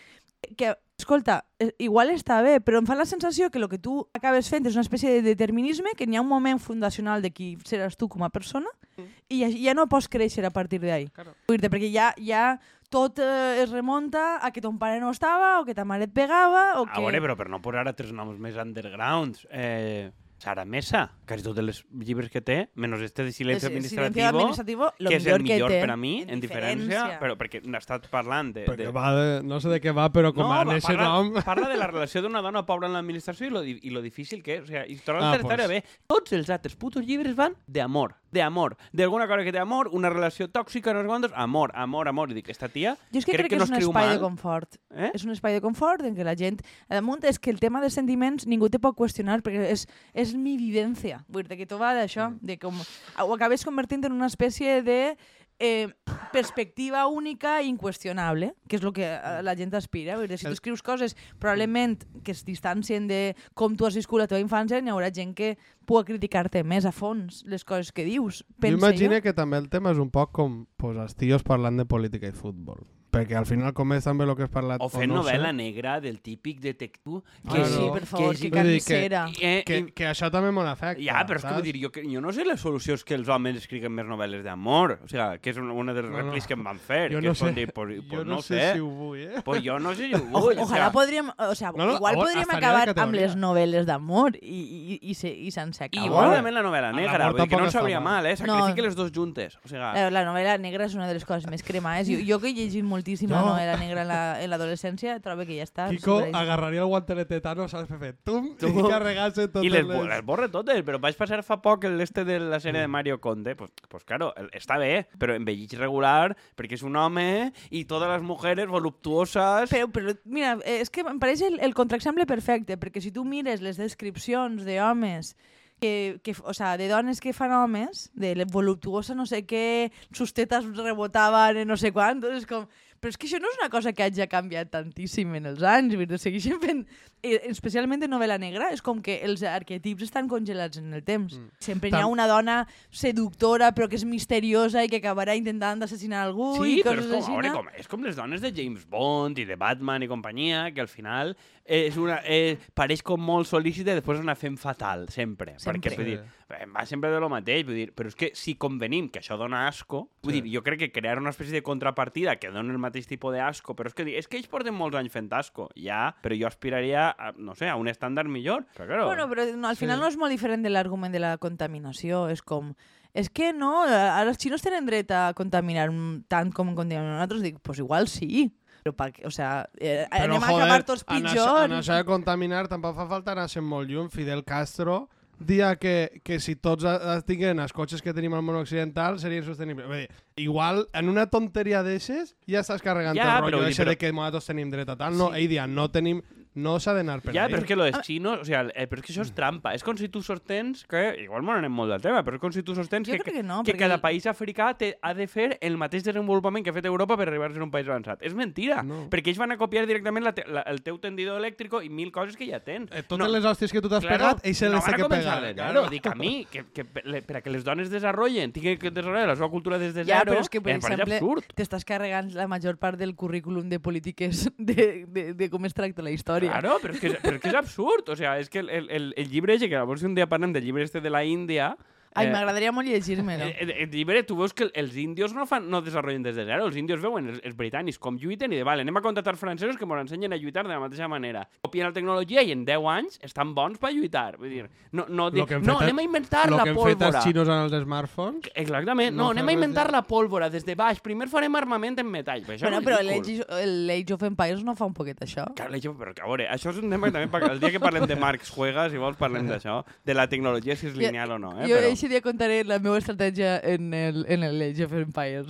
que, 0.60 0.74
escolta, 1.00 1.46
eh, 1.64 1.72
igual 1.80 2.12
està 2.12 2.42
bé, 2.44 2.58
però 2.60 2.82
em 2.82 2.88
fa 2.88 2.98
la 3.00 3.08
sensació 3.08 3.48
que 3.50 3.62
el 3.62 3.70
que 3.72 3.80
tu 3.80 4.02
acabes 4.12 4.50
fent 4.52 4.68
és 4.68 4.76
una 4.76 4.84
espècie 4.84 5.14
de 5.16 5.22
determinisme, 5.24 5.96
que 5.96 6.04
n'hi 6.04 6.20
ha 6.20 6.24
un 6.26 6.28
moment 6.28 6.60
fundacional 6.60 7.24
de 7.24 7.32
qui 7.32 7.54
seràs 7.64 7.96
tu 7.96 8.10
com 8.12 8.28
a 8.28 8.30
persona, 8.30 8.68
Mm. 8.98 9.06
i 9.30 9.40
ja, 9.42 9.50
ja 9.50 9.74
no 9.74 9.88
pots 9.90 10.08
créixer 10.12 10.46
a 10.46 10.52
partir 10.54 10.80
d'ahí. 10.84 11.08
Claro. 11.16 11.34
Perquè 11.50 11.90
ja, 11.90 12.12
ja 12.22 12.60
tot 12.94 13.18
eh, 13.20 13.62
es 13.64 13.72
remunta 13.74 14.38
a 14.46 14.52
que 14.54 14.62
ton 14.62 14.78
pare 14.78 15.00
no 15.02 15.10
estava, 15.10 15.56
o 15.60 15.66
que 15.66 15.74
ta 15.74 15.86
mare 15.88 16.06
et 16.06 16.14
pegava, 16.14 16.80
o 16.82 16.86
que... 16.86 16.94
A 16.94 17.02
veure, 17.02 17.24
però 17.24 17.38
per 17.40 17.50
no 17.50 17.64
posar 17.64 17.88
altres 17.90 18.14
noms 18.14 18.38
més 18.42 18.60
undergrounds, 18.62 19.48
eh, 19.50 20.12
Sara 20.44 20.66
Mesa, 20.68 21.06
quasi 21.26 21.46
tots 21.46 21.62
els 21.62 21.78
llibres 22.04 22.28
que 22.30 22.42
té, 22.44 22.58
menys 22.76 23.06
este 23.06 23.24
de 23.24 23.32
silenci 23.32 23.70
administrativo, 23.70 24.28
administrativo, 24.28 24.90
lo 25.00 25.10
que 25.10 25.16
és 25.16 25.24
millor 25.24 25.40
el 25.40 25.46
millor 25.48 25.72
que 25.72 25.78
té, 25.78 25.86
per 25.86 25.94
a 25.94 25.96
mi, 25.98 26.12
en, 26.28 26.42
diferència, 26.44 27.04
però 27.22 27.38
perquè 27.40 27.62
n'estàs 27.64 28.10
parlant 28.12 28.52
de... 28.58 28.66
perquè 28.68 28.90
de... 28.90 28.94
va 28.94 29.14
de, 29.16 29.30
no 29.48 29.62
sé 29.64 29.72
de 29.72 29.80
què 29.80 29.94
va, 29.96 30.10
però 30.12 30.34
com 30.36 30.44
no, 30.44 30.52
a 30.52 30.66
va, 30.66 30.74
néixer 30.76 30.98
parla, 30.98 31.08
nom... 31.16 31.32
parla 31.48 31.70
de 31.72 31.80
la 31.80 31.88
relació 31.94 32.26
d'una 32.26 32.44
dona 32.44 32.66
pobra 32.68 32.92
en 32.92 32.98
l'administració 32.98 33.48
i, 33.48 33.54
lo, 33.56 33.64
i 33.64 33.94
lo 33.96 34.04
difícil 34.04 34.44
que 34.44 34.60
és. 34.60 34.68
O 34.68 34.70
sigui, 34.70 34.84
història 34.98 35.24
Ah, 35.24 35.38
ah, 35.38 35.46
pues. 35.48 35.68
bé. 35.72 35.80
Tots 36.12 36.36
els 36.36 36.52
altres 36.52 36.76
putos 36.76 37.08
llibres 37.08 37.38
van 37.40 37.56
d'amor, 37.66 38.18
d'amor. 38.34 38.76
D'alguna 38.92 39.28
cosa 39.30 39.44
que 39.46 39.54
té 39.54 39.60
amor, 39.62 39.90
una 39.94 40.10
relació 40.10 40.48
tòxica, 40.50 40.94
no 40.94 41.02
sé 41.04 41.08
quantos, 41.08 41.32
amor, 41.36 41.72
amor, 41.76 42.08
amor. 42.10 42.32
I 42.32 42.38
dic, 42.40 42.50
esta 42.50 42.68
tia... 42.70 42.96
Jo 43.14 43.22
és 43.22 43.26
que 43.26 43.32
crec, 43.36 43.46
crec 43.48 43.52
que 43.52 43.56
que, 43.56 43.60
no 43.62 43.66
és 43.66 43.72
un 43.72 43.78
espai 43.92 44.08
mal. 44.10 44.16
de 44.18 44.24
confort. 44.24 44.80
Eh? 44.92 45.12
És 45.14 45.24
un 45.28 45.32
espai 45.36 45.54
de 45.54 45.62
confort 45.62 46.04
en 46.10 46.16
què 46.18 46.26
la 46.26 46.36
gent... 46.40 46.60
A 46.90 46.98
damunt 47.00 47.24
és 47.30 47.40
que 47.40 47.52
el 47.54 47.60
tema 47.62 47.82
dels 47.84 47.94
sentiments 47.98 48.48
ningú 48.50 48.70
te 48.74 48.80
pot 48.82 48.98
qüestionar 48.98 49.42
perquè 49.46 49.70
és, 49.72 49.86
és 50.14 50.34
mi 50.36 50.58
vivència. 50.58 51.22
Vull 51.30 51.46
dir 51.48 51.58
que 51.62 51.70
tot 51.70 51.80
va 51.82 51.94
d'això, 51.98 52.32
Mm. 52.34 52.40
de 52.42 52.58
com 52.58 52.76
ho 52.80 53.34
acabes 53.36 53.64
convertint 53.66 54.06
en 54.06 54.14
una 54.16 54.28
espècie 54.32 54.82
de 54.82 55.16
eh, 55.60 55.90
perspectiva 56.32 57.06
única 57.08 57.62
i 57.62 57.70
inqüestionable, 57.70 58.54
que 58.68 58.78
és 58.80 58.84
el 58.84 58.94
que 58.96 59.06
eh, 59.06 59.42
la 59.46 59.56
gent 59.60 59.74
aspira. 59.78 60.18
Vull 60.18 60.32
dir, 60.32 60.40
si 60.42 60.48
tu 60.48 60.56
escrius 60.56 60.84
coses 60.86 61.16
probablement 61.40 62.04
que 62.24 62.34
es 62.34 62.44
distancien 62.46 63.08
de 63.08 63.36
com 63.54 63.78
tu 63.78 63.88
has 63.88 63.98
viscut 63.98 64.24
la 64.24 64.28
teva 64.30 64.42
infància, 64.44 64.82
n'hi 64.82 64.94
haurà 64.94 65.12
gent 65.14 65.36
que 65.38 65.54
pugui 65.86 66.14
criticar-te 66.14 66.64
més 66.64 66.88
a 66.90 66.94
fons 66.96 67.44
les 67.50 67.64
coses 67.64 67.94
que 67.94 68.08
dius. 68.08 68.44
Jo 68.64 68.74
imagino 68.74 69.22
que 69.22 69.36
també 69.38 69.62
el 69.62 69.70
tema 69.70 69.94
és 69.94 70.02
un 70.02 70.12
poc 70.12 70.34
com 70.34 70.64
pues, 70.78 70.98
els 70.98 71.16
tios 71.16 71.46
parlant 71.46 71.78
de 71.78 71.86
política 71.86 72.28
i 72.28 72.36
futbol. 72.36 72.82
Perquè 73.14 73.36
al 73.38 73.46
final 73.46 73.74
com 73.78 73.94
és 73.94 74.04
també 74.08 74.26
el 74.26 74.34
que 74.36 74.48
has 74.48 74.50
parlat... 74.50 74.82
O 74.82 74.88
fent 74.90 75.12
no 75.12 75.20
novel·la 75.22 75.52
sé, 75.52 75.58
negra 75.60 76.00
del 76.02 76.20
típic 76.26 76.60
detectiu 76.64 77.20
Ah, 77.46 77.52
que, 77.54 77.54
Que 77.54 77.60
no. 77.60 77.66
sí, 77.68 77.90
per 77.94 78.06
favor, 78.10 78.36
que, 78.36 78.48
igual- 78.48 78.64
Vull 78.64 78.72
dir 78.74 78.84
que-. 78.84 79.06
Eh, 79.42 79.64
Que, 79.68 79.78
i- 79.78 79.92
que 79.94 80.08
això 80.10 80.32
també 80.34 80.52
me 80.52 80.64
l'afecta. 80.66 80.98
Ja, 81.04 81.22
però 81.28 81.38
és 81.38 81.46
que 81.46 81.54
vull 81.54 81.64
dir, 81.68 81.76
jo, 81.84 81.92
que- 81.92 82.04
jo 82.10 82.22
no 82.22 82.34
sé 82.34 82.44
la 82.46 82.58
solució 82.58 82.96
és 82.96 83.04
que 83.04 83.14
els 83.14 83.30
homes 83.30 83.56
escriguen 83.58 83.92
més 83.94 84.06
novel·les 84.10 84.42
d'amor. 84.44 84.98
O 85.04 85.08
sigui, 85.08 85.40
que 85.42 85.52
és 85.52 85.58
una, 85.58 85.74
una 85.74 85.94
de 85.94 86.02
les 86.02 86.12
No, 86.12 86.18
no. 86.18 86.24
replis 86.26 86.48
que 86.48 86.54
em 86.58 86.64
van 86.64 86.80
fer. 86.80 87.12
Jo 87.14 87.20
que 87.22 87.28
no 87.28 87.36
sé, 87.36 87.52
dir, 87.54 87.72
pues, 87.72 87.98
jo 87.98 88.04
pues 88.10 88.26
no, 88.26 88.36
no 88.36 88.42
sé, 88.42 88.60
sé. 88.60 88.74
si 88.74 88.80
ho 88.80 88.88
vull, 88.88 89.20
eh? 89.20 89.42
Pues 89.46 89.62
jo 89.64 89.78
no 89.80 89.94
sé 89.94 90.08
si 90.10 90.14
ho 90.16 90.18
O, 90.34 90.42
vull. 90.42 90.58
ojalà 90.58 90.64
o 90.64 90.68
sea, 90.68 90.92
podríem, 90.92 91.30
o 91.38 91.56
sea, 91.56 91.72
No, 91.76 91.86
no, 91.86 91.96
igual 91.96 92.16
o- 92.18 92.20
podríem 92.26 92.50
acabar 92.50 92.94
amb 92.98 93.14
les 93.14 93.36
novel·les 93.38 93.86
d'amor 93.86 94.38
i, 94.42 94.98
i, 94.98 95.00
i, 95.12 95.14
se, 95.14 95.30
i 95.30 95.52
sense 95.52 95.84
acabar. 95.84 96.08
Igual 96.08 96.34
també 96.34 96.52
la 96.52 96.64
novel·la 96.64 96.92
negra, 96.96 97.30
vull 97.30 97.42
dir 97.42 97.50
que 97.50 97.62
no 97.62 97.70
sabria 97.72 98.00
mal. 98.00 98.26
eh? 98.26 98.36
No. 98.46 98.58
Sacrifique 98.58 98.82
les 98.82 98.96
dos 98.96 99.12
juntes. 99.12 99.58
O 99.64 99.68
sigui, 99.68 99.80
La, 99.80 100.10
la 100.10 100.26
novel·la 100.26 100.58
negra 100.60 100.86
és 100.86 100.96
una 100.96 101.08
de 101.08 101.14
les 101.14 101.26
coses 101.26 101.46
més 101.50 101.62
cremades. 101.62 102.08
Jo, 102.10 102.18
jo 102.26 102.40
que 102.42 102.50
he 102.50 102.54
llegit 102.54 102.84
molts 102.84 103.03
moltíssima 103.04 103.36
Jo- 103.42 103.50
novel·la 103.52 103.78
negra 103.80 104.02
en 104.02 104.08
la- 104.08 104.42
en 104.44 104.50
l'adolescència, 104.50 105.20
trobo 105.22 105.46
que 105.46 105.58
ja 105.58 105.64
està. 105.64 105.90
Kiko 105.90 106.00
superadíssim. 106.24 106.36
agarraria 106.36 106.82
el 106.82 106.88
guantelet 106.88 107.28
de 107.30 107.42
Thanos, 107.42 107.72
saps 107.72 107.90
fer? 108.00 108.14
Tum, 108.24 108.56
Tum. 108.58 108.80
i 108.80 108.84
carregar-se 108.90 109.48
totes 109.50 109.66
I 109.66 109.70
les, 109.70 109.86
les... 109.86 110.06
les 110.08 110.24
borre 110.26 110.48
totes, 110.50 110.82
però 110.84 111.00
vaig 111.00 111.16
passar 111.18 111.44
fa 111.44 111.62
poc 111.62 111.84
el 111.86 112.00
este 112.02 112.24
de 112.24 112.40
la 112.40 112.60
sèrie 112.60 112.80
de 112.82 112.88
Mario 112.88 113.20
Conde. 113.20 113.56
Pues, 113.56 113.72
pues 113.90 114.04
claro, 114.06 114.34
està 114.54 114.78
bé, 114.80 115.08
però 115.20 115.36
envellit 115.36 115.74
regular, 115.74 116.36
perquè 116.56 116.74
és 116.80 116.84
un 116.84 116.96
home 116.96 117.52
i 117.72 117.84
totes 117.86 118.08
les 118.10 118.22
mujeres 118.24 118.68
voluptuoses... 118.68 119.70
Però, 119.70 119.90
però, 119.92 120.16
mira, 120.26 120.58
eh, 120.64 120.80
és 120.82 120.90
que 120.90 121.02
em 121.02 121.20
pareix 121.20 121.42
el, 121.42 121.60
el 121.60 121.74
contraexemple 121.74 122.26
perfecte, 122.26 122.78
perquè 122.78 123.02
si 123.02 123.12
tu 123.12 123.26
mires 123.26 123.62
les 123.62 123.78
descripcions 123.78 124.64
d'homes 124.64 125.36
que, 125.84 126.20
que, 126.24 126.34
o 126.46 126.54
sea, 126.54 126.78
de 126.78 126.88
dones 126.88 127.20
que 127.20 127.34
fan 127.34 127.52
homes, 127.52 128.10
de 128.14 128.46
voluptuosa 128.46 129.16
no 129.16 129.26
sé 129.26 129.44
què, 129.46 129.92
sus 130.14 130.32
tetas 130.34 130.64
rebotaven 130.78 131.58
en 131.58 131.68
no 131.68 131.76
sé 131.76 131.92
quant, 131.92 132.24
és 132.32 132.46
com... 132.48 132.68
Però 133.04 133.12
és 133.12 133.18
que 133.20 133.28
això 133.28 133.36
no 133.44 133.50
és 133.52 133.58
una 133.60 133.68
cosa 133.70 133.92
que 133.92 134.06
hagi 134.06 134.24
canviat 134.32 134.70
tantíssim 134.72 135.34
en 135.36 135.50
els 135.52 135.60
anys, 135.68 135.98
vull 136.00 136.08
dir, 136.08 136.16
segueixen 136.24 136.62
fent... 136.64 136.86
eh, 137.20 137.42
Especialment 137.52 138.02
en 138.08 138.14
novel·la 138.16 138.38
negra, 138.40 138.70
és 138.72 138.80
com 138.82 139.02
que 139.04 139.18
els 139.28 139.44
arquetips 139.44 140.06
estan 140.08 140.30
congelats 140.32 140.80
en 140.80 140.94
el 140.96 141.04
temps. 141.04 141.36
Mm. 141.36 141.52
Sempre 141.60 141.92
hi 141.92 141.98
ha 141.98 142.06
Tam- 142.06 142.14
una 142.16 142.26
dona 142.32 142.62
seductora 143.04 143.74
però 143.76 143.90
que 143.92 143.98
és 144.00 144.06
misteriosa 144.08 144.84
i 144.86 144.90
que 144.92 145.02
acabarà 145.02 145.36
intentant 145.36 145.84
assassinar 145.84 146.24
algú 146.30 146.54
Sí, 146.62 146.78
i 146.80 146.84
però 146.86 146.96
coses 146.96 147.10
és 147.10 147.12
com, 147.12 147.20
així. 147.20 147.34
veure, 147.36 147.52
com, 147.58 147.70
és 147.84 147.92
com 147.92 148.08
les 148.08 148.16
dones 148.16 148.42
de 148.44 148.52
James 148.56 148.86
Bond 148.88 149.40
i 149.44 149.46
de 149.50 149.58
Batman 149.60 150.06
i 150.06 150.10
companyia, 150.12 150.70
que 150.74 150.80
al 150.84 150.88
final 150.92 151.36
és 151.66 151.96
una, 151.98 152.20
eh, 152.26 152.58
pareix 152.76 153.02
com 153.02 153.22
molt 153.24 153.48
sol·lícita 153.48 153.92
i 153.94 153.96
després 153.96 154.20
una 154.20 154.36
fem 154.36 154.58
fatal, 154.58 155.08
sempre. 155.10 155.54
Sempre. 155.60 155.80
Perquè, 155.92 155.96
vull 155.96 156.06
dir, 156.10 156.20
em 156.60 156.74
va 156.76 156.86
sempre 156.86 157.10
de 157.10 157.20
lo 157.24 157.30
mateix, 157.32 157.64
vull 157.66 157.76
dir, 157.80 157.94
però 157.96 158.08
és 158.12 158.16
que 158.20 158.32
si 158.36 158.56
convenim 158.56 159.08
que 159.10 159.20
això 159.22 159.38
dona 159.38 159.68
asco, 159.68 160.10
vull 160.22 160.34
Sí. 160.34 160.42
dir, 160.42 160.54
jo 160.58 160.62
crec 160.64 160.80
que 160.80 160.92
crear 160.92 161.18
una 161.20 161.30
espècie 161.32 161.54
de 161.54 161.64
contrapartida 161.64 162.36
que 162.36 162.52
doni 162.52 162.70
el 162.72 162.78
mateix 162.80 163.08
tipus 163.08 163.34
d'asco, 163.34 163.76
però 163.76 163.88
és 163.88 163.94
que, 163.94 164.04
és 164.18 164.28
que 164.28 164.38
ells 164.38 164.48
porten 164.48 164.74
molts 164.76 164.96
anys 164.98 165.12
fent 165.14 165.32
asco, 165.32 165.70
ja, 165.76 166.14
però 166.22 166.36
jo 166.38 166.48
aspiraria, 166.48 167.10
a, 167.18 167.32
no 167.38 167.56
sé, 167.56 167.70
a 167.70 167.76
un 167.78 167.88
estàndard 167.88 168.28
millor. 168.28 168.66
Però, 168.76 168.86
claro, 168.86 169.06
Bueno, 169.06 169.30
però 169.30 169.48
no, 169.56 169.68
al 169.70 169.76
Sí. 169.78 169.86
final 169.86 170.00
no 170.00 170.08
és 170.08 170.18
molt 170.18 170.32
diferent 170.32 170.64
de 170.64 170.70
l'argument 170.70 171.12
de 171.14 171.20
la 171.20 171.38
contaminació. 171.38 172.28
És 172.30 172.42
com... 172.42 172.74
És 173.14 173.30
que 173.30 173.54
no, 173.54 173.84
ara 173.84 174.24
els 174.28 174.40
xinos 174.42 174.64
tenen 174.64 174.88
dret 174.88 175.12
a 175.12 175.34
contaminar 175.36 175.88
tant 176.28 176.52
com 176.52 176.74
contaminem 176.76 177.12
nosaltres. 177.14 177.44
Dic, 177.44 177.60
pues 177.62 177.78
igual 177.78 178.08
sí. 178.08 178.52
Però 178.84 178.94
pa, 178.96 179.10
o 179.24 179.32
sea, 179.32 179.70
eh, 179.80 180.06
Però, 180.12 180.24
anem 180.36 180.44
a 180.44 180.48
acabar 180.52 180.84
tots 180.84 181.06
en 181.08 181.24
això, 181.24 181.32
pitjor. 181.32 181.66
en 181.70 181.78
això 181.80 181.96
de 181.96 182.04
contaminar 182.06 182.68
tampoc 182.68 182.96
fa 182.98 183.06
falta 183.08 183.32
anar 183.32 183.48
sent 183.50 183.64
molt 183.66 183.90
lluny. 183.90 184.10
Fidel 184.12 184.44
Castro 184.44 185.10
dia 185.40 185.76
que, 185.78 186.22
que 186.24 186.38
si 186.40 186.56
tots 186.56 186.86
tinguin 187.26 187.60
els 187.60 187.74
cotxes 187.74 188.02
que 188.02 188.14
tenim 188.14 188.34
al 188.38 188.44
món 188.46 188.56
occidental 188.62 189.18
serien 189.20 189.44
sostenibles. 189.44 189.88
Vull 189.88 190.04
dir, 190.04 190.10
igual, 190.44 190.86
en 190.94 191.10
una 191.10 191.26
tonteria 191.28 191.82
d'eixes 191.84 192.36
ja 192.48 192.62
estàs 192.62 192.82
carregant 192.86 193.18
Ja, 193.18 193.24
el 193.40 193.44
però 193.48 193.50
rotllo 193.58 193.68
eixe 193.68 193.84
però- 193.84 193.90
de 193.90 193.98
que 193.98 194.12
nosaltres 194.14 194.46
tenim 194.46 194.70
dret 194.72 194.90
a 194.90 194.96
tal. 194.96 195.18
No, 195.18 195.32
Sí. 195.34 195.42
ell 195.42 195.50
dia, 195.50 195.66
no 195.68 195.90
tenim... 195.92 196.22
No 196.56 196.80
s'ha 196.80 196.94
d'anar 196.94 197.22
per 197.22 197.34
Ja, 197.34 197.46
ahí. 197.46 197.52
però 197.54 197.60
és 197.60 197.66
que 197.66 197.76
lo 197.76 197.84
dels 197.84 198.00
xinos, 198.06 198.40
o 198.42 198.46
sea, 198.46 198.62
eh, 198.76 198.88
però 198.88 199.00
és 199.00 199.06
que 199.06 199.14
això 199.14 199.22
és 199.22 199.32
trampa. 199.34 199.74
És 199.74 199.84
com 199.84 199.98
si 199.98 200.08
tu 200.10 200.22
sostens 200.22 200.86
que, 200.86 201.24
igual 201.24 201.42
m'ho 201.42 201.52
anem 201.54 201.72
molt 201.72 201.90
del 201.92 202.02
tema, 202.02 202.24
però 202.24 202.36
és 202.36 202.42
com 202.42 202.52
si 202.52 202.62
tu 202.64 202.76
sostens 202.76 203.08
Jo 203.08 203.14
que, 203.14 203.20
crec 203.24 203.36
que 203.36 203.44
no, 203.44 203.64
que 203.64 203.72
perquè 203.74 203.80
cada 203.80 203.96
el- 203.96 204.02
país 204.02 204.26
africà 204.28 204.76
té, 204.78 204.98
ha 205.02 205.14
de 205.14 205.28
fer 205.28 205.58
el 205.62 205.78
mateix 205.78 206.04
desenvolupament 206.04 206.64
que 206.64 206.70
ha 206.70 206.74
fet 206.74 206.86
Europa 206.86 207.18
per 207.18 207.28
arribar 207.28 207.50
a 207.50 207.54
ser 207.54 207.64
un 207.64 207.72
país 207.72 207.88
avançat. 207.88 208.22
És 208.22 208.34
mentira, 208.36 208.84
No. 208.84 209.10
perquè 209.10 209.28
ells 209.30 209.38
van 209.40 209.52
a 209.52 209.58
copiar 209.58 209.88
directament 209.88 210.24
la, 210.26 210.34
te- 210.34 210.46
la, 210.48 210.62
el 210.62 210.82
teu 210.84 211.00
tendidor 211.00 211.40
elèctric 211.42 211.74
i 211.84 211.90
mil 211.90 212.12
coses 212.12 212.38
que 212.38 212.46
ja 212.46 212.60
tens. 212.60 212.92
Eh, 212.92 213.02
totes 213.04 213.30
les 213.32 213.44
hòsties 213.44 213.72
que 213.72 213.82
tu 213.82 213.90
t'has 213.90 214.02
Claro, 214.04 214.18
pegat, 214.36 214.46
ell 214.46 214.56
se 214.56 214.68
no 214.70 214.76
les 214.76 214.86
que 214.86 215.02
començar 215.02 215.40
pegar. 215.42 215.42
de 215.42 215.54
zero. 215.56 215.90
Dic 215.90 216.06
a 216.08 216.16
mi, 216.16 216.46
que, 216.46 216.66
que 216.74 216.86
le- 217.06 217.22
per 217.24 217.38
a 217.38 217.42
que 217.42 217.50
les 217.50 217.64
dones 217.64 217.90
desenvolupen, 217.90 218.52
tinguin 218.52 218.78
que 218.78 218.92
desenvolupar 218.92 219.28
la 219.30 219.36
seva 219.36 219.50
cultura 219.50 219.80
des 219.80 219.94
de 219.96 220.06
Ja, 220.06 220.20
zero, 220.20 220.34
però 220.34 220.40
és 220.42 220.50
que, 220.50 220.62
per 220.62 220.74
em 220.76 220.82
pareix 220.82 221.00
exemple, 221.00 221.16
absurd. 221.18 221.54
t'estàs 221.56 221.84
carregant 221.86 222.32
la 222.36 222.48
major 222.48 222.78
part 222.78 223.00
del 223.00 223.16
currículum 223.16 223.70
de 223.70 223.80
polítiques 223.80 224.50
de, 224.58 225.06
de, 225.08 225.34
de 225.34 225.50
com 225.50 225.66
es 225.66 225.74
tracta 225.74 226.02
la 226.04 226.12
història. 226.12 226.43
Claro, 226.50 226.78
però 226.84 226.96
és 226.96 227.02
que 227.02 227.12
és, 227.12 227.18
però 227.24 227.38
és, 227.38 227.42
que 227.42 227.52
és 227.52 227.58
absurd. 227.60 228.10
O 228.14 228.18
sea, 228.20 228.38
és 228.42 228.50
que 228.50 228.64
el, 228.64 228.70
el, 228.70 228.90
el, 228.90 229.10
el 229.18 229.30
llibre, 229.32 229.56
ese, 229.56 229.70
que 229.72 229.80
a 229.80 229.86
veure 229.88 230.02
si 230.02 230.10
un 230.10 230.16
dia 230.18 230.30
parlem 230.30 230.54
del 230.56 230.66
llibre 230.66 230.84
este 230.84 231.02
de 231.02 231.12
la 231.14 231.24
Índia, 231.24 231.74
Ai, 232.16 232.28
eh, 232.28 232.32
m'agradaria 232.32 232.72
molt 232.72 232.88
llegir-me-lo. 232.88 233.44
El, 233.46 233.56
el, 233.60 233.72
el 233.86 233.90
llibre, 233.92 234.24
tu 234.24 234.36
veus 234.38 234.54
que 234.54 234.70
els 234.74 234.96
índios 234.98 235.34
no, 235.34 235.46
fan, 235.50 235.70
no 235.70 235.82
desenvolupen 235.82 236.24
des 236.24 236.36
de 236.36 236.46
zero. 236.46 236.68
Els 236.68 236.78
índios 236.78 237.02
veuen 237.02 237.30
els, 237.30 237.40
els 237.44 237.56
britànics 237.58 237.98
com 238.00 238.18
lluiten 238.18 238.52
i 238.54 238.58
de, 238.60 238.64
vale, 238.64 238.82
anem 238.86 238.98
a 238.98 239.02
contractar 239.02 239.36
francesos 239.38 239.78
que 239.78 239.86
ens 239.86 240.02
ensenyen 240.06 240.34
a 240.34 240.38
lluitar 240.38 240.64
de 240.68 240.74
la 240.74 240.80
mateixa 240.80 241.08
manera. 241.08 241.48
Copien 241.62 241.88
la 241.88 241.94
tecnologia 241.94 242.42
i 242.44 242.52
en 242.52 242.66
10 242.66 242.86
anys 242.94 243.20
estan 243.22 243.54
bons 243.56 243.78
per 243.80 243.92
lluitar. 243.94 244.38
Vull 244.38 244.50
dir, 244.50 244.70
no, 244.92 245.06
no, 245.10 245.30
dic, 245.32 245.50
no 245.62 245.78
fet- 245.80 245.88
anem 245.90 246.00
a 246.00 246.04
inventar 246.04 246.50
Lo 246.50 246.58
la 246.58 246.64
que 246.64 246.70
han 246.70 246.76
fet 246.76 246.98
pólvora. 247.00 247.08
els 247.18 247.24
xinos 247.26 247.48
en 247.48 247.62
els 247.64 247.78
smartphones... 247.84 248.52
Exactament, 248.56 249.16
no, 249.16 249.24
no 249.24 249.30
anem 249.32 249.48
a 249.50 249.54
inventar 249.54 249.88
de- 249.88 249.94
la 249.98 250.04
pólvora 250.04 250.50
des 250.50 250.66
de 250.66 250.76
baix. 250.76 251.00
Primer 251.02 251.28
farem 251.30 251.56
armament 251.56 251.98
en 252.00 252.10
metall. 252.12 252.44
Però 252.46 252.60
Bueno, 252.70 252.82
però 252.82 253.02
l'Age 253.04 254.14
of 254.14 254.24
Empires 254.24 254.64
no 254.64 254.76
fa 254.76 254.86
un 254.86 254.94
poquet 254.94 255.20
això. 255.26 255.46
Claro, 255.56 255.72
l'Age 255.72 255.90
of- 255.90 255.98
però 256.00 256.14
que 256.14 256.22
a 256.22 256.28
veure, 256.28 256.48
això 256.50 256.70
és 256.72 256.78
un 256.82 256.90
tema 256.90 257.08
que 257.10 257.14
també 257.18 257.52
el 257.54 257.60
dia 257.60 257.72
que 257.72 257.80
parlem 257.80 258.06
de 258.08 258.16
Marx 258.16 258.50
Juega, 258.54 258.90
si 258.90 258.98
vols 258.98 259.18
parlem 259.18 259.48
d'això, 259.50 259.84
de 260.06 260.14
la 260.14 260.28
tecnologia 260.30 260.76
si 260.76 260.88
és 260.88 260.96
lineal 260.96 261.32
o 261.32 261.40
no, 261.40 261.52
eh? 261.60 261.68
jo 261.68 261.76
però... 261.76 261.88
aquest 262.04 262.12
dia 262.12 262.22
contaré 262.22 262.64
la 262.68 262.80
meva 262.80 262.98
estratègia 263.00 263.60
en 263.64 263.94
el, 263.94 264.26
en 264.28 264.44
el 264.44 264.62
Age 264.62 264.86
of 264.86 264.94
Empires. 264.94 265.48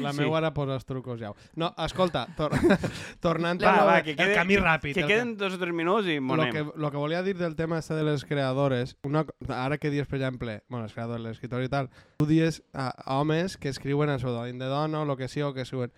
La 0.00 0.12
Sí. 0.14 0.20
meva 0.22 0.38
ara 0.38 0.54
posa 0.54 0.74
els 0.78 0.86
trucos 0.88 1.18
ja. 1.20 1.32
No, 1.60 1.74
escolta, 1.84 2.22
tor 2.38 2.52
tornant 3.20 3.60
Va, 3.62 3.74
a 3.82 3.84
va, 3.84 3.96
lo- 3.98 4.04
que 4.04 4.10
el 4.12 4.16
quede- 4.16 4.34
camí 4.34 4.56
ràpid. 4.56 4.94
Que 4.94 5.00
el 5.02 5.06
queden 5.10 5.36
dos 5.36 5.52
o 5.54 5.58
tres 5.58 5.74
minuts 5.74 6.06
i 6.08 6.14
Lo 6.16 6.22
monem. 6.22 6.52
que, 6.52 6.62
lo 6.74 6.90
que 6.90 6.96
volia 6.96 7.22
dir 7.22 7.36
del 7.36 7.54
tema 7.54 7.78
este 7.78 7.92
de 7.94 8.02
les 8.04 8.24
creadores, 8.24 8.96
una, 9.02 9.26
ara 9.48 9.76
que 9.78 9.90
dius, 9.90 10.06
per 10.08 10.16
exemple, 10.22 10.62
bueno, 10.70 10.84
els 10.86 10.94
creadors, 10.94 11.20
l'escriptor 11.20 11.62
i 11.62 11.68
tal, 11.68 11.90
tu 12.16 12.26
dius 12.26 12.62
a, 12.72 12.88
a 12.96 13.18
homes 13.20 13.58
que 13.58 13.68
escriuen 13.68 14.08
el 14.08 14.18
pseudònim 14.18 14.58
de 14.58 14.66
dona 14.72 15.02
o 15.02 15.04
lo 15.04 15.16
que 15.18 15.28
sigui, 15.28 15.42
o 15.42 15.54
que 15.54 15.62
escriuen... 15.62 15.92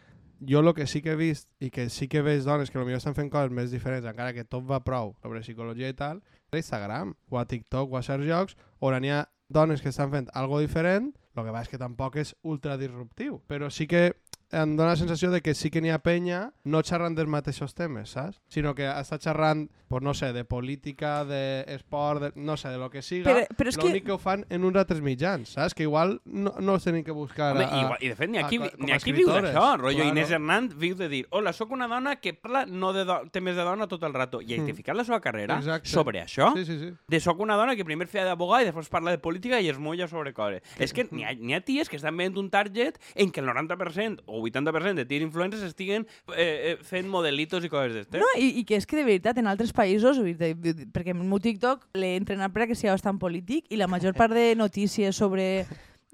Jo 0.46 0.60
lo 0.60 0.74
que 0.74 0.86
sí 0.86 1.00
que 1.00 1.12
he 1.12 1.16
vist, 1.16 1.48
i 1.64 1.70
que 1.70 1.88
sí 1.88 2.08
que 2.12 2.20
veig 2.20 2.42
dones 2.44 2.68
que 2.70 2.76
potser 2.78 2.98
estan 2.98 3.14
fent 3.16 3.30
coses 3.32 3.50
més 3.56 3.70
diferents, 3.72 4.04
encara 4.04 4.34
que 4.36 4.44
tot 4.44 4.66
va 4.68 4.82
prou 4.84 5.14
sobre 5.22 5.40
psicologia 5.40 5.88
i 5.88 5.94
tal, 5.96 6.20
a 6.52 6.60
Instagram, 6.60 7.14
o 7.30 7.38
a 7.38 7.46
TikTok, 7.46 7.92
o 7.92 7.98
a 7.98 8.04
certs 8.06 8.26
llocs, 8.26 8.56
on 8.80 8.96
n'hi 9.00 9.12
ha 9.14 9.24
dones 9.48 9.82
que 9.82 9.90
estan 9.92 10.10
fent 10.10 10.28
algo 10.34 10.60
diferent, 10.62 11.12
el 11.36 11.44
que 11.44 11.52
va 11.54 11.62
és 11.62 11.70
que 11.70 11.80
tampoc 11.80 12.16
és 12.22 12.34
ultra 12.42 12.78
disruptiu, 12.80 13.40
però 13.46 13.68
sí 13.70 13.86
que 13.86 14.16
em 14.52 14.76
dóna 14.76 14.90
la 14.90 14.96
sensació 14.96 15.30
de 15.30 15.40
que 15.42 15.54
sí 15.54 15.70
que 15.70 15.80
n'hi 15.82 15.90
ha 15.90 15.98
penya 15.98 16.52
no 16.64 16.82
xerrant 16.82 17.16
dels 17.16 17.28
mateixos 17.28 17.74
temes, 17.74 18.10
saps? 18.14 18.40
Sinó 18.48 18.74
que 18.74 18.86
està 18.86 19.18
xerrant, 19.18 19.68
pues, 19.88 20.02
no 20.02 20.14
sé, 20.14 20.32
de 20.32 20.44
política, 20.44 21.24
d'esport, 21.24 22.20
de, 22.22 22.32
no 22.36 22.56
sé, 22.56 22.68
de 22.68 22.78
lo 22.78 22.90
que 22.90 23.02
siga, 23.02 23.30
Però- 23.30 23.46
però 23.56 23.68
és 23.68 23.76
que- 23.76 23.86
l'únic 23.86 24.04
que... 24.04 24.12
ho 24.12 24.18
fan 24.18 24.44
en 24.50 24.64
uns 24.64 24.76
altres 24.76 25.00
mitjans, 25.02 25.48
saps? 25.50 25.74
Que 25.74 25.82
igual 25.84 26.20
no, 26.24 26.54
no 26.60 26.74
els 26.74 26.84
tenim 26.84 27.04
que 27.04 27.12
buscar 27.12 27.54
Home, 27.56 27.64
a, 27.64 27.80
igual, 27.82 27.98
I 28.00 28.08
de 28.08 28.16
fet, 28.16 28.30
n'hi 28.30 28.38
ha 28.38 28.46
a- 28.46 28.48
qui, 28.48 28.58
com 28.58 28.84
n'hi 28.86 28.92
a 28.92 28.96
ha 28.96 28.98
qui 28.98 29.12
viu 29.12 29.28
d'això. 29.28 29.76
Rollo 29.78 29.96
claro. 29.96 30.10
Inés 30.10 30.30
Hernández 30.30 30.76
viu 30.78 30.94
de 30.96 31.08
dir 31.08 31.26
hola, 31.30 31.52
sóc 31.52 31.70
una 31.72 31.88
dona 31.88 32.16
que 32.16 32.34
parla 32.34 32.66
no 32.66 32.92
de 32.92 33.04
do 33.04 33.20
temes 33.32 33.56
de 33.56 33.62
dona 33.62 33.86
tot 33.88 34.02
el 34.02 34.14
rato 34.14 34.40
i 34.40 34.54
ha 34.54 34.56
Mm. 34.58 34.64
edificat 34.68 34.96
la 34.96 35.04
seva 35.04 35.20
carrera 35.20 35.58
Exacte. 35.58 35.88
sobre 35.88 36.22
això. 36.22 36.52
Sí, 36.56 36.64
sí, 36.64 36.78
sí. 36.78 36.92
De 37.08 37.20
soc 37.20 37.38
una 37.40 37.56
dona 37.56 37.76
que 37.76 37.84
primer 37.84 38.06
feia 38.08 38.24
d'abogada 38.24 38.62
i 38.62 38.66
després 38.66 38.88
parla 38.88 39.10
de 39.10 39.18
política 39.18 39.60
i 39.60 39.68
es 39.68 39.78
mulla 39.78 40.08
sobre 40.08 40.32
coses. 40.32 40.62
És 40.78 40.92
que 40.92 41.04
n'hi 41.10 41.24
ha, 41.24 41.56
ha 41.56 41.60
ties 41.60 41.88
que 41.88 41.96
estan 41.96 42.16
veient 42.16 42.36
un 42.38 42.50
target 42.50 42.98
en 43.14 43.30
què 43.32 43.38
el 43.40 43.46
90% 43.46 44.22
o 44.26 44.35
80% 44.42 45.00
de 45.00 45.06
ties 45.08 45.24
influencers 45.24 45.64
estiguen 45.66 46.06
eh, 46.34 46.46
eh, 46.46 46.76
fent 46.84 47.08
modelitos 47.10 47.64
i 47.64 47.72
coses 47.72 47.94
d'estes. 47.94 48.20
No, 48.20 48.28
i, 48.40 48.52
i 48.60 48.64
que 48.68 48.78
és 48.78 48.86
que 48.86 48.98
de 48.98 49.06
veritat 49.08 49.38
en 49.40 49.50
altres 49.50 49.72
països, 49.76 50.20
perquè 50.20 51.14
en 51.14 51.20
el 51.24 51.28
meu 51.28 51.42
TikTok 51.42 51.88
l'he 51.98 52.16
entrenat 52.20 52.54
per 52.54 52.64
a 52.64 52.70
que 52.70 52.78
sigui 52.78 52.92
bastant 52.94 53.20
polític 53.22 53.70
i 53.70 53.80
la 53.80 53.90
major 53.90 54.16
part 54.16 54.34
de 54.36 54.54
notícies 54.58 55.16
sobre 55.16 55.66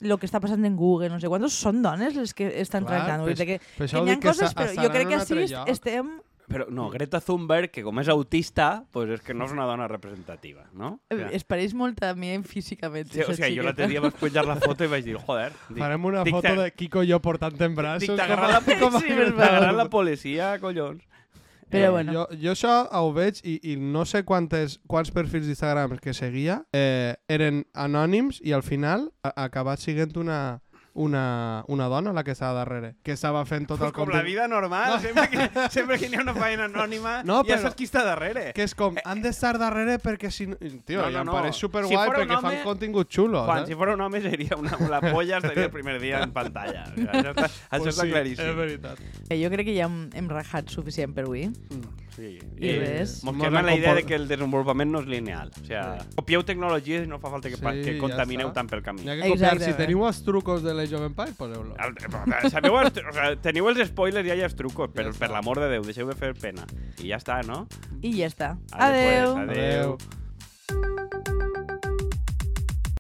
el 0.03 0.19
que 0.19 0.27
està 0.27 0.41
passant 0.43 0.65
en 0.67 0.77
Google, 0.77 1.11
no 1.13 1.21
sé 1.23 1.31
quantos, 1.31 1.55
són 1.55 1.83
dones 1.85 2.17
les 2.19 2.35
que 2.35 2.49
estan 2.61 2.87
Clar, 2.87 3.05
tractant. 3.07 3.27
Dir 3.29 3.47
que, 3.47 3.59
Per 3.79 3.89
que 3.89 4.03
n'hi 4.03 4.17
ha 4.17 4.21
coses, 4.23 4.55
però 4.57 4.75
jo 4.75 4.91
crec 4.91 5.13
que 5.13 5.19
així 5.21 5.41
lloc. 5.47 5.71
estem... 5.71 6.13
Però 6.53 6.67
no, 6.69 6.89
Greta 6.93 7.21
Thunberg, 7.25 7.71
que 7.73 7.83
com 7.83 7.99
és 8.03 8.09
autista, 8.13 8.85
pues 8.93 9.09
és 9.17 9.23
que 9.25 9.35
no 9.35 9.47
és 9.49 9.53
una 9.57 9.65
dona 9.65 9.87
representativa, 9.89 10.67
no? 10.75 11.01
O 11.11 11.17
eh, 11.17 11.31
Es 11.33 11.45
pareix 11.49 11.73
molt 11.75 12.03
a 12.05 12.13
mi 12.15 12.35
físicament. 12.45 13.09
Sí, 13.11 13.23
o 13.25 13.33
sigui, 13.35 13.57
jo 13.57 13.63
l'altre 13.65 13.89
dia 13.89 14.01
vaig 14.05 14.15
pujar 14.21 14.45
la 14.47 14.57
foto 14.61 14.85
i 14.85 14.91
vaig 14.93 15.05
dir, 15.07 15.17
joder, 15.17 15.53
dic, 15.71 15.79
Farem 15.79 16.05
una 16.05 16.23
dic, 16.25 16.35
foto 16.37 16.55
de 16.61 16.71
Kiko 16.77 17.03
i 17.03 17.09
jo 17.11 17.21
portant 17.25 17.57
en 17.61 17.75
braços. 17.75 18.07
dic, 18.07 18.17
t'ha 18.17 18.27
com 18.29 18.33
a- 18.33 18.47
agarrat 18.47 18.69
la, 18.69 18.79
com 18.79 19.01
sí, 19.01 19.77
la 19.83 19.89
policia, 19.89 20.59
collons. 20.61 21.03
Però 21.73 21.87
Eh, 21.87 21.89
bueno. 21.89 22.13
Jo, 22.13 22.27
jo 22.37 22.51
això 22.53 22.73
ho 23.01 23.13
veig 23.17 23.39
i, 23.49 23.55
i 23.73 23.77
no 23.81 24.05
sé 24.05 24.25
quantes, 24.29 24.75
quants 24.87 25.11
perfils 25.11 25.47
d'Instagram 25.47 25.97
que 26.05 26.13
seguia 26.13 26.59
eh, 26.71 27.15
eren 27.33 27.63
anònims 27.73 28.43
i 28.45 28.53
al 28.53 28.61
final 28.63 29.07
ha, 29.25 29.31
ha 29.33 29.45
acabat 29.49 29.81
sent 29.81 30.19
una, 30.21 30.61
una, 30.95 31.65
una 31.69 31.87
dona 31.89 32.13
la 32.13 32.23
que 32.23 32.33
estava 32.33 32.53
darrere, 32.59 32.95
que 33.03 33.13
estava 33.13 33.45
fent 33.49 33.67
tot 33.67 33.79
Pues 33.81 33.89
el 33.89 33.95
com 33.97 34.11
la 34.13 34.21
vida 34.23 34.47
normal, 34.49 35.01
sempre, 35.01 35.29
que, 35.31 35.49
sempre 35.71 35.99
que 35.99 36.07
hi 36.11 36.15
ha 36.17 36.21
una 36.23 36.35
feina 36.35 36.67
anònima, 36.69 37.23
No, 37.25 37.39
ja 37.49 37.57
saps 37.63 37.77
qui 37.79 37.87
està 37.89 38.03
darrere. 38.05 38.53
Que 38.53 38.67
és 38.67 38.75
com, 38.77 38.99
han 39.05 39.23
d'estar 39.25 39.55
darrere 39.59 39.99
perquè 40.03 40.31
si 40.31 40.47
no... 40.51 40.57
Tio, 40.61 41.01
No, 41.01 41.07
no, 41.07 41.09
no, 41.09 41.13
ja 41.17 41.21
em 41.23 41.27
no. 41.31 41.33
pareix 41.39 41.55
Si 41.57 41.65
superguai 41.65 42.09
un 42.09 42.15
perquè 42.15 42.37
home- 42.37 42.43
fan 42.43 42.61
contingut 42.67 43.09
xulo. 43.09 43.45
Juan, 43.47 43.63
saps? 43.65 43.69
si 43.73 43.75
fos 43.81 43.95
un 43.95 44.01
home 44.05 44.21
seria 44.21 44.57
una, 44.61 44.77
la 44.91 45.01
polla 45.01 45.39
estaria 45.39 45.65
el 45.65 45.71
primer 45.73 45.99
dia 46.01 46.23
en 46.23 46.33
pantalla. 46.33 46.85
Això 46.93 47.33
està, 47.33 47.49
això 47.49 47.83
Pues 47.83 47.95
està 47.97 48.03
sí, 48.07 48.11
claríssim. 48.13 48.47
És 48.53 48.57
veritat. 48.57 49.01
Eh, 49.31 49.41
Jo 49.43 49.49
crec 49.51 49.67
que 49.73 49.77
ja 49.79 49.89
hem, 49.89 50.11
hem 50.13 50.29
rajat 50.29 50.69
suficient 50.69 51.15
per 51.17 51.25
avui. 51.25 51.49
Sí. 52.13 52.35
I 52.61 52.73
res. 52.77 53.23
Mos 53.25 53.33
Mos 53.33 53.47
quedem 53.47 53.57
amb 53.63 53.67
la 53.71 53.75
idea 53.75 53.95
de 53.97 54.03
que 54.05 54.15
el 54.15 54.27
desenvolupament 54.29 54.91
no 54.93 55.01
és 55.01 55.07
lineal. 55.09 55.49
O 55.57 55.65
sigui, 55.65 55.81
copieu 56.19 56.43
tecnologies 56.45 57.07
i 57.07 57.09
no 57.09 57.17
fa 57.23 57.31
falta 57.33 57.49
que, 57.49 57.57
Sí, 57.57 57.63
que 57.87 57.95
ja 57.95 58.01
contamineu 58.03 58.51
està. 58.51 58.59
tant 58.61 58.69
pel 58.69 58.83
camí. 58.85 59.07
Ha 59.09 59.15
que 59.17 59.31
copiar, 59.31 59.39
si 59.39 59.45
Exactament. 59.65 59.79
teniu 59.81 60.05
els 60.07 60.21
trucos 60.23 60.63
de 60.63 60.75
de 60.83 60.89
Jove 60.91 61.07
Empire, 61.11 61.33
poseu-lo. 61.39 61.75
El- 61.79 62.51
Sabeu 62.51 62.79
els, 62.81 62.99
o 62.99 63.13
sea, 63.17 63.31
teniu 63.43 63.69
els 63.73 63.83
spoilers 63.89 64.27
i 64.27 64.33
ja 64.33 64.37
hi 64.39 64.43
ha 64.45 64.49
els 64.51 64.57
trucos, 64.59 64.91
però 64.93 65.09
Ja 65.13 65.19
per 65.19 65.29
està. 65.29 65.33
l'amor 65.37 65.61
de 65.63 65.69
Déu, 65.73 65.83
deixeu 65.87 66.07
de 66.11 66.15
fer 66.19 66.35
pena. 66.35 66.67
I 67.03 67.09
ja 67.13 67.19
està, 67.23 67.41
no? 67.47 67.67
I 68.03 68.13
ja 68.21 68.27
està. 68.31 68.57
Adeu. 68.73 69.37
adeu. 69.39 69.39
Adeu. 69.49 69.97